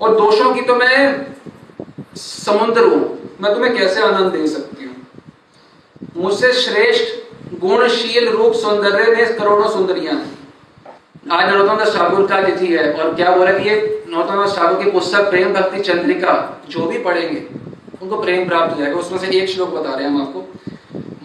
और 0.00 0.16
दोषों 0.16 0.54
की 0.54 0.60
तो 0.60 0.74
मैं 0.74 1.26
समुद्र 2.16 2.84
हूँ। 2.84 3.36
मैं 3.40 3.54
तुम्हें 3.54 3.76
कैसे 3.76 4.00
आनंद 4.00 4.32
दे 4.32 4.46
सकती 4.46 4.84
हूँ? 4.84 4.96
मुझसे 6.16 6.52
श्रेष्ठ, 6.52 7.14
गुणशील 7.60 8.28
रूप 8.28 8.52
सौंदर्य 8.52 9.14
में 9.16 9.36
करोड़ों 9.36 9.70
सुंदरियाँ 9.70 10.14
आज 11.32 11.48
नरोत्तम 11.48 11.76
दास 11.76 11.94
ठाकुर 11.96 12.26
का 12.26 12.40
तिथि 12.42 12.66
है 12.66 12.92
और 12.92 13.14
क्या 13.14 13.34
बोला 13.36 13.52
कि 13.52 13.68
ये 13.68 14.04
नरोत्तम 14.08 14.36
दास 14.36 14.56
ठाकुर 14.56 14.84
की 14.84 14.90
पुस्तक 14.90 15.28
प्रेम 15.30 15.52
भक्ति 15.54 15.80
चंद्रिका, 15.80 16.32
जो 16.70 16.86
भी 16.86 16.98
पढ़ेंगे, 16.98 17.42
उनको 18.02 18.20
प्रेम 18.22 18.48
प्राप्त 18.48 18.74
हो 18.74 18.80
जाएगा। 18.80 18.98
उसमें 18.98 19.18
से 19.18 19.26
एक 19.38 19.48
श्लोक 19.48 19.68
बता 19.68 19.94
रहे 19.94 20.04
हैं 20.04 20.10
हम 20.10 20.20
आपको। 20.22 20.40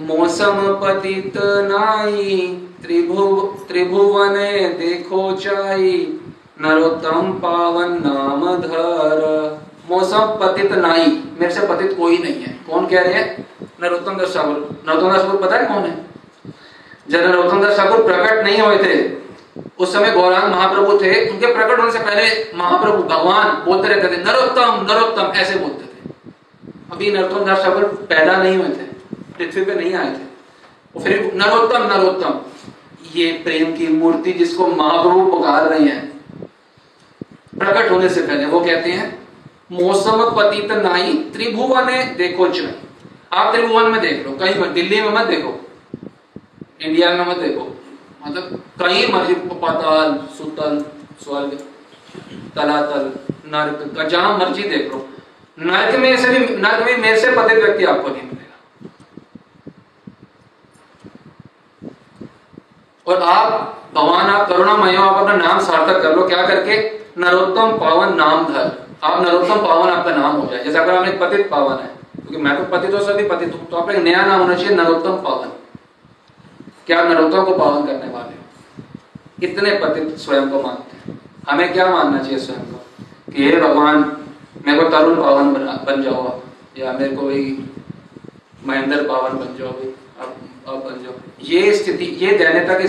मौसम 0.05 0.57
पतित 0.83 1.33
नाई, 1.67 2.47
त्रिभुव 2.81 3.65
त्रिभुवन 3.67 4.33
देखो 4.79 5.31
चाई 5.35 5.91
नरोत्तम 6.61 7.31
पावन 7.33 7.91
नाम 8.05 8.57
धर 8.57 9.67
मौसम 9.91 10.19
पतित 10.19 10.71
नाई। 10.71 11.23
मेरे 11.39 11.53
से 11.53 11.67
पतित 11.67 11.97
कोई 11.97 12.17
नहीं 12.17 12.33
है। 12.33 12.59
कौन 12.69 12.87
कह 12.87 13.01
रहे 13.01 13.13
हैं? 13.13 13.47
नरोत्तम 13.83 14.17
दास 14.17 14.33
ठाकुर। 14.33 14.83
नरोत्तम 14.87 15.09
दास 15.09 15.21
ठाकुर 15.21 15.41
पता 15.41 15.55
है 15.57 15.65
कौन 15.65 15.77
है? 15.77 16.05
जब 17.09 17.19
नरोत्तम 17.19 17.61
दास 17.61 17.77
ठाकुर 17.77 18.03
प्रकट 18.03 18.43
नहीं 18.43 18.61
हुए 18.61 18.77
थे, 18.77 19.13
उस 19.79 19.93
समय 19.93 20.11
गौरांग 20.11 20.51
महाप्रभु 20.51 20.97
थे। 20.97 21.29
उनके 21.29 21.53
प्रकट 21.53 21.79
होने 21.79 21.91
से 21.91 21.99
पहले 21.99 22.57
महाप्रभु 22.57 23.03
भगवान 23.03 23.49
बोलते 23.49 23.87
रहते 23.87 24.17
थे, 24.17 24.23
नरोत्तम 24.23 24.93
नरोत्तम, 24.93 25.39
ऐसे 25.39 25.59
बोलते 25.59 25.83
थे। 25.83 26.13
अभी 26.91 27.11
नरोत्तम 27.11 27.45
दास 27.45 27.63
ठाकुर 27.63 27.83
पैदा 27.83 28.37
नहीं 28.37 28.57
हुए 28.57 28.69
थे। 28.69 28.95
पृथ्वी 29.37 29.65
पे 29.65 29.75
नहीं 29.75 29.93
आए 29.93 30.09
थे। 30.09 30.35
और 30.95 31.01
फिर 31.01 31.31
नरोत्तम 31.35 31.93
नरोत्तम। 31.93 32.39
ये 33.15 33.31
प्रेम 33.31 33.75
की 33.75 33.87
मूर्ति 33.87 34.33
जिसको 34.33 34.67
महाप्रभु 34.67 35.31
पुकार 35.31 35.65
रहे 35.65 35.79
हैं 35.79 36.14
प्रकट 37.55 37.91
होने 37.91 38.09
से 38.09 38.21
पहले 38.21 38.45
वो 38.45 38.59
कहते 38.59 38.91
हैं 38.91 39.27
मौसम 39.71 40.23
पतित 40.29 40.71
नाई 40.71 41.13
त्रिभुवन 41.33 41.85
देखो 42.17 42.47
च। 42.47 42.73
आप 43.33 43.53
त्रिभुवन 43.53 43.89
में 43.91 44.01
देख 44.01 44.25
लो, 44.25 44.31
कहीं 44.31 44.59
पर, 44.61 44.67
दिल्ली 44.67 45.01
में 45.01 45.09
मत 45.09 45.27
देखो, 45.27 45.53
इंडिया 46.81 47.09
में 47.13 47.25
मत 47.27 47.37
देखो। 47.37 47.63
मतलब 48.27 48.61
कहीं 48.79 49.13
मर्ज़ी 49.13 49.33
पाताल, 49.33 50.13
सुतल, 50.37 50.85
स्वर्ग, 51.23 51.57
तलातल, 52.55 53.11
नर्क, 53.47 53.95
का 53.97 54.03
जहाँ 54.03 54.37
मर्ज़ी 54.37 54.63
देख 54.63 54.91
लो। 54.91 55.07
नर्क 55.59 55.95
में 55.95 56.17
से 56.17 56.29
भी, 56.29 56.55
नर्क 56.55 56.85
में 56.85 56.97
मेरे 56.97 57.19
से 57.19 57.31
पतित 57.31 57.57
व्यक्ति 57.57 57.85
आपको 57.85 58.09
नहीं 58.09 58.21
मिलेगा। 58.21 58.57
और 63.07 63.21
आप, 63.23 63.49
भगवान, 63.95 64.25
आप 64.25 64.47
करुणामय 64.49 64.95
आप 64.95 65.17
अपना 65.17 65.35
नाम 65.35 65.59
सार्थक 65.59 66.01
कर 66.01 66.15
लो, 66.15 66.27
क्या 66.27 66.45
करके? 66.47 67.04
नरोत्तम 67.17 67.77
पावन 67.77 68.15
नाम 68.15 68.45
धर। 68.45 68.71
आप 69.03 69.21
नरोत्तम 69.21 69.57
पावन 69.57 69.89
आपका 69.89 70.15
नाम 70.15 70.35
हो 70.35 70.47
जाए। 70.51 70.63
जैसे 70.63 70.77
अगर 70.77 70.95
आपने 70.95 71.11
पतित 71.17 71.49
पावन 71.49 71.75
है, 71.75 71.89
क्योंकि 72.15 72.37
मैं 72.37 72.57
तो 72.57 72.63
पतित 72.71 72.93
हो, 72.93 72.99
सभी 73.01 73.27
पतित 73.29 73.53
हूँ 73.53 73.67
तो 73.69 73.77
आप 73.77 73.89
एक 73.89 74.03
नया 74.03 74.25
नाम 74.25 74.41
होना 74.41 74.55
चाहिए, 74.55 74.75
नरोत्तम 74.75 75.15
पावन। 75.23 75.51
क्या 76.87 77.03
नरोत्तम 77.03 77.43
को 77.43 77.53
पावन 77.53 77.85
करने 77.87 78.13
वाले 78.13 79.47
इतने 79.47 79.71
पतित 79.79 80.17
स्वयं 80.17 80.49
को 80.49 80.61
मानते 80.63 80.97
हैं। 80.97 81.19
हमें 81.49 81.73
क्या 81.73 81.89
मानना 81.89 82.19
चाहिए 82.19 82.39
स्वयं 82.39 82.59
को? 82.61 82.81
कि 83.31 83.43
हे 83.43 83.59
भगवान, 83.61 83.97
मेरे 84.67 84.81
को 84.81 84.89
तरुण 84.89 85.15
पावन 85.15 85.53
बन 85.85 86.01
जाओ 86.03 86.39
या 86.77 86.93
मेरे 86.93 87.15
को 87.15 87.21
वही 87.21 87.57
महेंद्र 88.67 89.03
पावन 89.07 89.37
बन 89.39 89.57
जाओ 89.59 89.71
अब 90.67 90.83
बन 90.83 91.03
जाओ। 91.03 91.13
ये 91.43 91.73
स्थिति, 91.75 92.05
ये 92.05 92.37
दैन्यता 92.37 92.79
की 92.79 92.87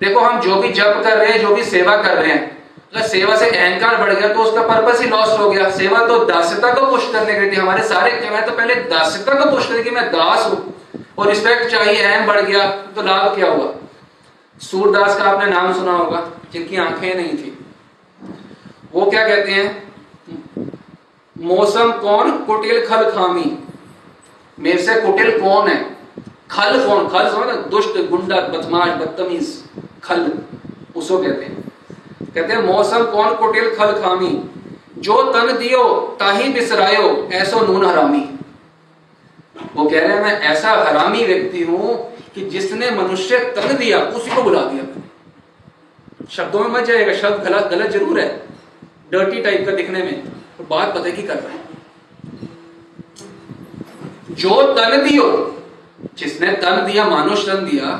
देखो, 0.00 0.20
हम 0.20 0.40
जो 0.40 0.56
भी 0.56 0.68
जप 0.70 1.00
कर 1.04 1.16
रहे 1.16 1.30
हैं, 1.30 1.40
जो 1.40 1.54
भी 1.54 1.62
सेवा 1.64 1.96
कर 1.96 2.16
रहे 2.16 2.32
हैं 2.32 2.57
अगर 2.92 3.06
सेवा 3.08 3.36
से 3.36 3.48
अहंकार 3.48 3.96
बढ़ 3.96 4.12
गया 4.12 4.28
तो 4.34 4.42
उसका 4.42 4.62
पर्पस 4.68 5.00
ही 5.00 5.08
लॉस्ट 5.08 5.38
हो 5.40 5.48
गया। 5.50 5.70
सेवा 5.70 6.06
तो 6.06 6.18
दास्यता 6.24 6.72
को 6.74 6.86
पुष्ट 6.90 7.12
करने 7.12 7.34
के 7.34 7.40
लिए 7.40 7.60
हमारे 7.60 7.82
सारे 7.88 8.12
मैं 8.30 8.44
तो 8.46 8.52
पहले 8.52 8.74
दास्यता 8.74 9.34
को 9.34 9.50
पुष्ट 9.50 9.68
करने 9.68 9.82
की 9.82 9.90
मैं 9.90 10.06
दास 10.12 10.46
हूँ। 10.46 10.74
और 11.18 11.28
रिस्पेक्ट 11.28 11.70
चाहिए, 11.70 12.02
अहम 12.02 12.26
बढ़ 12.26 12.40
गया 12.40 12.70
तो 12.96 13.02
लाभ 13.02 13.34
क्या 13.34 13.50
हुआ? 13.50 13.72
सूरदास 14.60 15.16
का 15.18 15.24
आपने 15.24 15.50
नाम 15.50 15.72
सुना 15.74 15.92
होगा, 15.92 16.20
जिनकी 16.52 16.76
आँखें 16.76 17.14
नहीं 17.14 17.32
थी। 17.32 17.54
वो 18.92 19.10
क्या 19.10 19.26
कहते 19.28 19.52
हैं? 19.52 20.68
मौसम 21.36 21.92
कौन? 21.92 22.30
कुटिल 22.44 22.86
खल 22.86 23.10
खामी। 23.10 23.58
मेरे 24.58 24.82
से 24.82 25.00
कुटिल 25.00 25.38
कौन 25.40 25.68
है? 25.68 25.76
खल 26.50 26.84
कौन? 26.86 27.08
खल 27.08 27.30
समझ 27.30 27.54
दुष्ट, 27.70 27.98
गुंडा, 28.10 28.40
बदमाश, 28.48 28.88
बदतमीज, 29.00 29.56
खल। 30.02 30.30
उसको 30.96 31.18
कहते 31.18 31.44
हैं। 31.44 31.67
कहते 32.34 32.52
हैं, 32.52 32.62
मौसम 32.62 33.04
कौन 33.04 33.34
कुटिल 33.34 33.74
खल 33.74 33.92
खामी? 34.00 34.30
जो 34.98 35.22
तन 35.32 35.56
दियो, 35.58 35.84
ताही 36.20 36.52
बिसरायो, 36.52 37.28
ऐसो 37.32 37.60
नून 37.60 37.84
हरामी। 37.84 38.24
वो 39.76 39.84
कह 39.84 40.00
रहे 40.00 40.08
हैं, 40.08 40.22
मैं 40.22 40.40
ऐसा 40.40 40.70
हरामी 40.70 41.24
व्यक्ति 41.24 41.62
हूँ 41.62 41.94
कि 42.34 42.40
जिसने 42.50 42.90
मनुष्य 42.90 43.38
तन 43.56 43.76
दिया, 43.76 43.98
उसी 43.98 44.34
को 44.36 44.42
बुला 44.42 44.62
दिया 44.62 44.84
शब्दों 46.30 46.60
में 46.60 46.70
मत 46.70 46.86
जाएगा 46.86 47.12
शब्द 47.14 47.44
गलत 47.44 47.64
गलत 47.66 47.90
ज़रूर 47.90 48.20
है। 48.20 48.28
डर्टी 49.12 49.40
टाइप 49.42 49.66
का 49.66 49.72
दिखने 49.72 50.02
में 50.02 50.24
तो 50.58 50.64
बात 50.64 50.94
पता 50.94 51.10
की 51.10 51.22
कर 51.22 51.34
रहे 51.34 51.52
हैं। 51.52 51.64
जो 54.34 54.62
तन 54.74 54.96
दियो, 55.04 55.26
जिसने 56.18 56.52
तन 56.52 56.84
दिया 56.86 57.04
मानुष 57.04 57.46
तन 57.46 57.64
दिया, 57.64 57.92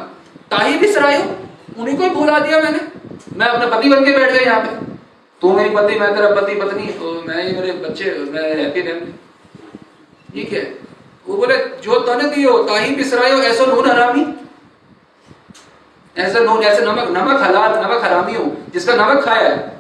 ताही 0.51 0.79
बिसरायो, 0.79 1.23
उन्हीं 1.79 1.97
को 1.99 2.11
भुला 2.11 2.39
दिया 2.39 2.61
मैंने। 2.61 2.81
मैं 3.37 3.47
अपने 3.47 3.77
पति 3.77 3.89
बन 3.89 4.05
के 4.05 4.13
बैठ 4.13 4.31
गया 4.31 4.41
यहाँ 4.41 4.61
पे। 4.61 4.87
तू 5.41 5.53
मेरी 5.53 5.71
पति, 5.71 5.99
मैं 5.99 6.15
तेरा 6.15 6.31
पति, 6.31 6.55
पत्नी 6.55 6.87
तो 6.87 7.25
मैं 7.29 7.45
ही 7.45 7.61
मेरे 7.61 7.73
बच्चे, 7.73 8.05
मैं 8.05 8.57
हैप्पी 8.57 8.81
ये 10.39 10.45
क्या 10.45 10.61
है? 10.61 10.79
वो 11.29 11.37
बोले, 11.37 11.57
जो 11.57 12.01
तने 12.01 12.29
दियो, 12.29 12.63
ताही 12.63 12.97
बिसरायो, 12.97 13.43
ऐसो 13.43 13.67
नून 13.67 13.91
हरामी। 13.91 14.35
ऐसा 16.17 16.39
नून, 16.39 16.63
ऐसे 16.63 16.83
नमक 16.87 17.09
नमक 17.09 17.43
हलाल 17.43 17.85
नमक 17.85 18.05
हरामी 18.05 18.35
हो, 18.35 18.57
जिसका 18.73 18.95
नमक 18.95 19.25
खाया 19.25 19.49
है। 19.49 19.77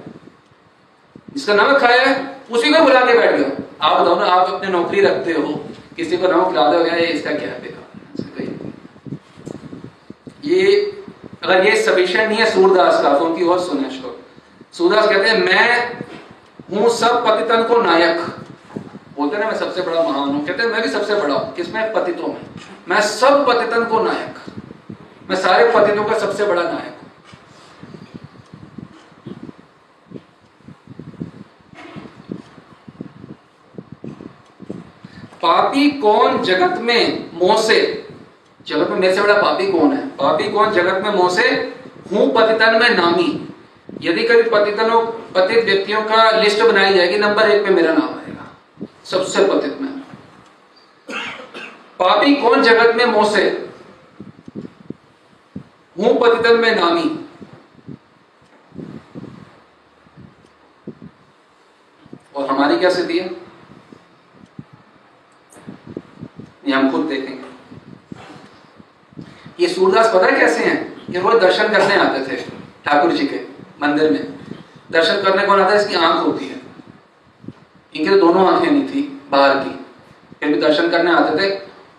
जिसका 1.34 1.55
नमक 1.55 1.78
खाया 1.78 2.03
है, 2.03 2.41
उसी 2.51 2.70
को 2.70 2.80
बुला 2.80 3.01
के 3.01 3.18
बैठ 3.18 3.34
गया। 3.34 3.64
आप 3.82 4.01
बताओ 4.01 4.20
ना, 4.20 4.26
आप 4.26 4.55
अपने 4.55 4.68
नौकरी 4.68 5.01
रखते 5.01 5.32
हो, 5.32 5.64
किसी 5.97 6.16
को 6.16 6.28
नमक 6.28 6.49
खिला 6.49 6.72
दो 6.72 6.84
इसका 6.84 7.30
क्या 7.30 7.49
है 7.49 7.78
ये 10.45 10.93
अगर 11.45 11.66
ये 11.66 11.82
सफिशियंट 11.82 12.28
नहीं 12.28 12.39
है, 12.39 12.51
सूरदास 12.51 13.03
का 13.03 13.18
तो 13.18 13.24
उनकी 13.24 13.45
और 13.45 13.61
सुने 13.61 13.91
श्लोक। 13.91 14.20
सूरदास 14.72 15.09
कहते 15.09 15.28
हैं, 15.28 15.39
मैं 15.39 16.80
हूँ 16.80 16.91
सब 16.91 17.24
पतितन 17.26 17.62
को 17.62 17.82
नायक। 17.82 18.20
बोलते 19.16 19.36
ना, 19.36 19.47
मैं 19.47 19.59
सबसे 19.59 19.82
बड़ा 19.82 20.03
महान 20.03 20.28
हूँ। 20.28 20.47
कहते 20.47 20.62
हैं, 20.62 20.70
मैं 20.70 20.82
भी 20.82 20.89
सबसे 20.89 21.14
बड़ा 21.14 21.34
हूँ। 21.34 21.55
किसमें? 21.55 21.93
पतितों 21.93 22.28
में। 22.28 22.47
मैं 22.89 23.01
सब 23.01 23.47
पतितन 23.47 23.84
को 23.84 24.01
नायक। 24.01 24.39
मैं 25.30 25.36
सारे 25.36 25.72
पतितों 25.72 26.05
का 26.05 26.18
सबसे 26.18 26.45
बड़ा 26.45 26.62
नायक 26.62 26.95
पापी 35.43 35.91
कौन 35.91 36.43
जगत 36.43 36.78
में 36.78 37.30
मोह 37.34 37.62
से 37.62 37.98
मेरे 38.99 39.15
से 39.15 39.23
बड़ा 39.23 39.35
पापी 39.35 39.71
कौन 39.73 39.93
है? 39.93 40.07
पापी 40.09 40.49
कौन? 40.49 40.73
जगत 40.73 41.05
में 41.05 41.11
मोह 41.15 41.31
से 41.31 41.49
हूँ 42.13 42.31
पतितन 42.35 42.79
में 42.81 42.97
नामी। 42.97 43.29
यदि 44.01 44.23
कभी 44.23 44.43
पतितनों, 44.43 45.01
पतित 45.35 45.65
व्यक्तियों 45.65 46.03
का 46.03 46.31
लिस्ट 46.31 46.63
बनाई 46.63 46.95
जाएगी, 46.95 47.19
नंबर 47.19 47.51
एक 47.51 47.65
पे 47.65 47.71
मेरा 47.71 47.93
नाम 47.93 48.09
आएगा। 48.09 48.57
सबसे 49.05 49.45
पतित 49.45 49.81
में। 49.81 49.89
पापी 51.99 52.35
कौन? 52.35 52.63
जगत 52.63 52.95
में 52.97 53.05
मोह 53.07 53.31
से 53.33 53.49
हूँ 55.97 56.19
पतितन 56.21 56.57
में 56.57 56.75
नामी। 56.77 57.25
और 62.37 62.47
हमारी 62.47 62.79
क्या 62.79 62.91
स्थिति 62.91 63.19
है? 63.19 63.27
ये 66.67 66.73
हम 66.73 66.91
खुद 66.93 67.07
देखेंगे। 67.07 67.48
ये 69.59 69.69
सूरदास 69.69 70.11
पता 70.15 70.31
कैसे 70.31 70.65
हैं? 70.65 70.77
ये 71.11 71.21
रोज 71.21 71.41
दर्शन 71.41 71.69
करने 71.69 71.95
आते 71.97 72.21
थे 72.27 72.37
ठाकुर 72.85 73.13
जी 73.13 73.27
के 73.27 73.41
मंदिर 73.83 74.11
में। 74.11 74.27
दर्शन 74.93 75.23
करने 75.23 75.47
कौन 75.47 75.61
आता 75.61 75.73
है? 75.73 75.81
इसकी 75.81 75.95
आँख 75.95 76.27
होती 76.27 76.45
है। 76.45 76.57
इनकी 77.95 78.11
तो 78.11 78.17
दोनों 78.17 78.47
आँखें 78.47 78.71
नहीं 78.71 78.89
थी, 78.89 79.03
बाहर 79.31 79.55
की। 79.55 79.71
फिर 80.41 80.49
भी 80.49 80.61
दर्शन 80.61 80.89
करने 80.89 81.13
आते 81.13 81.39
थे 81.39 81.51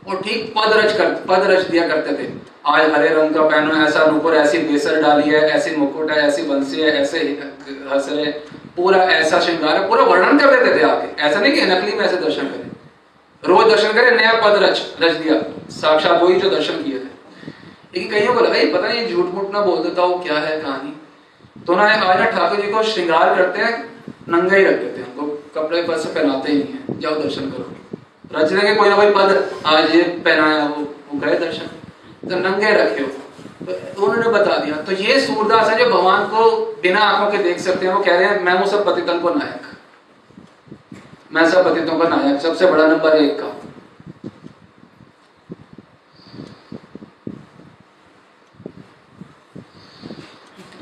और 0.07 0.21
ठीक 0.21 0.53
पद 0.57 0.73
रच 0.73 0.97
कर, 0.97 1.13
पद 1.27 1.47
रच 1.47 1.65
दिया 1.65 1.87
करते 1.87 2.11
थे। 2.17 2.27
आज 2.67 2.91
हरे 2.93 3.09
रंग 3.09 3.35
का 3.35 3.41
पहनो, 3.41 3.75
ऐसा 3.83 4.03
ऊपर 4.05 4.35
ऐसी 4.35 4.57
बेसर 4.59 5.01
डाली 5.01 5.29
है, 5.29 5.41
ऐसी 5.49 5.75
मुकुट 5.75 6.11
है, 6.11 6.17
ऐसी 6.27 6.41
बंसी 6.43 6.81
है, 6.81 6.91
ऐसे 7.01 7.19
हंस 7.91 8.09
रहे 8.09 8.31
पूरा 8.75 9.03
ऐसा 9.03 9.39
श्रृंगार 9.39 9.77
है, 9.77 9.87
पूरा 9.89 10.03
वर्णन 10.03 10.37
कर 10.39 10.55
देते 10.55 10.79
थे 10.79 10.83
आके 10.83 11.21
ऐसा 11.21 11.39
नहीं 11.39 11.53
कि 11.53 11.65
नकली 11.65 11.91
में 11.91 12.05
ऐसे 12.05 12.15
दर्शन 12.15 12.47
करें। 12.47 12.69
रोज 13.43 13.71
दर्शन 13.71 13.93
करे, 13.93 14.11
नया 14.11 14.33
पद 14.33 14.63
रच 14.63 14.81
रच 15.01 15.15
दिया। 15.15 15.41
साक्षात 15.71 16.21
वही 16.21 16.39
जो 16.39 16.49
दर्शन 16.49 16.83
किए 16.83 16.99
थे। 16.99 17.18
लेकिन 17.93 18.11
कईयों 18.11 18.33
को 18.33 18.39
लगा 18.39 18.63
पता 18.73 18.87
नहीं 18.87 19.07
झूठ 19.07 19.33
मूठ 19.33 19.51
ना 19.53 19.61
बोल 19.61 19.83
देता 19.83 20.03
वो 20.03 20.17
क्या 20.19 20.39
है 20.39 20.59
कहानी 20.61 20.93
तो 21.67 21.75
ना 21.75 21.83
आज 21.83 22.19
ठाकुर 22.33 22.61
जी 22.61 22.71
को 22.71 22.83
श्रृंगार 22.83 23.35
करते 23.35 23.61
हैं 23.61 23.73
नंगे 24.29 24.57
ही 24.57 24.63
रख 24.65 24.75
देते 24.75 25.01
हैं 25.01 25.07
उनको 25.07 25.27
कपड़े 25.55 25.81
पर 25.83 25.97
से 25.97 26.09
पहनाते 26.13 26.51
ही 26.51 26.59
हैं 26.59 26.99
जाओ 26.99 27.15
दर्शन 27.15 27.49
करो। 27.51 27.65
रच 28.35 28.51
देंगे 28.51 28.75
कोई 28.75 28.89
ना 28.89 28.95
कोई 28.95 29.09
पद 29.09 29.61
आज 29.65 29.95
ये 29.95 30.01
पहनाया 30.25 30.65
वो, 30.65 30.81
वो 30.81 31.19
गए 31.19 31.37
दर्शन 31.39 32.29
तो 32.29 32.35
नंगे 32.39 32.73
रखे 32.73 33.01
हो 33.01 33.09
तो 33.65 34.05
उन्होंने 34.05 34.29
बता 34.29 34.57
दिया 34.57 34.75
तो 34.81 34.91
ये 34.93 35.19
सूरदास 35.19 35.69
है 35.69 35.77
जो 35.77 35.89
भगवान 35.89 36.25
को 36.25 36.49
बिना 36.83 36.99
आँखों 36.99 37.31
के 37.31 37.43
देख 37.43 37.59
सकते 37.59 37.87
हैं 37.87 37.93
वो 37.93 38.03
कह 38.03 38.19
रहे 38.19 38.27
हैं 38.27 38.43
मैं 38.43 38.53
हूँ 38.53 38.67
सब 38.67 38.85
पतितन 38.85 39.19
को 39.19 39.29
नायक। 39.29 39.67
मैं 41.33 41.49
सब 41.49 41.65
पतितों 41.65 41.97
का 41.99 42.07
नायक 42.07 42.41
सबसे 42.41 42.71
बड़ा 42.71 42.85
नंबर 42.87 43.15
एक 43.15 43.39
का 43.39 43.47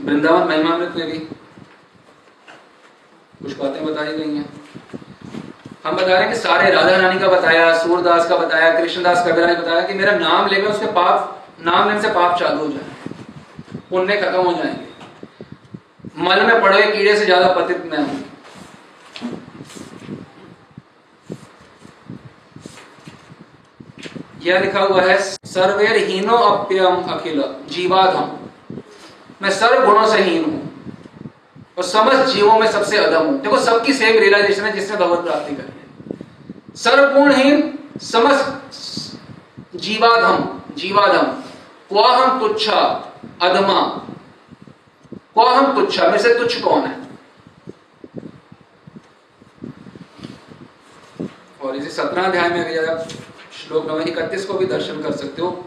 वृंदावन 0.08 0.48
महिमामृत 0.48 0.94
में 0.96 1.08
भी 1.08 1.18
कुछ 3.40 3.56
बातें 3.58 3.86
बताई 3.86 4.14
गई 4.14 4.36
हैं। 4.36 4.46
हम 5.86 5.96
बता 5.96 6.06
रहे 6.06 6.18
हैं 6.18 6.30
कि 6.30 6.36
सारे 6.38 6.70
राधा 6.72 6.96
रानी 6.98 7.20
का 7.20 7.28
बताया, 7.28 7.74
सूरदास 7.78 8.30
का 8.30 8.38
बताया, 8.38 8.70
कृष्णदास 8.80 9.24
कबीरा 9.28 9.48
ने 9.48 9.56
बताया 9.56 9.82
कि 9.82 9.94
मेरा 9.94 10.12
नाम 10.20 10.48
लेकर 10.48 10.68
उसके 10.68 10.92
पाप, 10.94 11.44
नाम 11.62 11.90
लेने 11.90 12.02
से 12.02 12.10
पाप 12.12 12.40
चालू 12.40 12.60
हो 12.60 12.68
जाए 12.68 12.86
पुण्य 13.90 14.18
खत्म 14.22 14.42
हो 14.42 14.54
जाएँगे। 14.54 14.86
मल 16.20 16.46
में 16.46 16.62
पड़े 16.62 16.82
कीड़े 16.88 17.16
से 17.18 17.26
ज़्यादा 17.26 17.52
पतित 17.54 17.86
मैं 17.92 18.00
हूँ 18.00 18.24
यह 24.44 24.60
लिखा 24.60 24.80
हुआ 24.82 25.02
है 25.04 25.18
सर्वेर 25.22 25.96
हीनो 26.00 26.36
अप्यम 26.38 27.04
अखिल, 27.12 27.44
जीवाधम। 27.70 28.47
मैं 29.42 29.52
सर्व 29.52 29.86
गुणों 29.86 30.08
से 30.08 30.18
हीन 30.18 30.44
हूँ 30.44 30.68
और 31.78 31.84
समस्त 31.84 32.34
जीवों 32.34 32.60
में 32.60 32.72
सबसे 32.72 32.98
अदम 32.98 33.26
हूँ। 33.26 33.42
देखो, 33.42 33.58
सबकी 33.60 33.94
सेम 33.94 34.20
रियलाइजेशन 34.20 34.64
है 34.64 34.72
जिसने 34.72 34.98
भगवत 34.98 35.20
प्राप्ति 35.20 35.56
करनी 35.56 35.70
है। 35.70 36.76
सर्वपूर्णहीन 36.76 37.80
समस्त 38.02 38.54
जीवाधम 39.76 40.60
जीवाधम, 40.76 41.28
क्वाहम 41.90 42.40
तुच्छा, 42.40 42.80
अधमा। 43.42 43.82
क्वाहम 45.14 45.76
तुच्छा 45.76 46.08
में 46.08 46.18
से 46.18 46.34
तुच्छ 46.40 46.62
कौन 46.62 46.82
है? 46.82 46.96
और 51.64 51.76
इसे 51.76 51.90
सत्रह 51.90 52.26
अध्याय 52.26 52.50
में 52.50 52.78
अगर 52.78 53.08
श्लोक 53.68 53.88
नंबर 53.88 54.02
इकतीस 54.02 54.46
को 54.46 54.54
भी 54.54 54.66
दर्शन 54.66 55.02
कर 55.02 55.12
सकते 55.12 55.42
हो। 55.42 55.66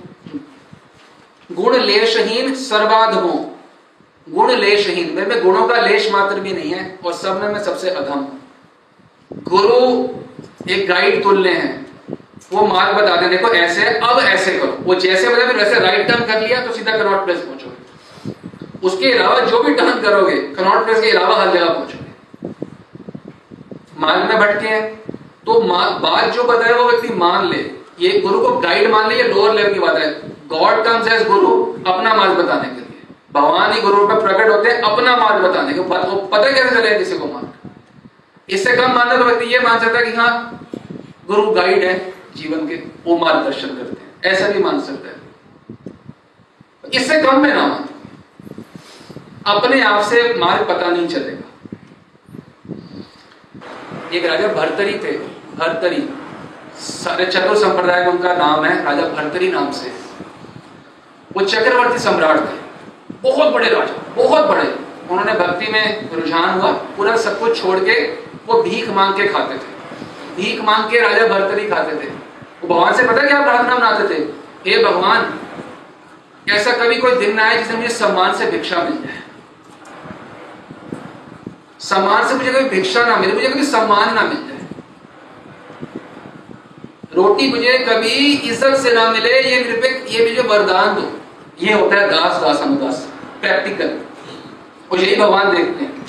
गुण 1.53 1.77
लेशहीन 1.77 2.55
सर्वाधमो। 2.55 3.60
गुण 4.31 4.51
लेशहीन 4.53 5.15
मेरे 5.15 5.27
में 5.27 5.43
गुणों 5.43 5.67
का 5.69 5.81
लेश 5.81 6.11
मात्र 6.13 6.41
भी 6.41 6.53
नहीं 6.53 6.71
है, 6.71 6.99
और 7.05 7.13
सब 7.13 7.41
में 7.43 7.49
मैं 7.49 7.63
सबसे 7.65 7.91
अधम। 7.91 8.27
गुरु 9.49 9.79
एक 10.73 10.89
गाइड 10.89 11.23
तुल्य 11.23 11.51
हैं, 11.51 11.87
वो 12.53 12.67
मार्ग 12.67 12.97
बता 12.97 13.17
दें। 13.17 13.31
देखो, 13.31 13.49
ऐसे, 13.49 13.85
अब 13.85 14.19
ऐसे 14.21 14.53
करो। 14.59 14.77
वो 14.83 14.95
जैसे 14.97 15.29
बता 15.29 15.47
फिर 15.47 15.57
वैसे 15.57 15.81
राइट 15.81 16.07
टर्न 16.09 16.25
कर 16.25 16.41
लिया 16.41 16.61
तो 16.67 16.73
सीधा 16.73 16.97
कनॉट 16.99 17.25
प्लेस 17.25 17.39
पहुंचोगे। 17.39 17.79
उसके 18.83 19.13
अलावा 19.13 19.41
जो 19.41 19.63
भी 19.63 19.75
टर्न 19.75 20.01
करोगे 20.03 20.37
कनॉट 20.55 20.85
प्लेस 20.85 21.01
के 21.01 21.11
अलावा 21.11 21.37
हर 21.37 21.53
जगह 21.53 21.69
पहुंचोगे। 21.69 22.09
मार्ग 23.99 24.29
में 24.31 24.39
भटके 24.39 24.69
हैं 24.69 24.83
तो 25.47 25.61
बात 25.61 26.35
जो 26.35 26.45
बताए 26.45 26.73
वो 26.73 26.85
व्यक्ति 26.91 27.15
मान 27.15 27.49
ले। 27.49 27.59
ये 28.01 28.19
गुरु 28.21 28.41
को 28.41 28.59
गाइड 28.61 28.91
मान 28.91 29.09
लीजिए 29.09 29.25
लोअर 29.25 29.55
लेवल 29.55 29.73
की 29.75 29.81
बात 29.81 29.97
है। 29.97 30.11
गॉड 30.49 30.85
कम्स 30.85 31.13
एज 31.13 31.27
गुरु, 31.27 31.51
अपना 31.87 32.15
मार्ग 32.15 32.33
बताने 32.33 32.65
के 32.65 32.75
लिए। 32.75 32.90
भगवान 33.33 33.81
गुरु 33.81 34.09
पर 34.09 34.21
प्रकट 34.21 34.51
होते 34.51 34.71
हैं, 34.71 34.83
अपना 34.83 35.17
मार्ग 35.17 35.45
बताने 35.45 35.73
के 35.75 35.81
वो 35.81 36.17
पता 36.27 36.53
कैसे 36.53 36.71
चले 36.71 36.99
किसी 36.99 37.19
को 37.19 37.27
मार्ग? 37.27 37.53
इससे 38.49 38.77
कम 38.77 38.93
मानना 38.93 39.17
तो 39.17 39.25
व्यक्ति 39.25 39.45
ये 39.45 39.61
मान 39.61 39.79
सकता 39.79 39.99
है 39.99 40.05
कि 40.05 40.17
हाँ 40.17 40.67
गुरु 41.27 41.51
गाइड 41.51 41.85
है 41.85 42.15
जीवन 42.37 42.69
के, 42.69 42.75
वो 42.75 43.17
मार्गदर्शन 43.19 43.69
करते 43.69 44.03
हैं। 44.03 44.35
ऐसा 44.35 44.49
भी 44.49 44.59
मान 44.59 44.81
सकता 44.81 45.09
है। 45.09 45.21
इससे 46.95 47.23
कम 47.23 47.41
में 47.41 47.55
ना 47.55 47.67
मान। 47.67 47.85
अपने 49.47 49.83
आप 49.83 50.05
से 50.05 50.35
मार्ग 50.35 50.69
पता 50.69 50.87
नहीं 50.87 51.09
चलेगा। 51.09 51.47
एक 54.15 54.25
राजा 54.27 54.49
भरतरी 54.49 54.99
थे, 54.99 55.19
भरतरी। 55.57 56.09
सारे 56.81 57.27
चतुर 57.27 57.57
संप्रदाय 57.57 58.01
में 58.01 58.13
उनका 58.13 58.35
नाम 58.35 58.65
है 58.65 58.85
राजा 58.85 59.03
भरतरी 59.03 59.51
नाम 59.51 59.73
से। 59.73 59.89
वो 61.33 61.45
चक्रवर्ती 61.45 61.99
सम्राट 61.99 62.41
थे। 62.41 62.70
बहुत 63.23 63.53
बड़े 63.55 63.69
राजा, 63.69 63.95
बहुत 64.17 64.47
बड़े। 64.47 64.69
उन्होंने 65.11 65.33
भक्ति 65.33 65.73
में 65.73 66.11
रुझान 66.13 66.61
हुआ, 66.61 66.73
पूरा 66.73 67.17
सब 67.17 67.39
कुछ 67.41 67.63
छोड़ 67.63 67.79
के 67.79 68.01
वो 68.47 68.63
भीख 68.63 68.89
मांग 68.89 69.15
के 69.15 69.27
खाते 69.29 69.55
थे। 69.55 69.69
भीख 70.37 70.61
मांग 70.61 70.91
के 70.91 71.01
राजा 71.01 71.27
भरतरी 71.27 71.69
खाते 71.69 71.97
थे। 71.97 72.09
वो 72.09 72.69
भगवान 72.69 72.95
से 72.95 73.03
पता 73.03 73.27
क्या 73.27 73.43
प्रार्थना 73.43 73.75
बनाते 73.75 74.09
थे? 74.09 74.19
हे 74.67 74.83
भगवान, 74.85 75.39
ऐसा 76.51 76.73
कभी 76.73 76.97
कोई 76.97 77.17
दिन 77.17 77.35
ना 77.37 77.45
आए 77.45 77.59
जिसमें 77.59 77.77
मुझे 77.77 77.89
सम्मान 77.89 78.35
से 78.35 78.47
भिक्षा 78.47 78.83
मिल 78.83 78.93
जाए। 78.93 79.23
सम्मान 81.81 82.29
से 82.29 82.35
मुझे 82.35 82.53
कभी 82.53 82.69
भिक्षा 82.69 83.05
ना 83.05 83.17
मिले, 83.17 83.33
मुझे 83.33 83.49
कभी 83.49 83.65
सम्मान 83.65 84.15
ना 84.15 84.23
मिल 84.23 84.37
जाए। 84.37 84.59
रोटी 87.15 87.49
मुझे 87.49 87.79
कभी 87.79 88.33
इज़्ज़त 88.33 88.77
से 88.77 88.93
ना 88.93 89.11
मिले, 89.11 89.41
ये 89.41 89.65
मेरे 89.65 89.81
पे, 89.81 89.89
ये 90.13 90.29
मुझे 90.29 90.49
वरदान 90.49 90.95
दो। 90.95 91.11
ये 91.63 91.73
होता 91.73 91.97
है 91.97 92.09
दास 92.11 92.43
दास 92.43 92.61
अनुदास। 92.61 93.09
प्रैक्टिकल 93.41 93.99
और 94.93 95.01
यही 95.01 95.17
भगवान 95.17 95.57
देखते 95.57 95.85
हैं। 95.85 96.07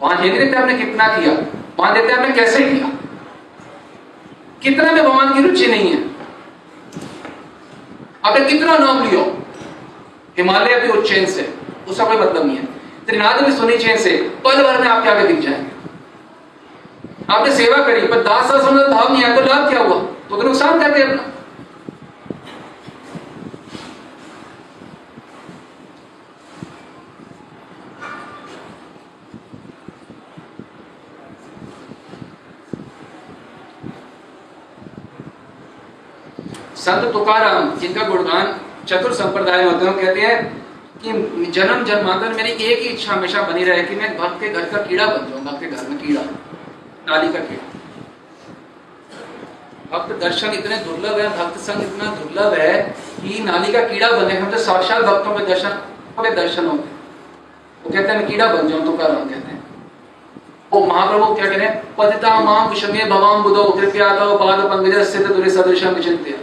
वहाँ 0.00 0.22
ये 0.22 0.30
नहीं 0.30 0.38
देखते 0.38 0.56
आपने 0.56 0.74
कितना 0.74 1.08
किया। 1.08 1.32
वहाँ 1.78 1.94
देखते 1.94 2.12
आपने 2.12 2.30
कैसे 2.30 2.64
किया। 2.64 2.92
कितना 4.62 4.92
में 4.92 5.04
भगवान 5.04 5.34
की 5.34 5.48
रुचि 5.48 5.66
नहीं 5.66 5.92
है। 5.92 6.10
आपने 8.24 8.44
कितना 8.44 8.78
नाम 8.78 9.10
लिया 9.10 9.24
हिमालय 10.38 10.80
के 10.80 10.88
उच्चैन 10.88 11.26
से 11.26 11.54
उसका 11.88 12.04
कोई 12.04 12.16
मतलब 12.16 12.46
नहीं 12.46 12.56
है। 12.56 12.64
त्रिनाद 13.06 13.42
में 13.42 13.52
सुनी 13.52 13.78
चैन 13.78 13.96
से 13.96 14.32
पल 14.44 14.62
भर 14.62 14.80
में 14.80 14.88
आपके 14.88 15.10
आगे 15.10 15.26
दिख 15.26 15.38
जाएँगे। 15.38 15.80
आपने 17.34 17.54
सेवा 17.54 17.84
करी 17.84 18.06
पर 18.06 18.20
दास 18.20 18.50
भाव 18.90 19.12
नहीं 19.12 19.24
आया 19.24 19.34
तो 19.34 19.40
लाभ 19.40 19.70
क्या 19.70 19.80
हुआ? 19.80 19.98
तो, 19.98 20.36
तो 20.36 20.42
नुकसान 20.42 20.80
करते 20.80 21.02
अपना। 21.02 21.39
संत 36.80 37.12
तुकाराम, 37.12 37.70
जिनका 37.78 38.08
गुणगान 38.08 38.54
चतुर 38.88 39.12
संप्रदाय 39.14 39.64
होते 39.64 39.86
हैं 39.86 39.94
कहते 39.96 40.20
हैं, 40.20 40.38
कि 41.02 41.10
जन्म 41.52 41.84
जन्मांतर 41.84 42.32
मेरी 42.34 42.50
एक 42.52 42.78
ही 42.78 42.88
इच्छा 42.88 43.12
हमेशा 43.12 43.42
बनी 43.42 43.64
रहे 43.64 43.82
कि 43.84 43.94
मैं 43.96 44.16
भक्त 44.18 44.40
के 44.40 44.48
घर 44.50 44.64
का 44.70 44.78
कीड़ा 44.78 45.06
बन 45.06 45.30
जाऊँ, 45.30 45.44
भक्त 45.44 45.60
के 45.60 45.66
घर 45.66 45.88
में 45.88 45.98
कीड़ा, 45.98 46.22
नाली 47.08 47.32
का 47.32 47.38
कीड़ा। 47.40 47.68
भक्त 49.92 50.10
दर्शन 50.20 50.50
इतने 50.54 50.76
दुर्लभ 50.78 51.18
है, 51.20 51.28
भक्त 51.38 51.58
संग 51.60 51.82
इतना 51.82 52.10
दुर्लभ 52.16 52.52
है, 52.54 52.80
कि 53.22 53.42
नाली 53.44 53.72
का 53.72 53.82
कीड़ा 53.88 54.10
बने 54.10 54.34
हम 54.36 54.50
तो 54.50 54.58
साक्षात 54.60 55.02
भक्तों 55.04 55.34
में 55.36 55.46
दर्शन 55.46 55.78
हमें 56.18 56.34
दर्शन 56.36 56.66
होते 56.66 56.98
वो 57.80 57.90
कहते 57.90 58.08
हैं, 58.08 58.18
मैं 58.18 58.26
कीड़ा 58.28 58.46
बन 58.46 58.68
जाऊँ 58.68 58.84
तो 58.84 58.92
कर 58.92 59.14
कहते 59.14 59.48
हैं। 59.48 59.58
वो 60.72 60.84
महाप्रभु 60.86 61.34
क्या 61.34 61.46
कह 61.46 61.56
रहे 61.56 61.66
हैं? 61.66 61.96
पतिता 61.96 62.38
माम 62.40 62.68
विषमे 62.70 63.04
भवाम 63.06 63.42
बुधो, 63.42 63.64
कृपया 63.70 64.08
तो 64.18 64.36
पाद 64.38 64.60
पंकज 64.62 65.02
स्थित 65.10 65.26
दुरी 65.28 65.50
सदृशम 65.50 65.94
विचिंत्य 65.94 66.38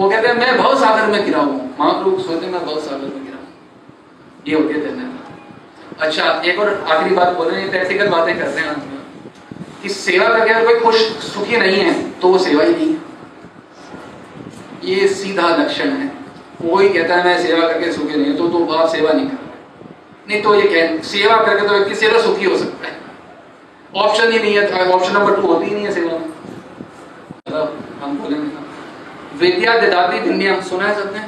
वो 0.00 0.08
कहते 0.10 0.28
हैं, 0.28 0.34
मैं 0.36 0.56
भव 0.58 0.74
सागर 0.80 1.06
में 1.06 1.24
गिरा 1.24 1.38
हूँ। 1.38 1.56
महाप्रभु 1.78 2.22
सोचते 2.22 2.46
मैं 2.48 2.64
भव 2.66 2.78
सागर 2.80 3.06
में 3.06 3.24
गिरा 3.24 3.38
ये 4.46 4.54
होती 4.54 4.74
है 4.74 4.80
धन्यवाद 4.84 6.02
अच्छा 6.02 6.30
एक 6.42 6.58
और 6.58 6.68
आखिरी 6.90 7.14
बात 7.14 7.36
बोल 7.36 7.48
रहे 7.48 7.60
हैं 7.60 7.70
प्रैक्टिकल 7.70 8.08
बातें 8.08 8.38
करते 8.38 8.60
हैं 8.60 8.74
कि 9.82 9.88
सेवा 9.90 10.28
करके 10.28 10.52
अगर 10.52 10.64
कोई 10.64 10.80
खुश, 10.80 10.96
सुखी 11.24 11.56
नहीं 11.56 11.80
है 11.80 11.92
तो 12.20 12.28
वो 12.28 12.38
सेवा 12.38 12.62
ही 12.64 12.74
नहीं 12.74 12.96
ये 14.84 15.08
सीधा 15.10 15.48
लक्षण 15.56 15.90
है। 15.90 16.06
कोई 16.60 16.88
कहता 16.88 17.14
है, 17.14 17.24
मैं 17.24 17.42
सेवा 17.42 17.66
करके 17.68 17.92
सुखी 17.92 18.16
नहीं 18.16 18.36
तो 18.36 18.48
तो 18.48 18.64
आप 18.74 18.88
सेवा 18.88 19.12
नहीं 19.12 19.26
कर 19.26 19.38
नहीं 20.28 20.42
तो 20.42 20.54
ये 20.54 20.62
कह, 20.64 21.02
सेवा 21.02 21.36
करके 21.36 21.66
तो 21.66 21.72
व्यक्ति 21.74 21.94
सेवा 21.96 22.22
सुखी 22.22 22.44
हो 22.44 22.56
सकता 22.58 22.88
है। 22.88 22.94
ऑप्शन 23.98 24.32
ही 24.32 24.38
नहीं 24.38 24.54
है, 24.54 24.88
ऑप्शन 24.88 25.12
नंबर 25.12 25.36
टू 25.36 25.46
होती 25.46 25.66
ही 25.66 25.74
नहीं 25.74 25.84
है 25.84 25.92
सेवा 25.92 26.12
में। 26.12 26.28
हम 28.02 28.18
बोलेंगे। 28.18 28.68
विद्या 29.40 29.78
दिदाती 29.78 30.20
भिन्नियम 30.20 30.60
सुना 30.60 30.84
है 30.84 30.94
सबने। 30.94 31.20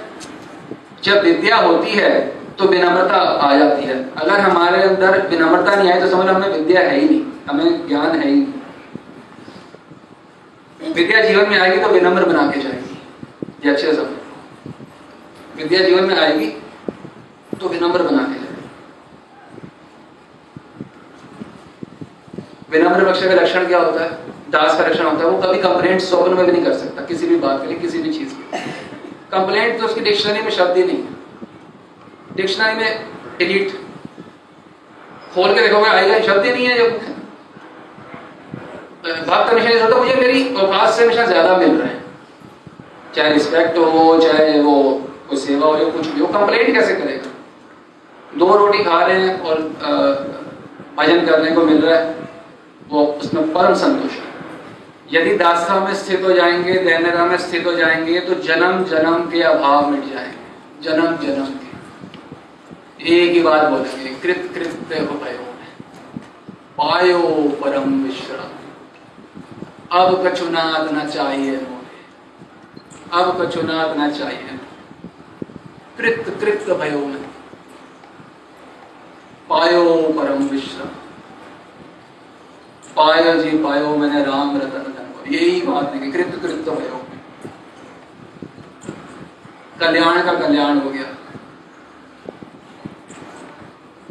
जब 1.05 1.23
विद्या 1.25 1.57
होती 1.57 1.91
है 1.91 2.11
तो 2.59 2.65
विनम्रता 2.69 3.17
आ 3.17 3.57
जाती 3.59 3.85
है। 3.85 3.95
अगर 4.15 4.41
हमारे 4.41 4.83
अंदर 4.83 5.27
विनम्रता 5.29 5.75
नहीं 5.77 5.93
आई 5.93 6.01
तो 6.01 6.09
समझ 6.09 6.27
हमें 6.27 6.49
विद्या 6.49 6.81
है 6.81 6.99
ही 7.01 7.09
नहीं। 7.09 7.23
हमें 7.49 7.89
ज्ञान 7.89 8.19
है 8.19 8.29
ही 8.29 8.35
नहीं। 8.35 8.53
विद्या 10.95 11.21
जीवन 11.21 11.49
में 11.51 11.59
आएगी 11.59 11.81
तो 11.83 11.89
विनम्र 11.89 12.25
बना 12.25 12.51
के 12.51 12.61
जाएगी। 12.61 12.99
ये 13.65 13.71
अच्छे 13.71 13.93
समझ। 13.93 14.73
विद्या 15.57 15.81
जीवन 15.83 16.05
में 16.05 16.19
आएगी 16.19 16.47
तो 17.61 17.69
विनम्र 17.69 18.03
बना 18.03 18.23
के 18.23 18.35
जाएगी। 18.35 18.51
विनम्र 22.71 23.05
पक्ष 23.05 23.25
का 23.25 23.35
लक्षण 23.35 23.67
क्या 23.67 23.79
होता 23.79 24.05
है? 24.05 24.32
दास 24.53 24.77
का 24.79 24.87
लक्षण 24.87 25.05
होता 25.05 25.19
है, 25.19 25.27
वो 25.27 25.39
कभी 25.43 25.59
कंप्लेंट 25.61 26.01
स्वप्न 26.01 26.35
में 26.35 26.45
भी 26.47 26.53
नहीं 26.53 26.65
कर 26.65 26.73
सकता, 26.75 27.05
किसी 27.05 27.27
भी 27.27 27.37
बात 27.39 27.61
के 27.61 27.67
लिए, 27.69 27.79
किसी 27.79 27.99
भी 27.99 28.13
चीज़ 28.13 28.35
के 28.35 28.59
कंप्लेंट 29.33 29.79
तो 29.81 29.87
उसकी 29.87 30.01
डिक्शनरी 30.01 30.43
में 30.43 30.51
शब्द 30.53 30.77
ही 30.77 30.85
नहीं 30.85 30.97
है। 30.97 32.37
डिक्शनरी 32.37 32.75
में 32.75 32.91
डिलीट 33.39 33.71
खोल 35.35 35.55
के 35.55 35.61
देखोगे, 35.61 35.89
आएगा 35.91 36.21
शब्द 36.27 36.45
ही 36.47 36.53
नहीं 36.53 36.67
है 36.67 36.77
जब 36.79 37.11
बात 39.29 39.49
का 39.49 39.55
मिशन 39.55 39.83
होता 39.83 39.97
मुझे 39.97 40.15
मेरी 40.17 40.43
औकात 40.55 40.93
से 40.95 41.05
हमेशा 41.05 41.25
ज़्यादा 41.27 41.57
मिल 41.57 41.71
रहा 41.71 41.89
है। 41.89 42.01
चाहे 43.15 43.33
रिस्पेक्ट 43.33 43.79
हो, 43.79 44.19
चाहे 44.21 44.61
वो 44.61 44.75
कोई 45.29 45.39
सेवा 45.39 45.67
हो 45.67 45.77
या 45.77 45.89
कुछ 45.93 46.07
भी 46.07 46.21
हो 46.21 46.27
कंप्लेंट 46.29 46.75
कैसे 46.75 46.95
करेगा? 46.95 47.31
दो 48.39 48.57
रोटी 48.57 48.85
खा 48.85 49.01
रहे 49.05 49.21
हैं 49.21 49.41
और 49.41 49.57
भजन 50.99 51.27
करने 51.27 51.51
को 51.51 51.63
मिल 51.63 51.81
रहा 51.81 51.97
है, 51.97 52.15
वो 52.89 53.05
उसमें 53.05 53.53
परम 53.55 53.75
संतोष 53.77 54.13
है। 54.13 54.32
यदि 55.13 55.35
दास्ता 55.37 55.79
में 55.81 55.95
स्थित 55.95 56.23
हो 56.25 56.33
जाएँगे, 56.33 56.75
दैन्यता 56.75 57.25
में 57.27 57.37
स्थित 57.39 57.67
हो 57.67 57.73
जाएँगे 57.73 58.21
तो 58.21 58.35
जन्म 58.43 58.85
जन्म 58.85 59.31
के 59.31 59.43
अभाव 59.43 59.91
मिट 59.91 60.05
जाएँगे। 60.13 60.83
जन्म 60.83 61.17
जन्म 61.17 61.47
के। 61.47 63.15
एक 63.15 63.33
ही 63.33 63.43
बात 63.43 63.65
बोलेंगे, 63.65 64.11
कृत 64.15 64.51
कृत्य 64.55 65.01
भयो 65.01 65.47
पायो 66.79 67.19
परम 67.63 68.03
विश्राम। 68.05 68.53
अब 69.93 70.27
कछुनाथ 70.27 70.93
न 70.93 71.09
चाहिए 71.09 71.57
अब 73.13 73.27
कछुनाथ 73.41 73.97
न 73.97 74.11
चाहिए 74.11 74.59
कृत 75.99 76.37
कृत 76.41 76.77
भयो 76.79 76.99
में 76.99 77.23
पायो 79.51 79.85
परम 80.19 80.49
विश्राम। 80.49 80.89
पायो 82.97 83.35
जी, 83.35 83.51
पायो 83.59 83.97
मैंने 83.97 84.25
राम 84.25 84.57
रतन 84.57 84.89
यही 85.29 85.61
बात 85.63 85.95
है 85.95 86.01
कि 86.01 86.11
कृत 86.13 86.39
कृत 86.43 86.69
भयो 86.69 87.01
कल्याण 89.81 90.23
का 90.23 90.33
कल्याण 90.35 90.79
हो 90.79 90.91
गया। 90.91 91.05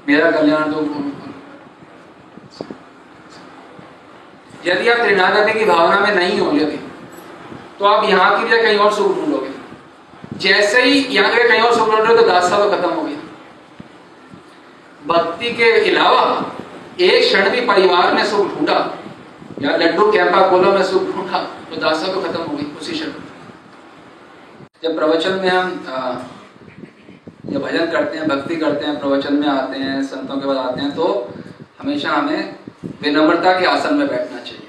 मेरा 0.08 0.32
कल्याण 0.32 0.72
तो 0.72 0.80
यदि 4.66 4.90
आप 4.90 4.98
त्रिनादि 4.98 5.54
की 5.54 5.66
भावना 5.66 6.00
में 6.00 6.16
नहीं 6.16 6.40
हो 6.40 6.52
यदि 6.54 6.78
तो 7.80 7.86
आप 7.86 8.04
यहाँ 8.10 8.30
की 8.38 8.50
जगह 8.50 8.64
कहीं 8.64 8.78
और 8.78 8.92
सुख 8.94 9.16
ढूंढोगे। 9.16 9.50
जैसे 10.40 10.82
ही 10.84 11.00
यहाँ 11.12 11.32
के 11.34 11.48
कहीं 11.48 11.62
और 11.62 11.74
सुख 11.76 11.90
ढूंढ 11.90 12.02
रहे 12.02 12.16
तो 12.18 12.28
दास्ता 12.28 12.58
तो 12.58 12.70
खत्म 12.72 12.90
हो 12.90 13.02
गया 13.04 13.20
भक्ति 15.08 15.52
के 15.54 15.72
अलावा 15.90 16.24
एक 17.02 17.24
क्षण 17.24 17.50
भी 17.50 17.62
परिवार 17.68 18.14
में 18.14 18.26
सुख 18.26 18.58
ढूंढा। 18.58 18.80
या 19.62 19.76
लड्डू 19.78 20.12
कैंपा 20.12 20.50
कोलो 20.50 20.72
में 20.74 20.84
सुख 20.84 21.04
ढूंढा। 21.16 21.40
तो 21.70 21.76
दासा 21.76 22.08
तो 22.14 22.22
खत्म 22.22 22.42
हो 22.42 22.58
गई, 22.58 22.64
उसी 22.64 22.92
क्षण। 22.92 23.12
जब 24.84 24.96
प्रवचन 24.96 25.32
में 25.32 25.50
हम 25.50 25.70
जब 27.46 27.62
भजन 27.62 27.86
करते 27.86 28.18
हैं, 28.18 28.28
भक्ति 28.28 28.56
करते 28.56 28.86
हैं, 28.86 29.00
प्रवचन 29.00 29.34
में 29.34 29.48
आते 29.48 29.80
हैं, 29.80 30.04
संतों 30.04 30.38
के 30.38 30.48
बाद 30.48 30.58
आते 30.58 30.82
हैं 30.82 30.96
तो 30.96 31.34
हमेशा 31.82 32.12
हमें 32.12 32.56
विनम्रता 33.02 33.60
के 33.60 33.66
आसन 33.66 33.94
में 33.94 34.08
बैठना 34.08 34.40
चाहिए। 34.40 34.68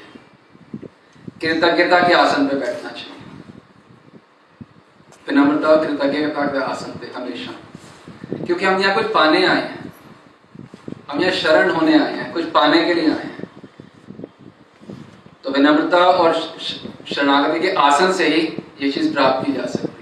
कृतज्ञता 1.41 2.09
के 2.09 2.15
आसन 2.15 2.47
पे 2.47 2.57
बैठना 2.57 2.91
चाहिए। 2.91 3.21
विनम्रता 5.29 5.69
और 5.69 5.87
कृतज्ञता 5.87 6.47
के 6.47 6.63
आसन 6.63 6.93
पे 6.93 7.13
हमेशा। 7.17 7.53
क्योंकि 8.47 8.65
हम 8.65 8.81
यहाँ 8.81 8.95
कुछ 8.95 9.07
पाने 9.07 9.47
आए 9.47 9.63
हैं। 9.63 9.93
हम 11.11 11.21
यहाँ 11.21 11.33
शरण 11.33 11.71
होने 11.71 11.99
आए 11.99 12.13
हैं, 12.15 12.33
कुछ 12.33 12.45
पाने 12.45 12.85
के 12.85 12.95
लिए 12.95 13.05
आए 13.05 13.23
हैं। 13.23 13.52
तो 15.45 15.51
विनम्रता 15.51 15.99
और 15.99 16.35
शरणागति 17.15 17.61
के 17.61 17.71
आसन 17.83 18.13
से 18.13 18.27
ही 18.29 18.41
ये 18.83 18.91
चीज़ 18.91 19.13
प्राप्त 19.13 19.47
की 19.47 19.53
जा 19.53 19.65
सकती 19.67 20.02